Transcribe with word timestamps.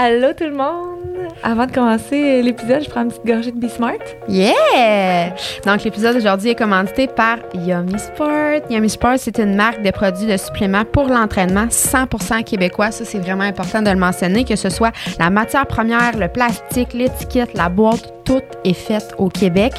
Allô 0.00 0.32
tout 0.32 0.44
le 0.44 0.54
monde! 0.54 1.26
Avant 1.42 1.66
de 1.66 1.72
commencer 1.72 2.40
l'épisode, 2.40 2.84
je 2.84 2.88
prends 2.88 3.02
une 3.02 3.08
petite 3.08 3.26
gorgée 3.26 3.50
de 3.50 3.58
Be 3.58 3.68
Smart. 3.68 3.98
Yeah! 4.28 5.34
Donc, 5.66 5.82
l'épisode 5.82 6.14
d'aujourd'hui 6.14 6.50
est 6.50 6.54
commandité 6.54 7.08
par 7.08 7.38
Yummy 7.52 7.98
Sport. 7.98 8.60
Yummy 8.70 8.90
Sport, 8.90 9.14
c'est 9.16 9.40
une 9.40 9.56
marque 9.56 9.82
de 9.82 9.90
produits 9.90 10.26
de 10.26 10.36
suppléments 10.36 10.84
pour 10.84 11.08
l'entraînement 11.08 11.66
100% 11.66 12.44
québécois. 12.44 12.92
Ça, 12.92 13.04
c'est 13.04 13.18
vraiment 13.18 13.42
important 13.42 13.82
de 13.82 13.90
le 13.90 13.96
mentionner, 13.96 14.44
que 14.44 14.54
ce 14.54 14.70
soit 14.70 14.92
la 15.18 15.30
matière 15.30 15.66
première, 15.66 16.16
le 16.16 16.28
plastique, 16.28 16.92
l'étiquette, 16.92 17.54
la 17.54 17.68
boîte, 17.68 18.12
tout 18.28 18.42
est 18.62 18.74
fait 18.74 19.14
au 19.16 19.30
Québec. 19.30 19.72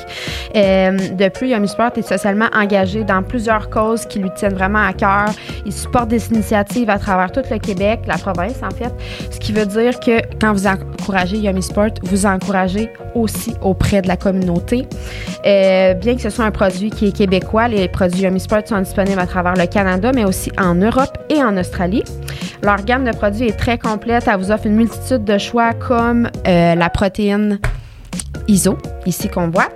Euh, 0.55 0.97
de 0.97 1.29
plus, 1.29 1.49
Yummy 1.49 1.67
Sport 1.67 1.91
est 1.95 2.01
socialement 2.01 2.47
engagé 2.51 3.03
dans 3.03 3.21
plusieurs 3.21 3.69
causes 3.69 4.07
qui 4.07 4.17
lui 4.17 4.31
tiennent 4.35 4.55
vraiment 4.55 4.83
à 4.83 4.91
cœur. 4.91 5.29
Il 5.67 5.71
supporte 5.71 6.07
des 6.07 6.29
initiatives 6.29 6.89
à 6.89 6.97
travers 6.97 7.31
tout 7.31 7.43
le 7.51 7.59
Québec, 7.59 7.99
la 8.07 8.17
province 8.17 8.57
en 8.63 8.71
fait, 8.71 8.91
ce 9.29 9.39
qui 9.39 9.53
veut 9.53 9.67
dire 9.67 9.99
que 9.99 10.21
quand 10.41 10.51
vous 10.53 10.65
encouragez 10.65 11.37
Yummy 11.37 11.61
Sport, 11.61 11.91
vous 12.01 12.25
encouragez 12.25 12.91
aussi 13.13 13.53
auprès 13.61 14.01
de 14.01 14.07
la 14.07 14.17
communauté. 14.17 14.87
Euh, 15.45 15.93
bien 15.93 16.15
que 16.15 16.21
ce 16.21 16.31
soit 16.31 16.45
un 16.45 16.51
produit 16.51 16.89
qui 16.89 17.09
est 17.09 17.15
québécois, 17.15 17.67
les 17.67 17.87
produits 17.87 18.21
Yummy 18.21 18.39
Sport 18.39 18.67
sont 18.67 18.81
disponibles 18.81 19.19
à 19.19 19.27
travers 19.27 19.53
le 19.53 19.67
Canada, 19.67 20.11
mais 20.15 20.25
aussi 20.25 20.51
en 20.57 20.73
Europe 20.73 21.19
et 21.29 21.43
en 21.43 21.55
Australie. 21.55 22.03
Leur 22.63 22.83
gamme 22.83 23.05
de 23.05 23.11
produits 23.11 23.47
est 23.47 23.57
très 23.57 23.77
complète. 23.77 24.27
Elle 24.27 24.39
vous 24.39 24.51
offre 24.51 24.65
une 24.65 24.75
multitude 24.75 25.23
de 25.23 25.37
choix 25.37 25.73
comme 25.73 26.29
euh, 26.47 26.75
la 26.75 26.89
protéine 26.89 27.59
ISO, 28.49 28.77
ici 29.05 29.29
qu'on 29.29 29.49
voit. 29.49 29.69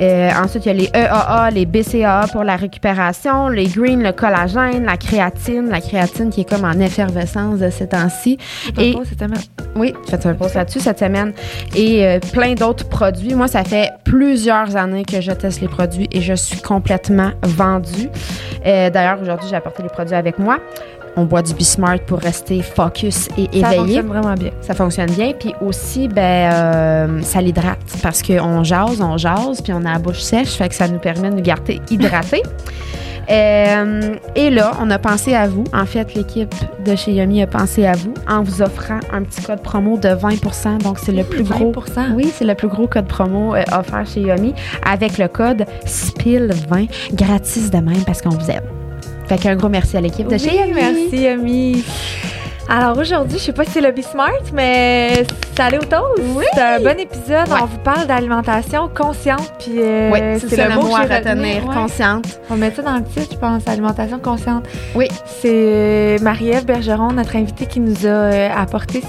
Euh, 0.00 0.30
ensuite, 0.42 0.64
il 0.66 0.68
y 0.68 0.70
a 0.70 0.74
les 0.74 0.90
EAA, 0.94 1.50
les 1.50 1.66
BCAA 1.66 2.26
pour 2.32 2.44
la 2.44 2.56
récupération, 2.56 3.48
les 3.48 3.66
green, 3.66 4.02
le 4.02 4.12
collagène, 4.12 4.84
la 4.84 4.96
créatine, 4.96 5.68
la 5.68 5.80
créatine 5.80 6.30
qui 6.30 6.42
est 6.42 6.48
comme 6.48 6.64
en 6.64 6.78
effervescence 6.78 7.58
de 7.58 7.70
ces 7.70 7.88
temps-ci. 7.88 8.38
Et 8.78 8.94
cette 9.04 9.18
semaine. 9.18 9.40
Oui, 9.74 9.94
faites 10.08 10.26
un 10.26 10.34
post 10.34 10.54
là-dessus 10.54 10.80
cette 10.80 11.00
semaine. 11.00 11.32
Et 11.74 12.06
euh, 12.06 12.20
plein 12.32 12.54
d'autres 12.54 12.88
produits. 12.88 13.34
Moi, 13.34 13.48
ça 13.48 13.64
fait 13.64 13.90
plusieurs 14.04 14.76
années 14.76 15.04
que 15.04 15.20
je 15.20 15.32
teste 15.32 15.60
les 15.60 15.68
produits 15.68 16.08
et 16.12 16.20
je 16.20 16.34
suis 16.34 16.60
complètement 16.60 17.32
vendue. 17.42 18.08
Euh, 18.66 18.90
D'ailleurs, 18.90 19.20
aujourd'hui, 19.20 19.48
j'ai 19.50 19.56
apporté 19.56 19.82
les 19.82 19.88
produits 19.88 20.14
avec 20.14 20.38
moi. 20.38 20.58
On 21.16 21.24
boit 21.24 21.42
du 21.42 21.54
Bismart 21.54 22.00
pour 22.06 22.18
rester 22.18 22.62
focus 22.62 23.28
et 23.36 23.44
éveillé. 23.44 23.62
Ça 23.62 23.74
fonctionne 23.74 24.06
vraiment 24.06 24.34
bien. 24.34 24.50
Ça 24.60 24.74
fonctionne 24.74 25.10
bien. 25.10 25.32
Puis 25.38 25.54
aussi, 25.60 26.08
ben, 26.08 26.52
euh, 26.52 27.22
ça 27.22 27.40
l'hydrate 27.40 27.78
parce 28.02 28.22
qu'on 28.22 28.62
jase, 28.64 29.00
on 29.00 29.16
jase, 29.16 29.60
puis 29.60 29.72
on 29.72 29.84
a 29.84 29.92
la 29.92 29.98
bouche 29.98 30.20
sèche, 30.20 30.52
fait 30.52 30.68
que 30.68 30.74
ça 30.74 30.88
nous 30.88 30.98
permet 30.98 31.30
de 31.30 31.36
nous 31.36 31.42
garder 31.42 31.80
hydratés. 31.90 32.42
Euh, 33.30 34.16
et 34.34 34.50
là, 34.50 34.72
on 34.80 34.90
a 34.90 34.98
pensé 34.98 35.34
à 35.34 35.46
vous. 35.46 35.64
En 35.72 35.86
fait, 35.86 36.14
l'équipe 36.14 36.54
de 36.84 36.96
chez 36.96 37.12
Yummy 37.12 37.42
a 37.42 37.46
pensé 37.46 37.86
à 37.86 37.92
vous 37.92 38.12
en 38.28 38.42
vous 38.42 38.60
offrant 38.60 38.98
un 39.12 39.22
petit 39.22 39.42
code 39.42 39.62
promo 39.62 39.98
de 39.98 40.08
20% 40.08 40.82
Donc, 40.82 40.98
c'est 40.98 41.12
le 41.12 41.22
plus 41.22 41.44
20%. 41.44 41.44
gros. 41.44 41.72
Oui, 42.14 42.32
c'est 42.34 42.44
le 42.44 42.54
plus 42.54 42.68
gros 42.68 42.88
code 42.88 43.06
promo 43.06 43.54
euh, 43.54 43.62
offert 43.72 44.04
chez 44.06 44.22
Yummy 44.22 44.54
avec 44.84 45.18
le 45.18 45.28
code 45.28 45.64
SPIL20 45.86 46.88
gratis 47.12 47.70
de 47.70 47.78
même 47.78 48.04
parce 48.04 48.20
qu'on 48.20 48.30
vous 48.30 48.50
aime. 48.50 48.79
Fait 49.30 49.38
qu'un 49.38 49.54
gros 49.54 49.68
merci 49.68 49.96
à 49.96 50.00
l'équipe 50.00 50.26
de 50.26 50.32
oui, 50.32 50.40
chez 50.40 50.56
Yummy. 50.56 50.72
Merci, 50.74 51.16
Yummy. 51.22 51.84
Alors 52.72 52.96
aujourd'hui, 52.98 53.36
je 53.36 53.42
sais 53.46 53.52
pas 53.52 53.64
si 53.64 53.72
c'est 53.72 53.80
le 53.80 53.90
Be 53.90 54.00
Smart, 54.00 54.30
mais 54.54 55.24
ça 55.56 55.64
allait 55.64 55.78
au 55.78 55.82
toast. 55.82 56.22
Oui. 56.36 56.44
C'est 56.54 56.60
un 56.60 56.78
bon 56.78 56.96
épisode. 57.00 57.48
Ouais. 57.48 57.58
On 57.62 57.66
vous 57.66 57.78
parle 57.78 58.06
d'alimentation 58.06 58.88
consciente. 58.96 59.52
Puis 59.58 59.72
euh, 59.78 60.10
oui, 60.12 60.20
c'est 60.38 60.54
ça 60.54 60.68
le 60.68 60.74
mot 60.76 60.94
à 60.94 61.00
que 61.02 61.08
j'ai 61.08 61.16
retenu. 61.16 61.30
retenir, 61.40 61.66
Ouais. 61.68 61.74
consciente. 61.74 62.40
On 62.48 62.54
met 62.56 62.70
ça 62.70 62.82
dans 62.82 62.94
le 62.94 63.02
titre, 63.02 63.30
je 63.32 63.36
pense, 63.38 63.66
alimentation 63.66 64.20
consciente. 64.20 64.66
Oui. 64.94 65.08
C'est 65.26 65.48
euh, 65.52 66.18
Marie-Ève 66.22 66.64
Bergeron, 66.64 67.10
notre 67.10 67.34
invitée, 67.34 67.66
qui 67.66 67.80
nous 67.80 68.06
a 68.06 68.08
euh, 68.08 68.48
apporté 68.56 69.02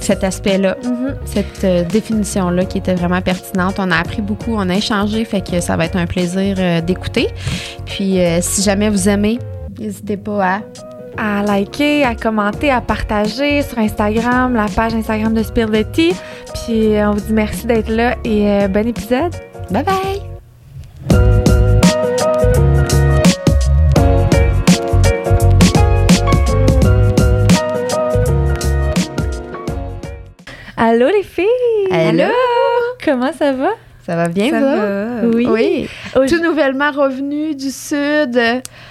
Cet 0.00 0.22
aspect-là. 0.22 0.76
Mhm. 0.84 1.16
cette 1.24 1.64
euh, 1.64 1.84
définition-là 1.84 2.66
qui 2.66 2.76
était 2.76 2.94
vraiment 2.96 3.22
pertinente. 3.22 3.76
On 3.78 3.90
a 3.90 3.96
appris 3.96 4.20
beaucoup, 4.20 4.54
on 4.56 4.68
a 4.68 4.74
échangé, 4.74 5.24
fait 5.24 5.40
que 5.40 5.60
ça 5.62 5.76
va 5.78 5.86
être 5.86 5.96
un 5.96 6.06
plaisir 6.06 6.56
euh, 6.58 6.82
d'écouter. 6.82 7.28
Puis, 7.86 8.18
si 8.42 8.62
jamais 8.62 8.90
vous 8.90 9.08
aimez, 9.08 9.38
n'hésitez 9.80 10.18
pas 10.18 10.44
à. 10.44 10.58
À 11.16 11.42
liker, 11.42 12.04
à 12.04 12.14
commenter, 12.14 12.70
à 12.70 12.80
partager 12.80 13.62
sur 13.62 13.78
Instagram, 13.78 14.54
la 14.54 14.66
page 14.66 14.94
Instagram 14.94 15.34
de 15.34 15.42
Spill 15.42 15.66
the 15.66 15.90
Tea. 15.92 16.14
Puis 16.54 16.96
euh, 16.96 17.08
on 17.08 17.12
vous 17.12 17.20
dit 17.20 17.32
merci 17.32 17.66
d'être 17.66 17.88
là 17.88 18.16
et 18.24 18.50
euh, 18.50 18.68
bon 18.68 18.86
épisode. 18.86 19.34
Bye 19.70 19.84
bye! 19.84 20.22
Allô 30.76 31.08
les 31.08 31.22
filles! 31.22 31.46
Allô? 31.90 32.32
Comment 33.04 33.32
ça 33.32 33.52
va? 33.52 33.70
Ça 34.04 34.14
va 34.14 34.28
bien, 34.28 34.50
Ça 34.50 34.60
va, 34.60 35.26
oui. 35.34 35.88
Tout 36.14 36.40
nouvellement 36.40 36.92
revenu 36.92 37.56
du 37.56 37.70
Sud. 37.70 38.40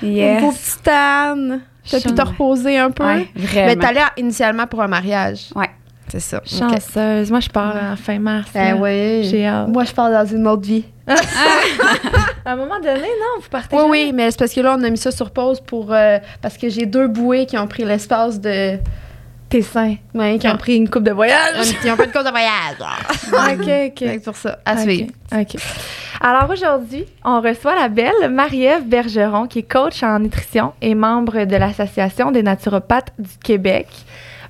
Yes. 0.02 0.80
Tan. 0.84 1.60
T'as 1.90 2.00
pu 2.02 2.14
te 2.14 2.22
reposer 2.22 2.78
un 2.78 2.92
peu? 2.92 3.06
Ouais, 3.06 3.28
Mais 3.36 3.42
vraiment. 3.46 3.82
t'allais 3.82 4.02
initialement 4.18 4.68
pour 4.68 4.82
un 4.82 4.88
mariage. 4.88 5.48
Ouais. 5.56 5.70
C'est 6.08 6.20
ça. 6.20 6.42
Chanceuse. 6.46 7.32
Moi, 7.32 7.40
je 7.40 7.50
pars 7.50 7.76
en 7.92 7.96
fin 7.96 8.20
mars. 8.20 8.50
Ben 8.54 8.76
là. 8.76 8.82
oui. 8.82 9.24
J'ai 9.24 9.46
hâte. 9.48 9.68
Moi, 9.70 9.84
je 9.86 9.92
pars 9.92 10.12
dans 10.12 10.26
une 10.26 10.48
autre 10.48 10.62
vie. 10.66 10.86
À 12.46 12.52
un 12.52 12.56
moment 12.56 12.78
donné, 12.80 13.00
non, 13.02 13.42
vous 13.42 13.50
partez. 13.50 13.76
Oui, 13.76 13.82
jamais? 13.82 13.92
oui, 14.06 14.12
mais 14.14 14.30
c'est 14.32 14.38
parce 14.40 14.54
que 14.54 14.62
là, 14.62 14.76
on 14.80 14.84
a 14.84 14.90
mis 14.90 14.98
ça 14.98 15.12
sur 15.12 15.32
pause 15.32 15.60
pour. 15.62 15.92
euh, 15.92 16.20
parce 16.42 16.58
que 16.58 16.70
j'ai 16.70 16.86
deux 16.86 17.08
bouées 17.08 17.46
qui 17.48 17.58
ont 17.58 17.68
pris 17.68 17.84
l'espace 17.86 18.40
de. 18.40 18.78
Tes 19.50 19.62
seins. 19.62 19.96
Ouais, 20.14 20.38
Qui 20.40 20.48
ont 20.48 20.58
pris 20.58 20.76
une 20.76 20.90
coupe 20.90 21.04
de 21.04 21.12
voyage. 21.12 21.68
Ils 21.84 21.92
ont 21.92 21.96
fait 21.96 22.06
une 22.06 22.12
course 22.12 22.26
de 22.26 22.30
voyage. 22.32 22.78
ok, 23.60 23.66
Fait 23.66 23.86
ok. 23.88 23.94
que 23.96 24.06
C'est 24.14 24.24
pour 24.24 24.36
ça. 24.36 24.60
À 24.66 24.74
Ok, 24.74 24.80
suivre. 24.80 25.10
OK. 25.34 25.56
Alors 26.22 26.50
aujourd'hui, 26.50 27.06
on 27.24 27.42
reçoit 27.42 27.76
la 27.76 27.88
belle 27.90 28.30
Marie-Ève 28.32 28.86
Bergeron, 28.88 29.48
qui 29.48 29.60
est 29.60 29.64
coach 29.64 30.02
en 30.02 30.20
nutrition 30.20 30.74
et 30.82 30.96
membre 30.96 31.46
de 31.46 31.56
l'Association 31.58 32.32
des 32.32 32.42
naturopathes 32.42 33.14
du 33.20 33.38
Québec. 33.44 33.88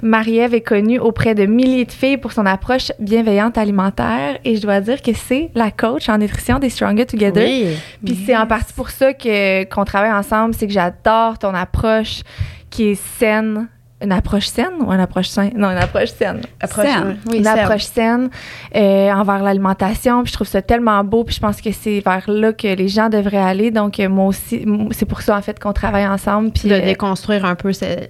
Marie-Ève 0.01 0.53
est 0.53 0.61
connue 0.61 0.99
auprès 0.99 1.35
de 1.35 1.45
milliers 1.45 1.85
de 1.85 1.91
filles 1.91 2.17
pour 2.17 2.31
son 2.33 2.45
approche 2.45 2.91
bienveillante 2.99 3.57
alimentaire 3.57 4.37
et 4.43 4.55
je 4.57 4.61
dois 4.61 4.79
dire 4.81 5.01
que 5.01 5.11
c'est 5.13 5.49
la 5.55 5.71
coach 5.71 6.09
en 6.09 6.17
nutrition 6.19 6.59
des 6.59 6.69
Stronger 6.69 7.05
Together. 7.05 7.43
Oui. 7.45 7.75
Puis 8.05 8.23
c'est 8.25 8.35
en 8.37 8.45
partie 8.45 8.73
pour 8.73 8.89
ça 8.89 9.13
que 9.13 9.63
qu'on 9.65 9.85
travaille 9.85 10.11
ensemble, 10.13 10.53
c'est 10.53 10.67
que 10.67 10.73
j'adore 10.73 11.39
ton 11.39 11.53
approche 11.53 12.21
qui 12.69 12.89
est 12.89 13.01
saine. 13.19 13.67
Une 14.01 14.11
approche 14.11 14.47
saine 14.47 14.73
ou 14.81 14.91
une 14.91 14.99
approche 14.99 15.27
saine? 15.29 15.53
Non, 15.55 15.71
une 15.71 15.77
approche 15.77 16.09
saine 16.11 16.41
Approche. 16.59 16.85
Saine. 16.85 17.17
Oui, 17.29 17.37
une 17.37 17.43
saine. 17.45 17.59
approche 17.59 17.83
saine 17.83 18.29
euh, 18.75 19.11
envers 19.11 19.41
l'alimentation. 19.41 20.21
Puis 20.23 20.31
je 20.31 20.33
trouve 20.35 20.47
ça 20.47 20.61
tellement 20.61 21.01
beau. 21.03 21.23
Puis 21.23 21.35
je 21.35 21.39
pense 21.39 21.61
que 21.61 21.71
c'est 21.71 22.01
vers 22.01 22.23
là 22.29 22.51
que 22.51 22.67
les 22.67 22.87
gens 22.89 23.07
devraient 23.09 23.37
aller. 23.37 23.71
Donc 23.71 23.99
euh, 23.99 24.09
moi 24.09 24.25
aussi, 24.25 24.65
c'est 24.91 25.05
pour 25.05 25.21
ça 25.21 25.37
en 25.37 25.41
fait 25.41 25.57
qu'on 25.59 25.71
travaille 25.73 26.05
ensemble. 26.07 26.51
Puis 26.51 26.67
de 26.69 26.73
euh, 26.75 26.81
déconstruire 26.81 27.45
un 27.45 27.55
peu 27.55 27.71
ce- 27.71 28.07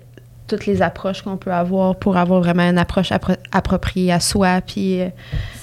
toutes 0.47 0.65
les 0.65 0.81
approches 0.81 1.21
qu'on 1.21 1.37
peut 1.37 1.53
avoir 1.53 1.95
pour 1.95 2.17
avoir 2.17 2.39
vraiment 2.41 2.67
une 2.69 2.77
approche 2.79 3.11
appro- 3.11 3.37
appropriée 3.51 4.11
à 4.11 4.19
soi, 4.19 4.61
puis 4.61 5.01
euh, 5.01 5.09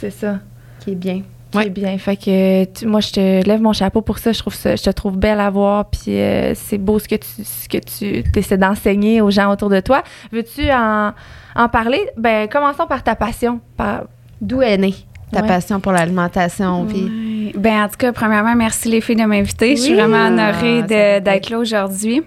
c'est 0.01 0.11
ça. 0.11 0.39
qui 0.81 0.93
est 0.93 0.97
bien. 0.97 1.23
Ouais. 1.59 1.71
bien. 1.71 1.97
Fait 1.99 2.17
que 2.17 2.65
tu- 2.65 2.87
moi 2.87 3.01
je 3.01 3.11
te 3.13 3.47
lève 3.47 3.61
mon 3.61 3.73
chapeau 3.73 4.01
pour 4.03 4.19
ça. 4.19 4.33
Je 4.33 4.39
trouve 4.39 4.55
ça, 4.55 4.77
je 4.77 4.83
te 4.83 4.91
trouve 4.91 5.17
belle 5.17 5.41
à 5.41 5.51
voir. 5.51 5.87
Puis 5.91 6.19
euh, 6.19 6.55
c'est 6.55 6.79
beau 6.79 6.99
ce 6.99 7.09
que 7.09 7.17
tu 7.17 7.29
ce 7.45 7.69
que 7.69 7.79
tu 7.79 8.23
essaies 8.39 8.59
d'enseigner 8.59 9.21
aux 9.21 9.31
gens 9.31 9.51
autour 9.53 9.69
de 9.71 9.81
toi. 9.81 10.03
Veux-tu 10.33 10.71
en, 10.71 11.13
en 11.57 11.69
parler? 11.69 12.01
Ben 12.17 12.49
commençons 12.49 12.87
par 12.87 13.03
ta 13.03 13.15
passion. 13.15 13.61
Par, 13.77 14.05
D'où 14.41 14.61
est 14.63 14.77
née 14.77 14.95
ta 15.33 15.41
Ouais. 15.43 15.47
passion 15.47 15.79
pour 15.81 15.93
l'alimentation? 15.93 16.85
puis- 16.87 17.05
Ouais. 17.05 17.53
Ben, 17.57 17.85
en 17.85 17.89
tout 17.89 17.97
cas, 17.99 18.13
premièrement, 18.13 18.55
merci 18.57 18.89
les 18.89 19.01
filles 19.01 19.17
de 19.17 19.25
m'inviter. 19.25 19.77
Je 19.77 19.83
suis 19.83 19.95
vraiment 19.95 20.17
Ah, 20.25 20.29
honorée 20.29 20.83
fait 20.89 21.21
d'être 21.21 21.51
là 21.51 21.59
aujourd'hui. 21.59 22.23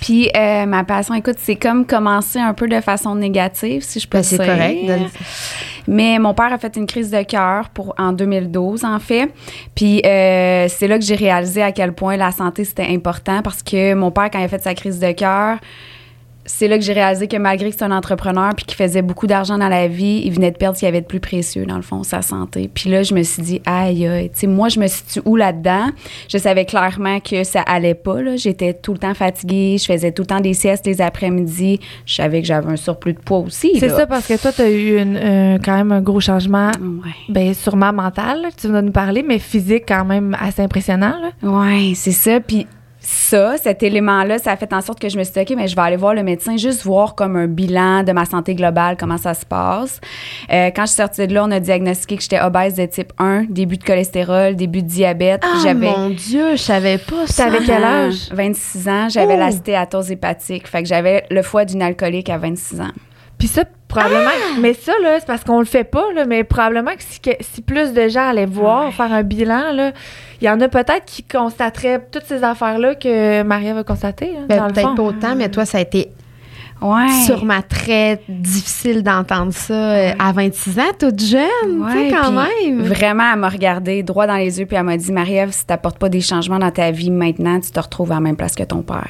Puis, 0.00 0.30
euh, 0.34 0.64
ma 0.66 0.82
passion, 0.84 1.14
écoute, 1.14 1.36
c'est 1.38 1.56
comme 1.56 1.84
commencer 1.86 2.38
un 2.38 2.54
peu 2.54 2.66
de 2.68 2.80
façon 2.80 3.14
négative, 3.14 3.82
si 3.82 4.00
je 4.00 4.08
peux 4.08 4.18
Ben, 4.18 4.22
c'est 4.24 4.38
correct. 4.38 4.86
de- 4.86 4.94
Mais 5.88 6.18
mon 6.18 6.34
père 6.34 6.52
a 6.52 6.58
fait 6.58 6.76
une 6.76 6.86
crise 6.86 7.10
de 7.10 7.22
cœur 7.22 7.70
pour 7.70 7.94
en 7.98 8.12
2012 8.12 8.84
en 8.84 8.98
fait. 8.98 9.32
Puis 9.74 10.02
euh, 10.04 10.66
c'est 10.68 10.88
là 10.88 10.98
que 10.98 11.04
j'ai 11.04 11.14
réalisé 11.14 11.62
à 11.62 11.72
quel 11.72 11.92
point 11.92 12.16
la 12.16 12.32
santé 12.32 12.64
c'était 12.64 12.88
important 12.88 13.42
parce 13.42 13.62
que 13.62 13.94
mon 13.94 14.10
père 14.10 14.30
quand 14.30 14.38
il 14.38 14.44
a 14.44 14.48
fait 14.48 14.62
sa 14.62 14.74
crise 14.74 14.98
de 14.98 15.12
cœur, 15.12 15.58
c'est 16.50 16.68
là 16.68 16.78
que 16.78 16.84
j'ai 16.84 16.92
réalisé 16.92 17.28
que 17.28 17.36
malgré 17.36 17.70
que 17.70 17.76
c'est 17.76 17.84
un 17.84 17.90
entrepreneur 17.90 18.54
puis 18.54 18.64
qu'il 18.64 18.76
faisait 18.76 19.02
beaucoup 19.02 19.26
d'argent 19.26 19.56
dans 19.56 19.68
la 19.68 19.88
vie, 19.88 20.22
il 20.24 20.32
venait 20.32 20.50
de 20.50 20.56
perdre 20.56 20.76
ce 20.76 20.80
qu'il 20.80 20.86
y 20.86 20.88
avait 20.88 21.00
de 21.00 21.06
plus 21.06 21.20
précieux 21.20 21.64
dans 21.64 21.76
le 21.76 21.82
fond, 21.82 22.02
sa 22.02 22.22
santé. 22.22 22.70
Puis 22.72 22.90
là, 22.90 23.02
je 23.02 23.14
me 23.14 23.22
suis 23.22 23.42
dit 23.42 23.62
aïe 23.64 24.06
aïe, 24.06 24.30
tu 24.30 24.40
sais 24.40 24.46
moi 24.46 24.68
je 24.68 24.80
me 24.80 24.86
situe 24.86 25.20
où 25.24 25.36
là-dedans? 25.36 25.88
Je 26.28 26.38
savais 26.38 26.64
clairement 26.64 27.20
que 27.20 27.44
ça 27.44 27.60
allait 27.62 27.94
pas 27.94 28.20
là, 28.20 28.36
j'étais 28.36 28.74
tout 28.74 28.92
le 28.92 28.98
temps 28.98 29.14
fatiguée, 29.14 29.76
je 29.78 29.84
faisais 29.84 30.12
tout 30.12 30.22
le 30.22 30.26
temps 30.26 30.40
des 30.40 30.54
siestes 30.54 30.86
les 30.86 31.00
après-midi, 31.00 31.80
je 32.04 32.14
savais 32.14 32.40
que 32.40 32.46
j'avais 32.46 32.70
un 32.70 32.76
surplus 32.76 33.14
de 33.14 33.20
poids 33.20 33.38
aussi. 33.38 33.78
c'est 33.78 33.88
ça 33.88 34.06
parce 34.06 34.26
que 34.26 34.40
toi 34.40 34.52
tu 34.52 34.62
as 34.62 34.70
eu 34.70 34.98
une, 35.00 35.16
euh, 35.16 35.58
quand 35.64 35.76
même 35.76 35.92
un 35.92 36.00
gros 36.00 36.20
changement. 36.20 36.70
Ouais. 36.80 37.10
Ben, 37.28 37.54
sûrement 37.54 37.92
mental, 37.92 38.42
là, 38.42 38.50
que 38.50 38.60
tu 38.60 38.68
vas 38.68 38.82
nous 38.82 38.92
parler, 38.92 39.22
mais 39.22 39.38
physique 39.38 39.84
quand 39.86 40.04
même 40.04 40.36
assez 40.40 40.62
impressionnant. 40.62 41.14
Là. 41.20 41.48
Ouais, 41.48 41.92
c'est 41.94 42.12
ça. 42.12 42.40
Puis 42.40 42.66
ça, 43.12 43.56
cet 43.56 43.82
élément-là, 43.82 44.38
ça 44.38 44.52
a 44.52 44.56
fait 44.56 44.72
en 44.72 44.80
sorte 44.80 45.00
que 45.00 45.08
je 45.08 45.18
me 45.18 45.24
suis 45.24 45.32
dit, 45.32 45.40
OK, 45.40 45.52
mais 45.56 45.66
je 45.66 45.74
vais 45.74 45.82
aller 45.82 45.96
voir 45.96 46.14
le 46.14 46.22
médecin, 46.22 46.56
juste 46.56 46.84
voir 46.84 47.14
comme 47.16 47.34
un 47.36 47.48
bilan 47.48 48.04
de 48.04 48.12
ma 48.12 48.24
santé 48.24 48.54
globale, 48.54 48.96
comment 48.98 49.18
ça 49.18 49.34
se 49.34 49.44
passe. 49.44 50.00
Euh, 50.52 50.70
quand 50.74 50.82
je 50.82 50.92
suis 50.92 50.96
sortie 50.96 51.26
de 51.26 51.34
là, 51.34 51.44
on 51.44 51.50
a 51.50 51.58
diagnostiqué 51.58 52.16
que 52.16 52.22
j'étais 52.22 52.40
obèse 52.40 52.74
de 52.74 52.86
type 52.86 53.12
1, 53.18 53.44
début 53.48 53.78
de 53.78 53.84
cholestérol, 53.84 54.54
début 54.54 54.82
de 54.82 54.88
diabète. 54.88 55.42
Ah, 55.44 55.58
j'avais 55.62 55.90
mon 55.90 56.10
Dieu, 56.10 56.52
je 56.52 56.62
savais 56.62 56.98
pas 56.98 57.26
ça. 57.26 57.44
T'avais 57.46 57.64
quel 57.64 57.82
âge? 57.82 58.28
26 58.32 58.88
ans, 58.88 59.08
j'avais 59.08 59.34
Oh. 59.34 59.38
la 59.40 59.50
stéatose 59.50 60.10
hépatique. 60.12 60.68
Fait 60.68 60.82
que 60.82 60.88
j'avais 60.88 61.24
le 61.30 61.42
foie 61.42 61.64
d'une 61.64 61.82
alcoolique 61.82 62.30
à 62.30 62.38
26 62.38 62.80
ans. 62.80 62.92
Puis 63.38 63.48
ça, 63.48 63.64
probablement. 63.90 64.30
Ah! 64.32 64.56
Mais 64.60 64.72
ça, 64.72 64.92
là, 65.02 65.16
c'est 65.20 65.26
parce 65.26 65.44
qu'on 65.44 65.58
le 65.58 65.66
fait 65.66 65.84
pas, 65.84 66.04
là, 66.14 66.24
mais 66.24 66.44
probablement 66.44 66.92
que 66.92 67.02
si, 67.02 67.20
que- 67.20 67.36
si 67.40 67.60
plus 67.60 67.92
de 67.92 68.08
gens 68.08 68.28
allaient 68.30 68.46
voir, 68.46 68.92
faire 68.94 69.12
un 69.12 69.22
bilan, 69.22 69.72
là, 69.72 69.92
il 70.40 70.46
y 70.46 70.50
en 70.50 70.60
a 70.60 70.68
peut-être 70.68 71.04
qui 71.04 71.22
constateraient 71.22 72.00
toutes 72.10 72.24
ces 72.24 72.42
affaires-là 72.42 72.94
que 72.94 73.42
Maria 73.42 73.74
va 73.74 73.84
constater. 73.84 74.30
hein, 74.38 74.46
Ben, 74.48 74.68
Peut-être 74.68 74.88
fond. 74.88 74.94
pas 74.94 75.02
autant, 75.02 75.36
mais 75.36 75.50
toi, 75.50 75.66
ça 75.66 75.78
a 75.78 75.80
été 75.82 76.08
Ouais. 76.82 77.10
sûrement 77.26 77.60
très 77.68 78.22
difficile 78.26 79.02
d'entendre 79.02 79.52
ça 79.52 79.74
euh, 79.74 80.12
à 80.18 80.32
26 80.32 80.78
ans, 80.78 80.92
toute 80.98 81.20
jeune, 81.20 81.40
tu 81.62 81.92
sais, 81.92 81.98
Ouais, 81.98 82.10
quand 82.10 82.32
même. 82.32 82.80
Vraiment, 82.84 83.24
elle 83.34 83.38
m'a 83.38 83.50
regardé 83.50 84.02
droit 84.02 84.26
dans 84.26 84.36
les 84.36 84.58
yeux, 84.60 84.64
puis 84.64 84.78
elle 84.78 84.84
m'a 84.84 84.96
dit 84.96 85.12
Marie-Ève, 85.12 85.50
si 85.52 85.66
t'apportes 85.66 85.98
pas 85.98 86.08
des 86.08 86.22
changements 86.22 86.58
dans 86.58 86.70
ta 86.70 86.90
vie 86.90 87.10
maintenant, 87.10 87.60
tu 87.60 87.70
te 87.70 87.78
retrouves 87.80 88.10
à 88.12 88.14
la 88.14 88.20
même 88.20 88.36
place 88.36 88.54
que 88.54 88.62
ton 88.62 88.80
père. 88.80 89.08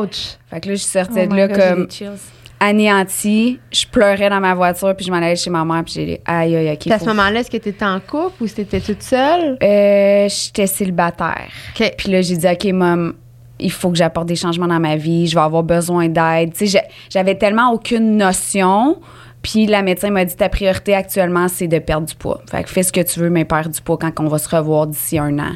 Ouch! 0.00 0.36
Fait 0.50 0.60
que 0.60 0.68
là, 0.70 0.74
je 0.74 0.80
suis 0.80 0.90
sortie 0.90 1.12
Oh 1.22 1.26
de 1.28 1.36
là 1.36 1.46
God, 1.46 1.56
j'ai 1.92 2.06
comme. 2.06 2.16
Anéantie. 2.62 3.58
Je 3.72 3.84
pleurais 3.86 4.30
dans 4.30 4.40
ma 4.40 4.54
voiture, 4.54 4.94
puis 4.96 5.04
je 5.04 5.10
m'en 5.10 5.18
allais 5.18 5.36
chez 5.36 5.50
ma 5.50 5.64
mère, 5.64 5.82
puis 5.84 5.94
j'ai 5.94 6.06
dit 6.06 6.18
aïe, 6.24 6.54
aïe, 6.56 6.72
ok. 6.72 6.90
À 6.92 6.98
ce 6.98 7.06
moment-là, 7.06 7.40
est-ce 7.40 7.50
que 7.50 7.56
tu 7.56 7.70
étais 7.70 7.84
en 7.84 7.98
couple 8.00 8.44
ou 8.44 8.46
c'était 8.46 8.80
toute 8.80 9.02
seule? 9.02 9.58
Euh, 9.62 10.28
J'étais 10.28 10.66
célibataire. 10.66 11.48
Puis 11.74 12.10
là, 12.10 12.22
j'ai 12.22 12.36
dit, 12.36 12.46
OK, 12.46 12.64
maman, 12.72 13.12
il 13.58 13.70
faut 13.70 13.90
que 13.90 13.96
j'apporte 13.96 14.26
des 14.26 14.36
changements 14.36 14.66
dans 14.68 14.80
ma 14.80 14.96
vie, 14.96 15.26
je 15.26 15.34
vais 15.34 15.40
avoir 15.40 15.62
besoin 15.62 16.08
d'aide. 16.08 16.52
Tu 16.54 16.66
sais, 16.68 16.82
j'avais 17.10 17.36
tellement 17.36 17.72
aucune 17.72 18.16
notion. 18.16 18.98
Puis 19.42 19.66
la 19.66 19.82
médecin 19.82 20.10
m'a 20.10 20.24
dit, 20.24 20.36
ta 20.36 20.48
priorité 20.48 20.94
actuellement, 20.94 21.48
c'est 21.48 21.66
de 21.66 21.78
perdre 21.78 22.06
du 22.06 22.14
poids. 22.14 22.40
Fait 22.50 22.62
que 22.62 22.70
fais 22.70 22.82
ce 22.82 22.92
que 22.92 23.00
tu 23.00 23.20
veux, 23.20 23.30
mais 23.30 23.44
perds 23.44 23.68
du 23.68 23.80
poids 23.80 23.98
quand 23.98 24.12
on 24.20 24.28
va 24.28 24.38
se 24.38 24.48
revoir 24.48 24.86
d'ici 24.86 25.18
un 25.18 25.38
an. 25.38 25.52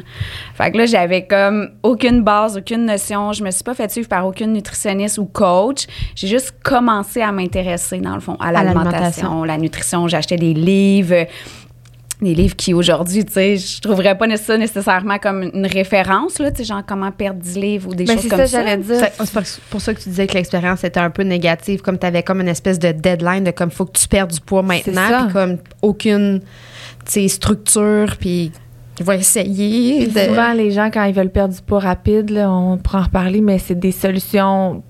Fait 0.54 0.72
que 0.72 0.78
là, 0.78 0.86
j'avais 0.86 1.26
comme 1.26 1.70
aucune 1.82 2.22
base, 2.22 2.56
aucune 2.56 2.84
notion. 2.84 3.32
Je 3.32 3.44
me 3.44 3.50
suis 3.50 3.64
pas 3.64 3.74
fait 3.74 3.90
suivre 3.90 4.08
par 4.08 4.26
aucune 4.26 4.52
nutritionniste 4.52 5.18
ou 5.18 5.26
coach. 5.26 5.86
J'ai 6.14 6.26
juste 6.26 6.54
commencé 6.62 7.22
à 7.22 7.30
m'intéresser, 7.30 7.98
dans 7.98 8.14
le 8.14 8.20
fond, 8.20 8.36
à 8.40 8.50
l'alimentation. 8.50 8.90
l'alimentation, 8.90 9.44
la 9.44 9.58
nutrition. 9.58 10.08
J'achetais 10.08 10.36
des 10.36 10.54
livres 10.54 11.26
des 12.22 12.34
livres 12.34 12.56
qui 12.56 12.72
aujourd'hui, 12.72 13.24
tu 13.26 13.32
sais, 13.34 13.56
je 13.58 13.80
trouverais 13.80 14.16
pas 14.16 14.26
ça 14.38 14.56
nécessairement 14.56 15.18
comme 15.18 15.42
une 15.42 15.66
référence, 15.66 16.38
là, 16.38 16.50
tu 16.50 16.58
sais, 16.58 16.64
genre 16.64 16.82
comment 16.86 17.12
perdre 17.12 17.40
10 17.40 17.56
livres 17.58 17.88
ou 17.90 17.94
des 17.94 18.04
Ben, 18.04 18.16
choses 18.16 18.28
comme 18.28 18.38
ça, 18.40 18.46
ça. 18.46 18.58
j'allais 18.64 18.78
dire. 18.78 19.00
Ça- 19.00 19.42
C'est 19.44 19.60
pour 19.70 19.80
ça 19.82 19.92
que 19.92 20.00
tu 20.00 20.08
disais 20.08 20.26
que 20.26 20.32
l'expérience 20.34 20.82
était 20.84 21.00
un 21.00 21.10
peu 21.10 21.22
négative, 21.24 21.82
comme 21.82 21.98
tu 21.98 22.06
avais 22.06 22.22
comme 22.22 22.40
une 22.40 22.48
espèce 22.48 22.78
de 22.78 22.92
deadline 22.92 23.44
de 23.44 23.50
comme 23.50 23.70
faut 23.70 23.84
que 23.84 23.98
tu 23.98 24.08
perdes 24.08 24.32
du 24.32 24.40
poids 24.40 24.62
maintenant, 24.62 25.24
puis 25.24 25.32
comme 25.34 25.58
aucune 25.82 26.40
tu 27.04 27.12
sais, 27.12 27.28
structure, 27.28 28.16
puis 28.18 28.50
vais 29.04 29.18
essayer. 29.18 30.06
De- 30.06 30.18
souvent, 30.18 30.52
les 30.52 30.70
gens, 30.70 30.90
quand 30.92 31.04
ils 31.04 31.14
veulent 31.14 31.30
perdre 31.30 31.54
du 31.54 31.60
poids 31.60 31.80
rapide, 31.80 32.30
là, 32.30 32.50
on 32.50 32.78
pourra 32.78 33.00
en 33.00 33.04
reparler, 33.04 33.40
mais 33.40 33.58
c'est 33.58 33.78
des 33.78 33.92
solutions 33.92 34.82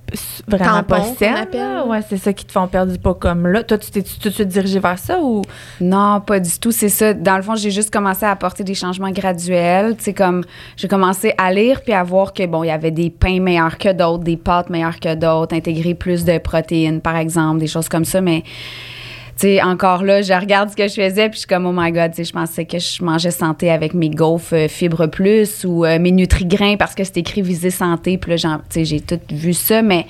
vraiment 0.46 0.82
Tampons, 0.82 0.88
pas 0.88 1.02
saines. 1.02 1.48
Ouais, 1.86 2.00
c'est 2.08 2.16
ça 2.16 2.32
qui 2.32 2.44
te 2.44 2.52
font 2.52 2.68
perdre 2.68 2.92
du 2.92 2.98
poids 2.98 3.14
comme 3.14 3.46
là. 3.48 3.62
Toi, 3.62 3.78
tu 3.78 3.90
t'es 3.90 4.02
tout 4.02 4.28
de 4.28 4.34
suite 4.34 4.48
dirigé 4.48 4.78
vers 4.78 4.98
ça 4.98 5.20
ou? 5.20 5.42
Non, 5.80 6.20
pas 6.20 6.38
du 6.38 6.58
tout, 6.58 6.70
c'est 6.70 6.88
ça. 6.88 7.12
Dans 7.12 7.36
le 7.36 7.42
fond, 7.42 7.56
j'ai 7.56 7.70
juste 7.70 7.92
commencé 7.92 8.24
à 8.24 8.30
apporter 8.30 8.62
des 8.64 8.74
changements 8.74 9.10
graduels, 9.10 9.96
tu 9.96 10.04
sais, 10.04 10.14
comme 10.14 10.44
j'ai 10.76 10.88
commencé 10.88 11.34
à 11.38 11.52
lire 11.52 11.80
puis 11.82 11.92
à 11.92 12.02
voir 12.02 12.32
que, 12.32 12.46
bon, 12.46 12.62
il 12.62 12.68
y 12.68 12.70
avait 12.70 12.90
des 12.92 13.10
pains 13.10 13.40
meilleurs 13.40 13.78
que 13.78 13.92
d'autres, 13.92 14.24
des 14.24 14.36
pâtes 14.36 14.70
meilleures 14.70 15.00
que 15.00 15.14
d'autres, 15.14 15.54
intégrer 15.54 15.94
plus 15.94 16.24
de 16.24 16.38
protéines, 16.38 17.00
par 17.00 17.16
exemple, 17.16 17.58
des 17.58 17.66
choses 17.66 17.88
comme 17.88 18.04
ça, 18.04 18.20
mais... 18.20 18.44
Sais, 19.36 19.62
encore 19.62 20.02
là, 20.02 20.22
je 20.22 20.32
regarde 20.32 20.70
ce 20.70 20.76
que 20.76 20.88
je 20.88 20.94
faisais, 20.94 21.28
puis 21.28 21.34
je 21.34 21.38
suis 21.40 21.46
comme, 21.46 21.66
oh 21.66 21.72
my 21.74 21.92
God, 21.92 22.12
tu 22.14 22.24
je 22.24 22.32
pensais 22.32 22.64
que 22.64 22.78
je 22.78 23.04
mangeais 23.04 23.30
santé 23.30 23.70
avec 23.70 23.92
mes 23.92 24.08
gaufres 24.08 24.54
euh, 24.54 24.68
fibres 24.68 25.08
plus 25.08 25.64
ou 25.64 25.84
euh, 25.84 25.98
mes 25.98 26.10
Nutri-Grains 26.10 26.76
parce 26.78 26.94
que 26.94 27.04
c'était 27.04 27.20
écrit 27.20 27.42
visée 27.42 27.70
santé. 27.70 28.16
Puis 28.16 28.30
là, 28.30 28.36
tu 28.36 28.46
sais, 28.70 28.84
j'ai 28.86 29.00
tout 29.00 29.20
vu 29.30 29.52
ça, 29.52 29.82
mais 29.82 30.06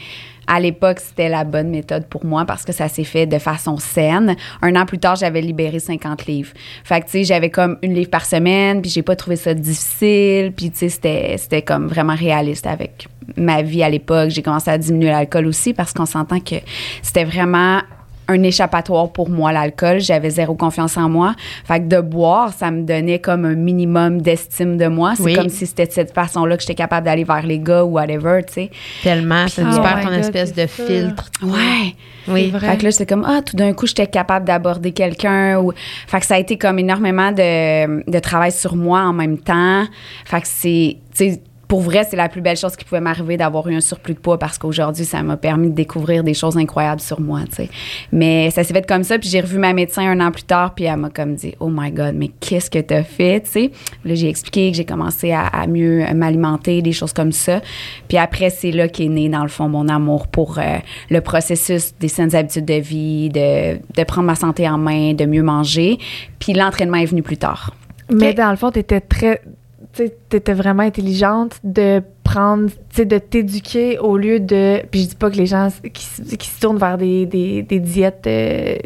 à 0.47 0.61
l'époque, 0.61 1.01
c'était 1.01 1.29
la 1.29 1.43
bonne 1.43 1.71
méthode 1.71 2.07
pour 2.07 2.25
moi 2.25 2.45
parce 2.45 2.65
que 2.65 2.71
ça 2.71 2.89
s'est 2.89 3.03
fait 3.03 3.27
de 3.27 3.39
façon 3.39 3.79
saine. 3.79 4.37
Un 4.63 4.77
an 4.77 4.87
plus 4.87 4.99
tard, 4.99 5.17
j'avais 5.17 5.41
libéré 5.41 5.81
50 5.81 6.27
livres. 6.27 6.53
Fait 6.85 7.01
que, 7.01 7.11
tu 7.11 7.25
j'avais 7.25 7.51
comme 7.51 7.79
une 7.83 7.95
livre 7.95 8.11
par 8.11 8.25
semaine, 8.25 8.81
puis 8.81 8.91
j'ai 8.91 9.03
pas 9.03 9.17
trouvé 9.17 9.35
ça 9.35 9.55
difficile, 9.55 10.53
puis, 10.57 10.71
tu 10.71 10.89
c'était, 10.89 11.37
c'était 11.37 11.63
comme 11.63 11.89
vraiment 11.89 12.15
réaliste 12.15 12.67
avec 12.67 13.09
ma 13.37 13.63
vie 13.63 13.83
à 13.83 13.91
l'époque. 13.91 14.31
J'ai 14.31 14.43
commencé 14.43 14.71
à 14.71 14.79
diminuer 14.79 15.09
l'alcool 15.09 15.47
aussi 15.47 15.75
parce 15.75 15.93
qu'on 15.93 16.07
s'entend 16.07 16.39
que 16.39 16.57
c'était 17.03 17.25
vraiment 17.25 17.81
un 18.29 18.43
échappatoire 18.43 19.11
pour 19.13 19.29
moi, 19.31 19.53
l'alcool. 19.53 20.01
J'avais 20.01 20.31
zéro 20.31 20.55
confiance 20.55 20.97
en 20.97 21.09
moi. 21.09 21.35
Fait 21.65 21.81
que 21.81 21.87
de 21.87 22.01
boire, 22.01 22.53
ça 22.53 22.71
me 22.71 22.83
donnait 22.83 23.19
comme 23.19 23.45
un 23.45 23.55
minimum 23.55 24.21
d'estime 24.21 24.77
de 24.77 24.87
moi. 24.89 25.15
C'est 25.17 25.23
Oui. 25.23 25.35
comme 25.35 25.49
si 25.49 25.67
c'était 25.67 25.87
de 25.87 25.93
cette 25.93 26.13
façon-là 26.13 26.57
que 26.57 26.63
j'étais 26.63 26.75
capable 26.75 27.07
d'aller 27.07 27.25
vers 27.25 27.47
les 27.47 27.59
gars 27.59 27.85
ou 27.85 27.93
whatever, 27.93 28.41
tu 28.47 28.53
sais. 28.55 28.71
Tellement, 29.03 29.47
ça 29.49 29.63
Oh 29.65 29.69
my 29.97 30.03
ton 30.05 30.11
God, 30.11 30.19
espèce 30.19 30.53
c'est 30.55 30.63
de 30.65 30.69
ça. 30.69 30.85
filtre. 30.87 31.31
Ouais. 31.43 31.95
Oui. 32.29 32.51
vrai. 32.51 32.71
Fait 32.71 32.77
que 32.79 32.83
là, 32.85 32.91
j'étais 32.91 33.07
comme, 33.07 33.25
ah, 33.29 33.41
tout 33.43 33.57
d'un 33.57 33.73
coup, 33.73 33.87
j'étais 33.87 34.07
capable 34.09 34.45
d'aborder 34.47 34.93
quelqu'un. 34.93 35.59
Ou... 35.61 35.73
Fait 36.09 36.19
que 36.21 36.27
ça 36.27 36.35
a 36.35 36.39
été 36.39 36.59
comme 36.59 36.79
énormément 36.79 37.31
de, 37.31 38.11
de 38.11 38.19
travail 38.19 38.51
sur 38.53 38.75
moi 38.75 39.01
en 39.03 39.13
même 39.13 39.39
temps. 39.39 39.85
Fait 40.25 40.41
que 40.41 40.49
c'est, 40.49 40.97
tu 41.17 41.33
sais, 41.35 41.41
pour 41.69 41.81
vrai, 41.81 42.07
c'est 42.09 42.17
la 42.17 42.29
plus 42.29 42.41
belle 42.41 42.57
chose 42.57 42.77
qui 42.77 42.85
pouvait 42.85 43.01
m'arriver 43.01 43.37
d'avoir 43.37 43.67
eu 43.69 43.75
un 43.75 43.81
surplus 43.81 44.15
de 44.15 44.19
poids 44.19 44.39
parce 44.39 44.59
qu'aujourd'hui, 44.59 45.05
ça 45.05 45.23
m'a 45.23 45.37
permis 45.37 45.71
de 45.71 45.75
découvrir 45.75 46.23
des 46.23 46.35
choses 46.35 46.57
incroyables 46.57 47.01
sur 47.01 47.21
moi, 47.21 47.41
tu 47.49 47.57
sais. 47.57 47.69
Mais 48.13 48.51
ça 48.51 48.63
s'est 48.63 48.73
fait 48.73 48.87
comme 48.87 49.03
ça, 49.03 49.19
puis 49.19 49.29
j'ai 49.29 49.41
revu 49.41 49.59
ma 49.59 49.73
médecin 49.73 50.03
un 50.03 50.25
an 50.25 50.31
plus 50.31 50.45
tard, 50.45 50.75
puis 50.75 50.85
elle 50.85 50.97
m'a 50.97 51.11
comme 51.11 51.35
dit, 51.35 51.55
oh 51.61 51.69
my 51.71 51.91
God, 51.91 52.15
mais 52.15 52.29
qu'est-ce 52.41 52.71
que 52.71 52.79
t'as 52.79 53.03
fait, 53.03 53.41
tu 53.41 53.51
sais. 53.51 53.71
Là, 54.05 54.15
j'ai 54.15 54.29
expliqué 54.29 54.71
que 54.71 54.77
j'ai 54.77 54.85
commencé 54.85 55.33
à, 55.33 55.47
à 55.47 55.67
mieux 55.67 56.05
m'alimenter, 56.15 56.83
des 56.83 56.93
choses 56.93 57.13
comme 57.13 57.33
ça. 57.33 57.61
Puis 58.09 58.19
après, 58.19 58.51
c'est 58.51 58.71
là 58.71 58.89
qu'est 58.89 59.09
né, 59.09 59.29
dans 59.29 59.43
le 59.43 59.49
fond, 59.49 59.69
mon 59.69 59.89
amour 59.89 60.29
pour 60.29 60.59
euh, 60.59 60.79
le 61.11 61.21
processus 61.21 61.95
des 61.99 62.09
saines 62.09 62.35
habitudes 62.35 62.65
de 62.65 62.75
vie, 62.75 63.29
de, 63.31 63.77
de 63.77 64.05
prendre 64.05 64.27
ma 64.27 64.37
santé 64.37 64.69
en 64.69 64.79
main, 64.79 65.15
de 65.15 65.25
mieux 65.25 65.43
manger. 65.43 65.99
Puis 66.39 66.53
l'entraînement 66.53 66.99
est 66.99 67.07
venu 67.07 67.23
plus 67.23 67.39
tard. 67.39 67.73
Mais 68.11 68.35
dans 68.35 68.51
le 68.51 68.57
fond, 68.57 68.71
tu 68.71 68.79
étais 68.79 69.01
très. 69.01 69.41
Tu 69.97 70.05
sais, 70.07 70.17
t'étais 70.29 70.53
vraiment 70.53 70.83
intelligente 70.83 71.59
de 71.65 72.03
prendre, 72.23 72.69
tu 72.69 72.77
sais, 72.97 73.05
de 73.07 73.19
t'éduquer 73.19 73.99
au 73.99 74.17
lieu 74.19 74.41
de. 74.41 74.83
Puis 74.91 75.03
je 75.05 75.09
dis 75.09 75.15
pas 75.15 75.31
que 75.31 75.37
les 75.37 75.47
gens 75.47 75.69
qui, 75.83 76.37
qui 76.37 76.49
se 76.51 76.61
tournent 76.61 76.77
vers 76.79 76.99
des, 76.99 77.25
des, 77.25 77.63
des 77.63 77.81
diètes 77.81 78.25
euh, 78.27 78.77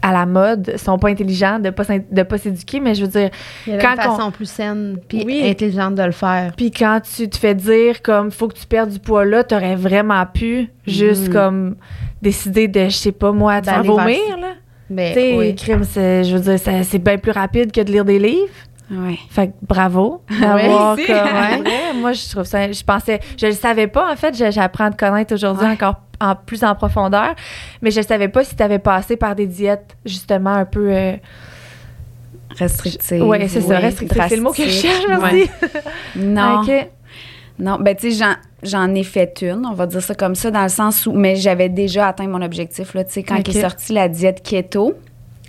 à 0.00 0.12
la 0.12 0.26
mode 0.26 0.76
sont 0.76 0.96
pas 0.98 1.08
intelligents 1.08 1.58
de 1.58 1.70
pas 1.70 1.82
de 2.10 2.22
pas 2.22 2.38
s'éduquer, 2.38 2.78
mais 2.78 2.94
je 2.94 3.02
veux 3.02 3.08
dire, 3.10 3.30
Il 3.66 3.72
y 3.72 3.76
a 3.76 3.78
Quand 3.80 3.96
une 3.96 4.16
façon 4.16 4.30
plus 4.30 4.48
saine 4.48 4.98
puis 5.08 5.24
Oui. 5.26 5.42
intelligente 5.44 5.96
de 5.96 6.02
le 6.04 6.12
faire. 6.12 6.52
puis 6.56 6.70
quand 6.70 7.00
tu 7.16 7.28
te 7.28 7.36
fais 7.36 7.54
dire 7.56 8.00
comme 8.00 8.30
faut 8.30 8.46
que 8.46 8.56
tu 8.56 8.66
perdes 8.66 8.90
du 8.90 9.00
poids 9.00 9.24
là, 9.24 9.42
t'aurais 9.42 9.74
vraiment 9.74 10.24
pu 10.26 10.68
juste 10.86 11.26
Mhm. 11.26 11.32
comme 11.32 11.76
décider 12.22 12.68
de, 12.68 12.84
je 12.84 12.90
sais 12.96 13.12
pas 13.12 13.32
moi, 13.32 13.60
de 13.60 13.66
vers- 13.66 13.82
vomir 13.82 14.38
là. 14.40 14.52
Mais 14.90 15.12
Tu 15.12 15.20
sais, 15.20 15.36
oui. 15.36 15.54
crime, 15.54 15.82
c'est- 15.84 16.24
je 16.24 16.36
veux 16.36 16.56
dire, 16.56 16.84
c'est 16.84 16.98
bien 16.98 17.18
plus 17.18 17.32
rapide 17.32 17.72
que 17.72 17.80
de 17.82 17.90
lire 17.92 18.04
des 18.06 18.18
livres. 18.18 18.48
Ouais. 18.90 19.18
Fait 19.30 19.48
que 19.48 19.52
bravo 19.62 20.22
comme 20.40 20.54
Ouais. 20.54 20.68
ouais, 20.68 21.92
moi 22.00 22.12
je 22.12 22.28
trouve 22.30 22.44
ça 22.44 22.70
je 22.72 22.82
pensais 22.82 23.20
je 23.38 23.46
le 23.46 23.52
savais 23.52 23.86
pas 23.86 24.10
en 24.10 24.16
fait 24.16 24.34
j'apprends 24.50 24.84
à 24.86 24.90
te 24.90 24.96
connaître 24.96 25.34
aujourd'hui 25.34 25.66
Ouais. 25.66 25.72
encore 25.72 25.96
en 26.20 26.34
plus 26.34 26.64
en 26.64 26.74
profondeur 26.74 27.34
mais 27.82 27.90
je 27.90 28.00
savais 28.00 28.28
pas 28.28 28.44
si 28.44 28.56
tu 28.56 28.62
avais 28.62 28.78
passé 28.78 29.16
par 29.16 29.34
des 29.34 29.46
diètes 29.46 29.96
justement 30.06 30.54
un 30.54 30.64
peu 30.64 30.90
euh, 30.90 31.12
Restrictive. 32.58 33.22
ouais 33.24 33.46
c'est 33.46 33.60
ça 33.60 33.74
oui, 33.76 33.82
restrictif 33.82 34.22
c'est 34.28 34.36
le 34.36 34.42
mot 34.42 34.52
que 34.52 34.64
je 34.64 34.68
cherche 34.70 35.04
merci 35.06 35.50
Non. 36.16 36.62
OK. 36.62 36.88
Non, 37.60 37.76
ben 37.80 37.94
tu 37.96 38.12
sais, 38.12 38.24
j'en, 38.62 38.94
ai 38.94 39.02
fait 39.02 39.42
une, 39.42 39.66
on 39.66 39.74
va 39.74 39.86
dire 39.86 40.00
ça 40.00 40.14
comme 40.14 40.36
ça, 40.36 40.52
dans 40.52 40.62
le 40.62 40.68
sens 40.68 41.06
où, 41.06 41.12
mais 41.12 41.34
j'avais 41.34 41.68
déjà 41.68 42.06
atteint 42.06 42.28
mon 42.28 42.40
objectif, 42.40 42.94
là, 42.94 43.02
tu 43.02 43.10
sais, 43.14 43.22
quand 43.24 43.36
Ok. 43.40 43.48
est 43.48 43.60
sortie 43.60 43.92
la 43.92 44.08
diète 44.08 44.44
keto. 44.44 44.94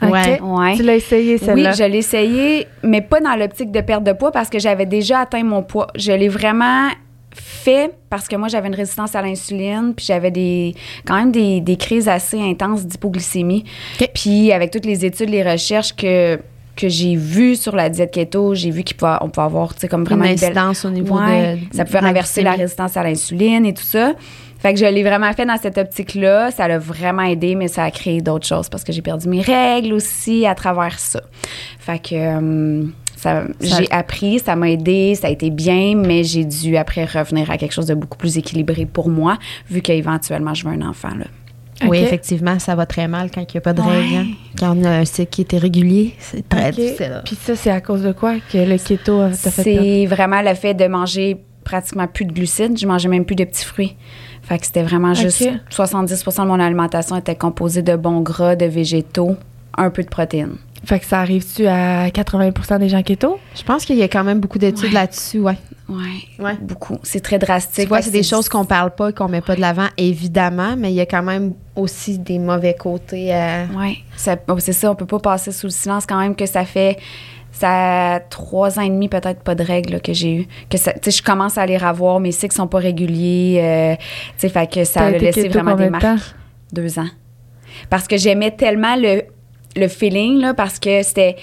OK. 0.02 0.12
Ouais. 0.12 0.40
Ouais. 0.42 0.76
tu 0.76 0.84
l'as 0.84 0.96
essayé 0.96 1.34
Oui, 1.34 1.40
celle-là 1.46 1.72
je 1.74 1.84
l'ai 1.84 1.98
essayé, 1.98 2.68
mais 2.84 3.02
pas 3.02 3.20
dans 3.20 3.36
l'optique 3.36 3.72
de 3.72 3.82
perte 3.82 4.04
de 4.04 4.14
poids 4.14 4.32
parce 4.32 4.50
que 4.50 4.60
j'avais 4.60 4.86
déjà 4.86 5.20
atteint 5.20 5.44
mon 5.44 5.62
poids. 5.64 5.88
Je 5.96 6.12
l'ai 6.12 6.30
vraiment 6.30 6.88
fait 7.34 7.92
parce 8.10 8.28
que 8.28 8.36
moi, 8.36 8.48
j'avais 8.48 8.68
une 8.68 8.76
résistance 8.76 9.16
à 9.16 9.22
l'insuline, 9.22 9.94
puis 9.96 10.06
j'avais 10.06 10.32
des 10.32 10.74
quand 11.06 11.16
même 11.16 11.32
des, 11.32 11.62
des 11.62 11.76
crises 11.78 12.08
assez 12.08 12.40
intenses 12.42 12.86
d'hypoglycémie. 12.86 13.66
OK. 14.02 14.10
Puis 14.14 14.52
avec 14.52 14.72
toutes 14.72 14.86
les 14.86 15.06
études, 15.06 15.30
les 15.30 15.44
recherches 15.44 15.96
que 15.96 16.40
que 16.76 16.88
j'ai 16.88 17.18
vues 17.18 17.58
sur 17.58 17.76
la 17.76 17.90
diète 17.90 18.12
keto, 18.12 18.56
j'ai 18.56 18.72
vu 18.72 18.84
qu'on 18.86 19.30
pouvait, 19.30 19.46
avoir, 19.46 19.74
tu 19.74 19.82
sais, 19.82 19.88
comme 19.90 20.06
vraiment 20.06 20.24
une 20.24 20.32
une 20.32 20.38
belle 20.38 20.58
au 20.86 20.90
niveau 20.90 21.18
Ouais, 21.20 21.56
de. 21.56 21.76
ça 21.76 21.84
pouvait 21.84 22.00
de 22.00 22.06
renverser 22.06 22.42
la 22.42 22.54
résistance 22.54 22.96
à 22.96 23.04
l'insuline 23.04 23.66
et 23.66 23.74
tout 23.74 23.84
ça. 23.84 24.14
Fait 24.60 24.74
que 24.74 24.80
je 24.80 24.86
l'ai 24.86 25.04
vraiment 25.04 25.32
fait 25.34 25.46
dans 25.46 25.58
cette 25.58 25.78
optique-là. 25.78 26.52
Ça 26.52 26.68
l'a 26.68 26.78
vraiment 26.78 27.24
aidé, 27.24 27.56
mais 27.56 27.68
ça 27.70 27.84
a 27.86 27.92
créé 27.92 28.22
d'autres 28.22 28.46
choses 28.46 28.70
parce 28.70 28.84
que 28.84 28.92
j'ai 28.92 29.02
perdu 29.02 29.28
mes 29.30 29.42
règles 29.42 29.94
aussi 29.94 30.46
à 30.46 30.54
travers 30.54 31.00
ça. 31.00 31.22
Fait 31.80 32.00
que, 32.00 32.14
euh, 32.16 32.84
Ça, 33.16 33.44
j'ai 33.60 33.92
appris, 33.92 34.40
ça 34.40 34.56
m'a 34.56 34.70
aidé, 34.70 35.14
ça 35.16 35.28
a 35.28 35.30
été 35.30 35.50
bien, 35.50 35.94
mais 35.98 36.24
j'ai 36.24 36.46
dû 36.46 36.78
après 36.78 37.04
revenir 37.04 37.52
à 37.52 37.58
quelque 37.58 37.74
chose 37.74 37.88
de 37.88 37.94
beaucoup 37.94 38.18
plus 38.18 38.38
équilibré 38.38 38.86
pour 38.86 39.10
moi, 39.10 39.38
vu 39.70 39.82
qu'éventuellement 39.82 40.54
je 40.54 40.66
veux 40.66 40.72
un 40.74 40.88
enfant. 40.88 41.14
Là. 41.18 41.26
Oui, 41.86 41.98
effectivement, 41.98 42.60
ça 42.60 42.76
va 42.76 42.86
très 42.86 43.10
mal 43.10 43.30
quand 43.30 43.42
il 43.42 43.48
n'y 43.56 43.58
a 43.58 43.62
pas 43.62 43.74
de 43.74 43.82
Ouais. 43.82 43.88
règles. 43.88 44.16
hein. 44.16 44.26
Quand 44.58 44.78
on 44.78 44.84
a 44.86 44.90
un 44.90 45.06
cycle 45.06 45.30
qui 45.32 45.42
était 45.42 45.58
régulier, 45.58 46.14
c'est 46.20 46.48
très 46.48 46.70
Ok. 46.70 46.76
difficile. 46.76 47.22
Puis 47.26 47.36
ça, 47.42 47.56
c'est 47.58 47.72
à 47.72 47.82
cause 47.82 48.04
de 48.04 48.14
quoi 48.14 48.36
que 48.52 48.58
le 48.58 48.78
keto 48.78 49.20
a- 49.22 49.30
t'a 49.32 49.52
fait? 49.52 49.64
C'est 49.64 50.06
vraiment 50.06 50.42
le 50.42 50.54
fait 50.56 50.74
de 50.74 50.88
manger 50.88 51.38
pratiquement 51.66 52.08
plus 52.08 52.24
de 52.26 52.32
glucides. 52.32 52.78
Je 52.80 52.88
mangeais 52.88 53.10
même 53.10 53.26
plus 53.26 53.36
de 53.36 53.44
petits 53.44 53.66
fruits. 53.66 53.98
Fait 54.50 54.58
que 54.60 54.66
c'était 54.66 54.84
vraiment 54.84 55.14
juste 55.14 55.44
Ok. 55.44 55.54
70% 55.72 56.42
de 56.44 56.48
mon 56.48 56.60
alimentation 56.60 57.16
était 57.16 57.36
composée 57.36 57.84
de 57.84 57.96
bons 57.96 58.20
gras, 58.22 58.56
de 58.56 58.66
végétaux, 58.66 59.38
un 59.78 59.90
peu 59.92 60.04
de 60.04 60.10
protéines. 60.10 60.56
Fait 60.86 61.00
que 61.00 61.06
ça 61.06 61.20
arrive-tu 61.20 61.68
à 61.68 62.08
80% 62.10 62.80
des 62.80 62.90
gens 62.90 63.04
keto? 63.04 63.38
Je 63.56 63.64
pense 63.64 63.86
qu'il 63.86 63.98
y 63.98 64.02
a 64.02 64.08
quand 64.08 64.24
même 64.24 64.40
beaucoup 64.40 64.58
d'études 64.58 64.86
Ouais. 64.86 64.92
là-dessus, 64.92 65.40
ouais. 65.40 65.58
Ouais. 65.90 66.44
Ouais. 66.44 66.58
Beaucoup. 66.62 66.98
C'est 67.04 67.20
très 67.20 67.38
drastique. 67.38 67.84
Tu 67.84 67.90
vois, 67.90 68.02
c'est 68.02 68.12
des 68.12 68.24
choses 68.24 68.48
qu'on 68.50 68.64
parle 68.66 68.92
pas, 68.92 69.12
qu'on 69.12 69.28
met 69.28 69.42
pas 69.42 69.56
de 69.56 69.62
l'avant, 69.62 69.88
évidemment, 69.98 70.76
mais 70.78 70.92
il 70.92 70.96
y 70.96 71.02
a 71.02 71.06
quand 71.06 71.22
même 71.24 71.54
aussi 71.76 72.18
des 72.18 72.40
mauvais 72.40 72.74
côtés. 72.76 73.34
euh, 73.36 73.66
Oui, 73.78 74.04
c'est 74.16 74.74
ça. 74.74 74.90
On 74.92 74.96
peut 74.96 75.06
pas 75.06 75.20
passer 75.20 75.52
sous 75.52 75.68
le 75.68 75.72
silence 75.72 76.06
quand 76.08 76.18
même 76.20 76.36
que 76.36 76.46
ça 76.46 76.64
fait 76.66 76.98
ça 77.52 78.16
a 78.16 78.20
trois 78.20 78.80
ans 78.80 78.84
et 78.84 78.90
demi 78.90 79.10
peut-être 79.10 79.42
pas 79.42 79.56
de 79.56 79.64
règles 79.64 79.94
là, 79.94 80.00
que 80.00 80.14
j'ai 80.14 80.34
eu. 80.36 80.48
Que 80.70 80.78
ça- 80.78 80.94
tu 80.94 81.12
sais, 81.12 81.18
je 81.18 81.24
commence 81.24 81.58
à 81.58 81.66
les 81.66 81.78
revoir, 81.78 82.20
mes 82.20 82.32
cycles 82.32 82.56
sont 82.56 82.68
pas 82.68 82.80
réguliers. 82.80 83.60
euh, 83.62 83.96
tu 83.96 84.04
sais, 84.38 84.50
fait 84.50 84.72
que 84.72 84.84
ça 84.84 85.02
a 85.06 85.12
laissé 85.26 85.42
vraiment 85.50 85.76
des 85.76 85.90
marques. 85.92 86.04
Deux 86.72 87.00
ans. 87.00 87.08
Parce 87.90 88.08
que 88.08 88.18
j'aimais 88.18 88.52
tellement 88.52 88.96
le 88.96 89.24
le 89.76 89.88
feeling 89.88 90.40
là 90.40 90.54
parce 90.56 90.80
que 90.80 91.04
c'était 91.04 91.36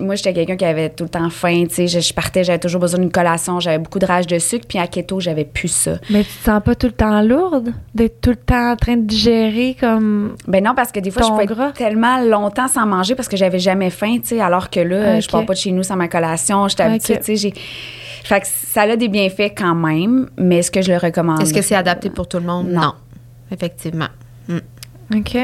moi 0.00 0.14
j'étais 0.14 0.32
quelqu'un 0.32 0.56
qui 0.56 0.64
avait 0.64 0.90
tout 0.90 1.04
le 1.04 1.10
temps 1.10 1.28
faim 1.28 1.64
tu 1.68 1.74
sais 1.74 1.86
je, 1.88 1.98
je 1.98 2.14
partais 2.14 2.44
j'avais 2.44 2.60
toujours 2.60 2.80
besoin 2.80 3.00
d'une 3.00 3.10
collation 3.10 3.58
j'avais 3.58 3.78
beaucoup 3.78 3.98
de 3.98 4.06
rage 4.06 4.28
de 4.28 4.38
sucre 4.38 4.64
puis 4.68 4.78
à 4.78 4.86
keto 4.86 5.18
j'avais 5.18 5.44
plus 5.44 5.68
ça 5.68 5.98
Mais 6.08 6.22
tu 6.22 6.30
te 6.30 6.44
sens 6.44 6.62
pas 6.62 6.76
tout 6.76 6.86
le 6.86 6.92
temps 6.92 7.20
lourde 7.20 7.72
d'être 7.92 8.20
tout 8.20 8.30
le 8.30 8.36
temps 8.36 8.70
en 8.72 8.76
train 8.76 8.96
de 8.96 9.02
digérer 9.02 9.76
comme. 9.78 10.36
Ben 10.46 10.62
non, 10.62 10.74
parce 10.76 10.92
que 10.92 11.00
des 11.00 11.10
fois, 11.10 11.22
je 11.22 11.42
être 11.42 11.48
gras? 11.48 11.72
tellement 11.72 12.20
longtemps 12.22 12.68
sans 12.68 12.86
manger 12.86 13.14
parce 13.16 13.28
que 13.28 13.36
j'avais 13.36 13.58
jamais 13.58 13.90
faim, 13.90 14.18
tu 14.22 14.28
sais, 14.28 14.40
alors 14.40 14.70
que 14.70 14.80
là, 14.80 15.16
Ok. 15.16 15.22
je 15.22 15.28
pars 15.28 15.44
pas 15.44 15.54
de 15.54 15.58
chez 15.58 15.72
nous 15.72 15.82
sans 15.82 15.96
ma 15.96 16.08
collation, 16.08 16.68
j'étais 16.68 16.84
habituée, 16.84 17.18
tu 17.18 17.24
sais, 17.24 17.36
j'ai... 17.36 17.54
Fait 18.24 18.40
que 18.40 18.46
ça 18.46 18.82
a 18.82 18.96
des 18.96 19.08
bienfaits 19.08 19.52
quand 19.56 19.74
même, 19.74 20.30
mais 20.38 20.58
est-ce 20.58 20.70
que 20.70 20.80
je 20.80 20.90
le 20.92 20.98
recommande? 20.98 21.42
Est-ce 21.42 21.52
que 21.52 21.60
c'est 21.62 21.74
adapté 21.74 22.08
pour 22.08 22.26
tout 22.28 22.38
le 22.38 22.44
monde? 22.44 22.68
Non. 22.68 22.94
Effectivement. 23.50 24.08
OK. 25.14 25.36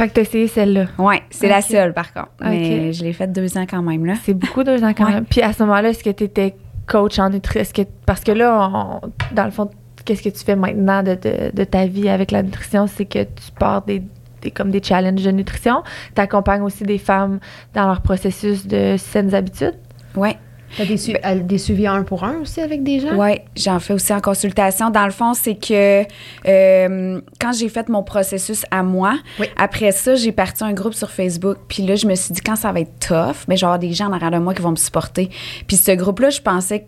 Fait 0.00 0.08
que 0.08 0.14
t'as 0.14 0.22
essayé 0.22 0.46
celle-là. 0.46 0.86
Oui, 0.98 1.16
c'est 1.28 1.48
la 1.48 1.60
seule, 1.60 1.92
par 1.92 2.12
contre. 2.14 2.30
Mais 2.40 2.92
je 2.94 3.04
l'ai 3.04 3.12
faite 3.12 3.32
deux 3.32 3.58
ans 3.58 3.66
quand 3.68 3.82
même, 3.82 4.06
là. 4.06 4.14
C'est 4.22 4.32
beaucoup 4.32 4.64
deux 4.64 4.82
ans 4.82 4.94
quand 4.96 5.04
Ouais. 5.04 5.12
même. 5.12 5.24
Puis 5.26 5.42
à 5.42 5.52
ce 5.52 5.62
moment-là, 5.64 5.90
est-ce 5.90 6.02
que 6.02 6.08
tu 6.08 6.24
étais 6.24 6.54
coach 6.86 7.18
en 7.18 7.28
nutrition? 7.28 7.84
Que- 7.84 7.88
Parce 8.06 8.22
que 8.24 8.32
là, 8.32 8.70
on- 8.72 9.00
dans 9.34 9.44
le 9.44 9.50
fond, 9.50 9.68
qu'est-ce 10.06 10.22
que 10.22 10.30
tu 10.30 10.42
fais 10.42 10.56
maintenant 10.56 11.02
de, 11.02 11.16
de- 11.16 11.50
de 11.54 11.64
ta 11.64 11.84
vie 11.86 12.08
avec 12.08 12.30
la 12.30 12.42
nutrition? 12.42 12.86
C'est 12.86 13.04
que 13.04 13.24
tu 13.24 13.52
pars 13.58 13.82
des, 13.82 14.02
des- 14.40 14.50
comme 14.50 14.70
des 14.70 14.82
challenges 14.82 15.22
de 15.22 15.30
nutrition. 15.32 15.82
Tu 16.14 16.20
accompagnes 16.22 16.62
aussi 16.62 16.84
des 16.84 16.96
femmes 16.96 17.38
dans 17.74 17.86
leur 17.86 18.00
processus 18.00 18.66
de 18.66 18.96
saines 18.96 19.34
habitudes? 19.34 19.76
Oui. 20.16 20.30
T'as 20.76 20.84
des, 20.84 20.96
su- 20.96 21.16
euh, 21.24 21.34
des 21.40 21.58
suivis 21.58 21.86
un 21.86 22.02
pour 22.02 22.24
un 22.24 22.36
aussi 22.42 22.60
avec 22.60 22.82
des 22.82 23.00
gens? 23.00 23.14
Oui, 23.16 23.40
j'en 23.56 23.80
fais 23.80 23.92
aussi 23.94 24.12
en 24.12 24.20
consultation. 24.20 24.90
Dans 24.90 25.04
le 25.04 25.10
fond, 25.10 25.34
c'est 25.34 25.54
que 25.56 26.04
euh, 26.46 27.20
quand 27.40 27.52
j'ai 27.52 27.68
fait 27.68 27.88
mon 27.88 28.02
processus 28.02 28.64
à 28.70 28.82
moi, 28.82 29.14
Oui. 29.38 29.46
après 29.56 29.92
ça, 29.92 30.14
j'ai 30.14 30.32
parti 30.32 30.64
un 30.64 30.72
groupe 30.72 30.94
sur 30.94 31.10
Facebook. 31.10 31.56
Puis 31.68 31.82
là, 31.84 31.96
je 31.96 32.06
me 32.06 32.14
suis 32.14 32.32
dit, 32.34 32.40
quand 32.40 32.56
ça 32.56 32.72
va 32.72 32.80
être 32.80 32.98
tough, 33.06 33.44
mais 33.48 33.56
genre 33.56 33.78
des 33.78 33.92
gens 33.92 34.06
en 34.08 34.12
arrière 34.12 34.30
de 34.30 34.38
moi 34.38 34.54
qui 34.54 34.62
vont 34.62 34.70
me 34.70 34.76
supporter. 34.76 35.28
Puis 35.66 35.76
ce 35.76 35.92
groupe-là, 35.92 36.30
je 36.30 36.40
pensais 36.40 36.80
que 36.80 36.84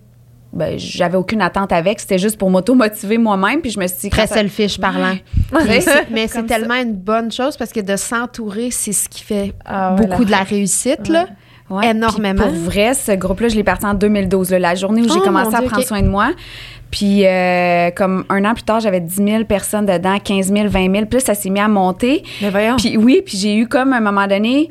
ben, 0.53 0.79
j'avais 0.79 1.17
aucune 1.17 1.41
attente 1.41 1.73
avec. 1.73 1.99
C'était 1.99 2.19
juste 2.19 2.37
pour 2.37 2.51
m'auto-motiver 2.51 3.17
moi-même. 3.17 3.62
Puis 3.62 3.71
je 3.71 3.81
me 3.81 3.87
suis 3.87 3.99
dit, 4.01 4.11
Très 4.11 4.27
ça- 4.27 4.35
selfish 4.35 4.79
parlant. 4.79 5.15
Mais 5.67 5.81
c'est- 5.81 6.29
ça. 6.29 6.43
tellement 6.43 6.75
une 6.75 6.93
bonne 6.93 7.33
chose 7.33 7.57
parce 7.57 7.73
que 7.73 7.81
de 7.81 7.97
s'entourer, 7.97 8.71
c'est 8.71 8.93
ce 8.93 9.09
qui 9.09 9.23
fait 9.23 9.55
Ah 9.65 9.97
beaucoup 9.97 10.27
de 10.27 10.31
la 10.31 10.43
réussite, 10.43 11.09
là. 11.09 11.27
Ouais, 11.73 11.91
Énormément. 11.91 12.43
Pour 12.43 12.52
vrai, 12.52 12.95
ce 12.95 13.12
groupe-là, 13.12 13.49
je 13.49 13.57
l'ai 13.57 13.64
parti 13.64 13.87
en 13.87 13.95
2012, 13.95 14.50
là, 14.50 14.59
la 14.59 14.75
journée 14.75 15.00
où 15.00 15.09
j'ai 15.09 15.21
Oh, 15.21 15.25
commencé 15.25 15.55
à 15.55 15.61
Dieu, 15.61 15.69
prendre 15.69 15.87
soin 15.87 16.02
de 16.02 16.09
moi. 16.09 16.33
Puis, 16.91 17.26
euh, 17.26 17.91
comme 17.93 18.25
un 18.29 18.45
an 18.45 18.52
plus 18.52 18.64
tard, 18.64 18.81
j'avais 18.81 19.00
10 19.00 19.14
000 19.14 19.45
personnes 19.45 19.87
dedans, 19.87 20.19
15 20.19 20.52
000, 20.52 20.69
20 20.69 20.93
000. 20.93 21.07
Puis 21.07 21.19
là, 21.19 21.21
ça 21.21 21.35
s'est 21.35 21.49
mis 21.49 21.61
à 21.61 21.69
monter. 21.69 22.23
Mais 22.43 22.50
voyons. 22.50 22.76
Puis 22.76 22.99
oui, 22.99 23.23
puis 23.25 23.38
j'ai 23.38 23.57
eu 23.57 23.67
comme 23.67 23.95
à 23.95 23.97
un 23.97 24.00
moment 24.00 24.26
donné, 24.26 24.69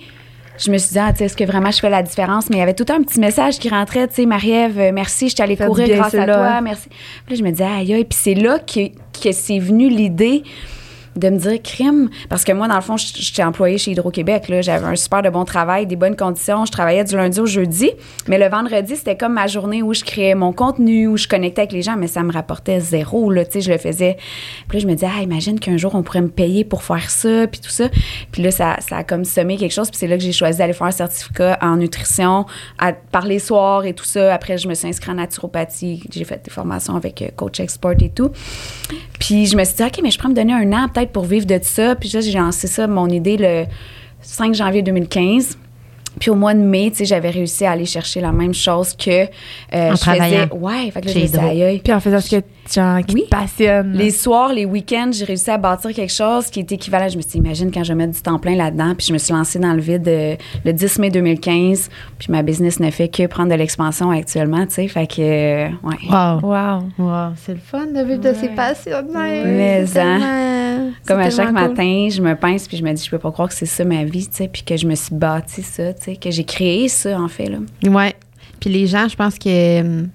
je 0.60 0.70
me 0.70 0.78
suis 0.78 0.92
dit, 0.92 1.00
ah, 1.00 1.12
est-ce 1.20 1.36
que 1.36 1.44
vraiment 1.44 1.72
je 1.72 1.80
fais 1.80 1.90
la 1.90 2.04
différence? 2.04 2.50
Mais 2.52 2.58
il 2.58 2.60
y 2.60 2.64
avait 2.64 2.76
tout 2.76 2.86
un 2.94 3.02
petit 3.02 3.20
message 3.20 3.58
qui 3.58 3.70
rentrait, 3.70 4.08
tu 4.08 4.16
sais, 4.16 4.26
Marie-Ève, 4.28 4.80
euh, 4.80 4.92
merci, 4.94 5.30
je 5.30 5.34
suis 5.34 5.42
allée 5.42 5.56
Fait 5.56 5.66
courir 5.66 5.88
grâce 5.88 6.14
à 6.14 6.20
ceux-là, 6.20 6.36
toi, 6.36 6.62
merci. 6.62 6.90
Puis 7.26 7.36
là, 7.36 7.40
je 7.40 7.44
me 7.44 7.50
disais, 7.50 7.64
aïe, 7.64 7.94
aïe. 7.94 8.06
Puis 8.06 8.20
c'est 8.22 8.36
là 8.36 8.60
que, 8.60 8.90
que 9.20 9.32
c'est 9.32 9.58
venu 9.58 9.90
l'idée 9.90 10.44
de 11.16 11.30
me 11.30 11.38
dire 11.38 11.62
crime. 11.62 12.10
Parce 12.30 12.44
que 12.44 12.52
moi 12.52 12.68
dans 12.68 12.76
le 12.76 12.82
fond 12.82 12.98
j'étais 12.98 13.44
employée 13.44 13.78
chez 13.78 13.92
Hydro-Québec 13.92 14.46
j'avais 14.62 14.86
un 14.86 14.96
super 14.96 15.22
de 15.22 15.30
bon 15.30 15.46
travail 15.46 15.86
des 15.86 15.96
bonnes 15.96 16.16
conditions. 16.16 16.66
Je 16.66 16.72
travaillais 16.72 17.04
du 17.04 17.16
lundi 17.16 17.40
au 17.40 17.46
jeudi. 17.46 17.92
Mais 18.28 18.38
le 18.38 18.48
vendredi 18.48 18.96
c'était 18.96 19.18
comme 19.18 19.34
ma 19.34 19.48
journée 19.48 19.82
où 19.82 19.94
je 19.94 20.04
créais 20.04 20.36
mon 20.36 20.54
contenu 20.54 21.08
où 21.08 21.18
je 21.18 21.28
connectais 21.28 21.62
avec 21.62 21.72
les 21.74 21.82
gens. 21.82 21.96
Mais 21.98 22.08
ça 22.08 22.24
me 22.24 22.32
rapportait 22.32 22.80
zéro 22.80 23.32
là. 23.32 23.44
Je 23.54 23.70
le 23.70 23.78
faisais. 23.78 24.18
Puis 24.68 24.78
là 24.78 24.82
je 24.84 24.88
me 24.88 24.94
disais 24.94 25.10
ah 25.14 25.22
imagine 25.22 25.60
qu'un 25.60 25.78
jour 25.78 25.96
on 25.96 26.04
pourrait 26.04 26.22
me 26.22 26.30
payer 26.30 26.64
pour 26.64 26.84
faire 26.84 27.10
ça 27.10 27.48
puis 27.48 27.60
tout 27.60 27.70
ça. 27.70 27.90
Puis 28.32 28.42
là 28.42 28.52
ça, 28.52 28.78
ça 28.80 28.98
a 28.98 29.04
comme 29.04 29.26
semé 29.26 29.58
quelque 29.58 29.74
chose. 29.74 29.90
Puis 29.90 29.98
c'est 30.00 30.08
là 30.08 30.18
que 30.18 30.24
j'ai 30.24 30.32
choisi 30.32 30.60
d'aller 30.60 30.74
faire 30.74 30.88
un 30.88 30.92
certificat 30.92 31.58
en 31.62 31.78
nutrition 31.78 32.46
à, 32.80 32.94
par 32.94 33.26
les 33.26 33.40
soirs 33.40 33.86
et 33.86 33.94
tout 33.94 34.06
ça. 34.06 34.34
Après 34.34 34.58
je 34.58 34.68
me 34.68 34.74
suis 34.74 34.88
inscrite 34.88 35.10
en 35.10 35.16
naturopathie. 35.16 36.04
J'ai 36.10 36.24
fait 36.24 36.44
des 36.44 36.52
formations 36.52 36.96
avec 36.96 37.22
euh, 37.22 37.28
coach 37.36 37.60
export 37.60 37.94
et 38.00 38.10
tout. 38.10 38.32
Puis 39.20 39.46
je 39.46 39.56
me 39.56 39.64
suis 39.64 39.76
dit, 39.76 39.84
OK, 39.84 40.00
mais 40.04 40.12
je 40.12 40.18
pourrais 40.18 40.30
me 40.30 40.36
donner 40.36 40.54
un 40.54 40.74
an 40.74 40.88
pour 41.10 41.26
vivre 41.26 41.46
de 41.46 41.60
ça. 41.62 41.96
Puis 41.96 42.10
là, 42.14 42.22
j'ai 42.22 42.34
lancé 42.34 42.68
ça, 42.68 42.88
mon 42.88 43.08
idée, 43.08 43.38
le 43.38 43.66
5 44.22 44.54
janvier 44.54 44.82
2015. 44.82 45.58
Puis 46.20 46.30
au 46.30 46.36
mois 46.36 46.54
de 46.54 46.60
mai, 46.60 46.90
tu 46.92 46.98
sais, 46.98 47.06
j'avais 47.06 47.30
réussi 47.30 47.66
à 47.66 47.72
aller 47.72 47.86
chercher 47.86 48.20
la 48.20 48.32
même 48.32 48.54
chose 48.54 48.94
que 48.94 49.24
euh, 49.24 49.28
En 49.74 49.96
je 49.96 50.02
travaillant 50.02 50.48
faisais. 50.50 50.54
Ouais, 50.54 50.92
fait 50.92 51.02
que 51.02 51.08
là, 51.08 51.14
je. 51.14 51.78
Puis 51.80 51.94
en 51.94 52.00
faisant 52.00 52.20
ce 52.20 52.36
que 52.36 52.44
qui 53.08 53.16
Oui. 53.16 53.24
te 53.24 53.30
passionne. 53.30 53.94
Les 53.94 54.12
soirs, 54.12 54.54
les 54.54 54.66
week-ends, 54.66 55.10
j'ai 55.12 55.26
réussi 55.26 55.50
à 55.50 55.58
bâtir 55.58 55.92
quelque 55.94 56.14
chose 56.14 56.48
qui 56.48 56.60
est 56.60 56.72
équivalent. 56.72 57.10
Je 57.10 57.18
me 57.18 57.22
suis 57.22 57.32
dit, 57.32 57.38
imagine 57.38 57.72
quand 57.72 57.84
je 57.84 57.90
vais 57.90 57.96
mettre 57.98 58.14
du 58.14 58.22
temps 58.22 58.40
plein 58.40 58.56
là-dedans. 58.56 58.94
Puis 58.98 59.08
je 59.08 59.14
me 59.14 59.18
suis 59.18 59.34
lancée 59.34 59.60
dans 59.60 59.74
le 59.74 59.82
vide 59.82 60.08
euh, 60.08 60.36
le 60.66 60.74
10 60.74 61.00
mai 61.00 61.10
2015. 61.10 61.90
Puis 62.20 62.28
ma 62.32 62.42
business 62.44 62.80
ne 62.80 62.90
fait 62.92 63.08
que 63.08 63.28
prendre 63.28 63.50
de 63.50 63.56
l'expansion 63.56 64.10
actuellement, 64.12 64.66
tu 64.66 64.74
sais. 64.74 64.88
Fait 64.88 65.08
que, 65.08 65.22
euh, 65.22 65.70
ouais. 65.84 65.98
Wow. 66.10 66.40
Wow. 66.42 66.84
Wow. 66.98 67.34
C'est 67.36 67.54
le 67.54 67.60
fun 67.60 67.88
de 67.88 68.04
vivre 68.04 68.22
de 68.22 68.34
ses 68.34 68.50
passions. 68.50 69.06
Mais, 69.14 69.86
hein. 69.98 70.92
Comme 71.08 71.20
à 71.20 71.30
chaque 71.30 71.48
cool. 71.48 71.54
matin, 71.54 72.08
je 72.12 72.22
me 72.22 72.36
pince 72.36 72.68
puis 72.68 72.78
je 72.78 72.84
me 72.84 72.92
dis, 72.94 73.04
je 73.04 73.10
peux 73.10 73.20
pas 73.20 73.32
croire 73.32 73.48
que 73.50 73.54
c'est 73.56 73.66
ça 73.66 73.84
ma 73.86 74.04
vie, 74.04 74.28
tu 74.28 74.38
sais, 74.38 74.48
puis 74.48 74.64
que 74.64 74.78
je 74.78 74.86
me 74.88 74.96
suis 74.96 75.16
bâti 75.16 75.62
ça, 75.62 75.94
tu 75.94 76.04
sais, 76.04 76.16
que 76.16 76.32
j'ai 76.32 76.44
créé 76.44 76.88
ça, 76.88 77.20
en 77.20 77.28
fait, 77.28 77.48
là. 77.48 77.58
Ouais. 77.90 78.14
Puis 78.60 78.70
les 78.70 78.88
gens, 78.88 79.08
je 79.08 79.16
pense 79.16 79.38
que 79.40 79.82
hum, 79.82 80.10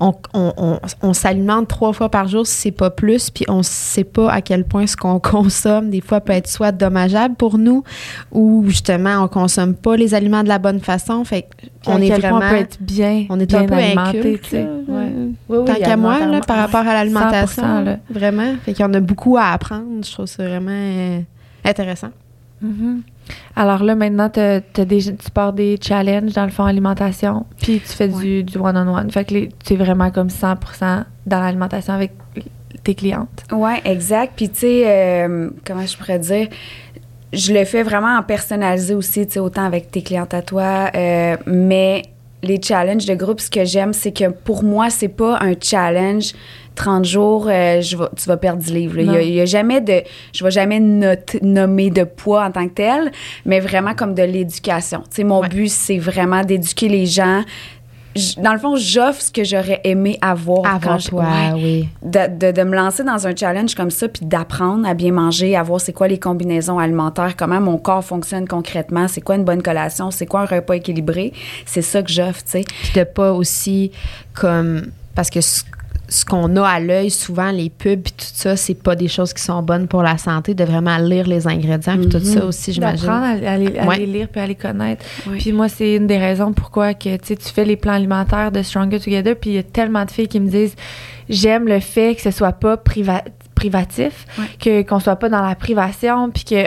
on, 0.00 0.14
on, 0.32 0.52
on, 0.56 0.78
on 1.02 1.12
s'alimente 1.12 1.68
trois 1.68 1.92
fois 1.92 2.08
par 2.08 2.28
jour, 2.28 2.46
si 2.46 2.54
c'est 2.54 2.70
pas 2.70 2.90
plus, 2.90 3.30
puis 3.30 3.44
on 3.48 3.62
sait 3.62 4.04
pas 4.04 4.30
à 4.30 4.40
quel 4.40 4.64
point 4.64 4.86
ce 4.86 4.96
qu'on 4.96 5.18
consomme, 5.20 5.90
des 5.90 6.00
fois, 6.00 6.20
peut 6.20 6.32
être 6.32 6.48
soit 6.48 6.72
dommageable 6.72 7.34
pour 7.36 7.58
nous, 7.58 7.84
ou 8.32 8.64
justement, 8.66 9.22
on 9.22 9.28
consomme 9.28 9.74
pas 9.74 9.96
les 9.96 10.14
aliments 10.14 10.42
de 10.42 10.48
la 10.48 10.58
bonne 10.58 10.80
façon. 10.80 11.24
Fait 11.24 11.48
On 11.86 11.94
on 11.96 11.98
est 12.00 12.10
vraiment. 12.10 12.36
on 12.38 12.40
peut 12.40 12.56
être 12.56 12.78
bien, 12.80 13.26
on 13.30 13.38
est 13.40 13.46
bien 13.46 13.62
un 13.62 13.66
peu 13.66 13.74
alimenté, 13.74 14.18
inculte, 14.18 14.42
tu 14.42 14.50
sais. 14.50 14.62
là. 14.64 14.70
Ouais. 14.88 15.08
Oui, 15.48 15.58
oui, 15.58 15.64
Tant 15.64 15.74
qu'à 15.74 15.96
moi, 15.96 16.26
là, 16.26 16.40
par 16.40 16.56
rapport 16.56 16.80
à 16.86 16.94
l'alimentation. 16.94 17.62
100%, 17.62 17.84
là. 17.84 17.96
Vraiment. 18.10 18.54
Fait 18.64 18.72
qu'il 18.72 18.84
y 18.84 18.88
en 18.88 18.94
a 18.94 19.00
beaucoup 19.00 19.36
à 19.36 19.46
apprendre. 19.52 20.04
Je 20.04 20.10
trouve 20.12 20.26
ça 20.26 20.46
vraiment 20.46 20.70
euh, 20.70 21.20
intéressant. 21.64 22.10
Mhm. 22.60 23.02
Alors 23.56 23.82
là, 23.82 23.94
maintenant, 23.94 24.28
t'as- 24.28 24.60
t'as 24.60 24.84
des, 24.84 25.00
tu 25.02 25.30
pars 25.32 25.52
des 25.52 25.78
challenges 25.80 26.32
dans 26.32 26.44
le 26.44 26.50
fond 26.50 26.64
alimentation, 26.64 27.46
puis 27.60 27.80
tu 27.80 27.92
fais 27.92 28.08
du, 28.08 28.42
du 28.44 28.58
one-on-one. 28.58 29.10
Fait 29.10 29.24
que 29.24 29.34
tu 29.64 29.72
es 29.74 29.76
vraiment 29.76 30.10
comme 30.10 30.28
100% 30.28 31.04
dans 31.26 31.40
l'alimentation 31.40 31.94
avec 31.94 32.12
tes 32.82 32.94
clientes. 32.94 33.44
Ouais, 33.52 33.80
exact. 33.84 34.34
Puis, 34.36 34.48
tu 34.50 34.60
sais, 34.60 34.82
euh, 34.86 35.50
comment 35.66 35.86
je 35.86 35.96
pourrais 35.96 36.18
dire, 36.18 36.48
je 37.32 37.52
le 37.54 37.64
fais 37.64 37.82
vraiment 37.82 38.16
en 38.18 38.22
personnalisé 38.22 38.94
aussi, 38.94 39.26
tu 39.26 39.34
sais, 39.34 39.40
autant 39.40 39.64
avec 39.64 39.90
tes 39.90 40.02
clientes 40.02 40.34
à 40.34 40.42
toi, 40.42 40.90
euh, 40.94 41.36
mais 41.46 42.02
les 42.42 42.60
challenges 42.60 43.06
de 43.06 43.14
groupe, 43.14 43.40
ce 43.40 43.48
que 43.50 43.64
j'aime, 43.64 43.92
c'est 43.94 44.12
que 44.12 44.28
pour 44.28 44.62
moi, 44.64 44.90
c'est 44.90 45.08
pas 45.08 45.38
un 45.40 45.54
challenge 45.58 46.32
30 46.74 47.04
jours, 47.04 47.46
euh, 47.48 47.80
je 47.80 47.96
tu 48.16 48.26
vas 48.28 48.36
perdre 48.36 48.62
10 48.62 48.72
livres. 48.72 48.98
Il 48.98 49.12
y 49.30 49.34
y, 49.34 49.40
a 49.40 49.44
jamais 49.46 49.80
de, 49.80 50.02
je 50.32 50.44
vais 50.44 50.50
jamais 50.50 50.80
note- 50.80 51.36
nommer 51.42 51.90
de 51.90 52.04
poids 52.04 52.44
en 52.44 52.50
tant 52.50 52.66
que 52.68 52.74
tel, 52.74 53.12
mais 53.46 53.60
vraiment 53.60 53.94
comme 53.94 54.14
de 54.14 54.22
l'éducation. 54.22 55.00
Tu 55.02 55.16
sais, 55.16 55.24
mon 55.24 55.40
Ouais. 55.40 55.48
but, 55.48 55.68
c'est 55.68 55.98
vraiment 55.98 56.42
d'éduquer 56.42 56.88
les 56.88 57.06
gens 57.06 57.42
dans 58.40 58.52
le 58.52 58.60
fond, 58.60 58.76
j'offre 58.76 59.20
ce 59.20 59.32
que 59.32 59.42
j'aurais 59.42 59.80
aimé 59.82 60.18
avoir 60.20 60.64
Avant 60.66 60.78
quand 60.80 60.98
je- 61.00 61.08
toi, 61.08 61.24
ouais. 61.24 61.52
oui. 61.54 61.88
de, 62.04 62.28
de, 62.46 62.52
de 62.52 62.62
me 62.62 62.76
lancer 62.76 63.02
dans 63.02 63.26
un 63.26 63.34
challenge 63.34 63.74
comme 63.74 63.90
ça, 63.90 64.06
puis 64.06 64.24
d'apprendre 64.24 64.86
à 64.86 64.94
bien 64.94 65.10
manger, 65.10 65.56
à 65.56 65.64
voir 65.64 65.80
c'est 65.80 65.92
quoi 65.92 66.06
les 66.06 66.20
combinaisons 66.20 66.78
alimentaires, 66.78 67.34
comment 67.36 67.60
mon 67.60 67.76
corps 67.76 68.04
fonctionne 68.04 68.46
concrètement, 68.46 69.08
c'est 69.08 69.20
quoi 69.20 69.34
une 69.34 69.42
bonne 69.42 69.62
collation, 69.64 70.12
c'est 70.12 70.26
quoi 70.26 70.42
un 70.42 70.46
repas 70.46 70.74
équilibré, 70.74 71.32
c'est 71.66 71.82
ça 71.82 72.04
que 72.04 72.10
j'offre, 72.12 72.44
tu 72.44 72.50
sais. 72.52 72.64
Puis 72.84 72.92
de 73.00 73.02
pas 73.02 73.32
aussi 73.32 73.90
comme 74.32 74.92
parce 75.16 75.28
que 75.30 75.40
ce, 75.40 75.64
ce 76.08 76.24
qu'on 76.24 76.54
a 76.56 76.66
à 76.66 76.80
l'œil 76.80 77.10
souvent 77.10 77.50
les 77.50 77.70
pubs 77.70 78.02
puis 78.02 78.12
tout 78.12 78.24
ça 78.34 78.56
c'est 78.56 78.74
pas 78.74 78.94
des 78.94 79.08
choses 79.08 79.32
qui 79.32 79.42
sont 79.42 79.62
bonnes 79.62 79.88
pour 79.88 80.02
la 80.02 80.18
santé 80.18 80.54
de 80.54 80.62
vraiment 80.64 80.96
lire 80.98 81.26
les 81.26 81.46
ingrédients 81.46 81.96
puis 81.96 82.08
tout 82.08 82.20
ça 82.20 82.44
aussi 82.44 82.72
j'imagine 82.72 83.06
D'apprendre 83.06 83.46
à, 83.46 83.50
à 83.52 83.56
les, 83.58 83.78
à 83.78 83.86
Ouais. 83.86 83.98
les 83.98 84.06
lire 84.06 84.28
puis 84.30 84.40
à 84.40 84.46
les 84.46 84.54
connaître. 84.54 85.04
Oui. 85.28 85.38
Puis 85.38 85.52
moi, 85.52 85.68
c'est 85.68 85.94
une 85.96 86.06
des 86.06 86.18
raisons 86.18 86.52
pourquoi 86.52 86.94
que, 86.94 87.16
tu 87.16 87.26
sais, 87.28 87.36
tu 87.36 87.48
fais 87.48 87.64
les 87.64 87.76
plans 87.76 87.92
alimentaires 87.94 88.52
de 88.52 88.62
Stronger 88.62 89.00
Together. 89.00 89.34
Puis 89.34 89.50
il 89.50 89.54
y 89.56 89.58
a 89.58 89.62
tellement 89.62 90.04
de 90.04 90.10
filles 90.10 90.28
qui 90.28 90.40
me 90.40 90.48
disent 90.48 90.74
j'aime 91.28 91.66
le 91.66 91.80
fait 91.80 92.14
que 92.14 92.22
ce 92.22 92.30
soit 92.30 92.52
pas 92.52 92.76
priva- 92.76 93.24
privatif, 93.54 94.26
Ouais. 94.38 94.44
que 94.58 94.88
qu'on 94.88 95.00
soit 95.00 95.16
pas 95.16 95.28
dans 95.28 95.40
la 95.46 95.54
privation, 95.54 96.30
puis 96.30 96.44
que 96.44 96.66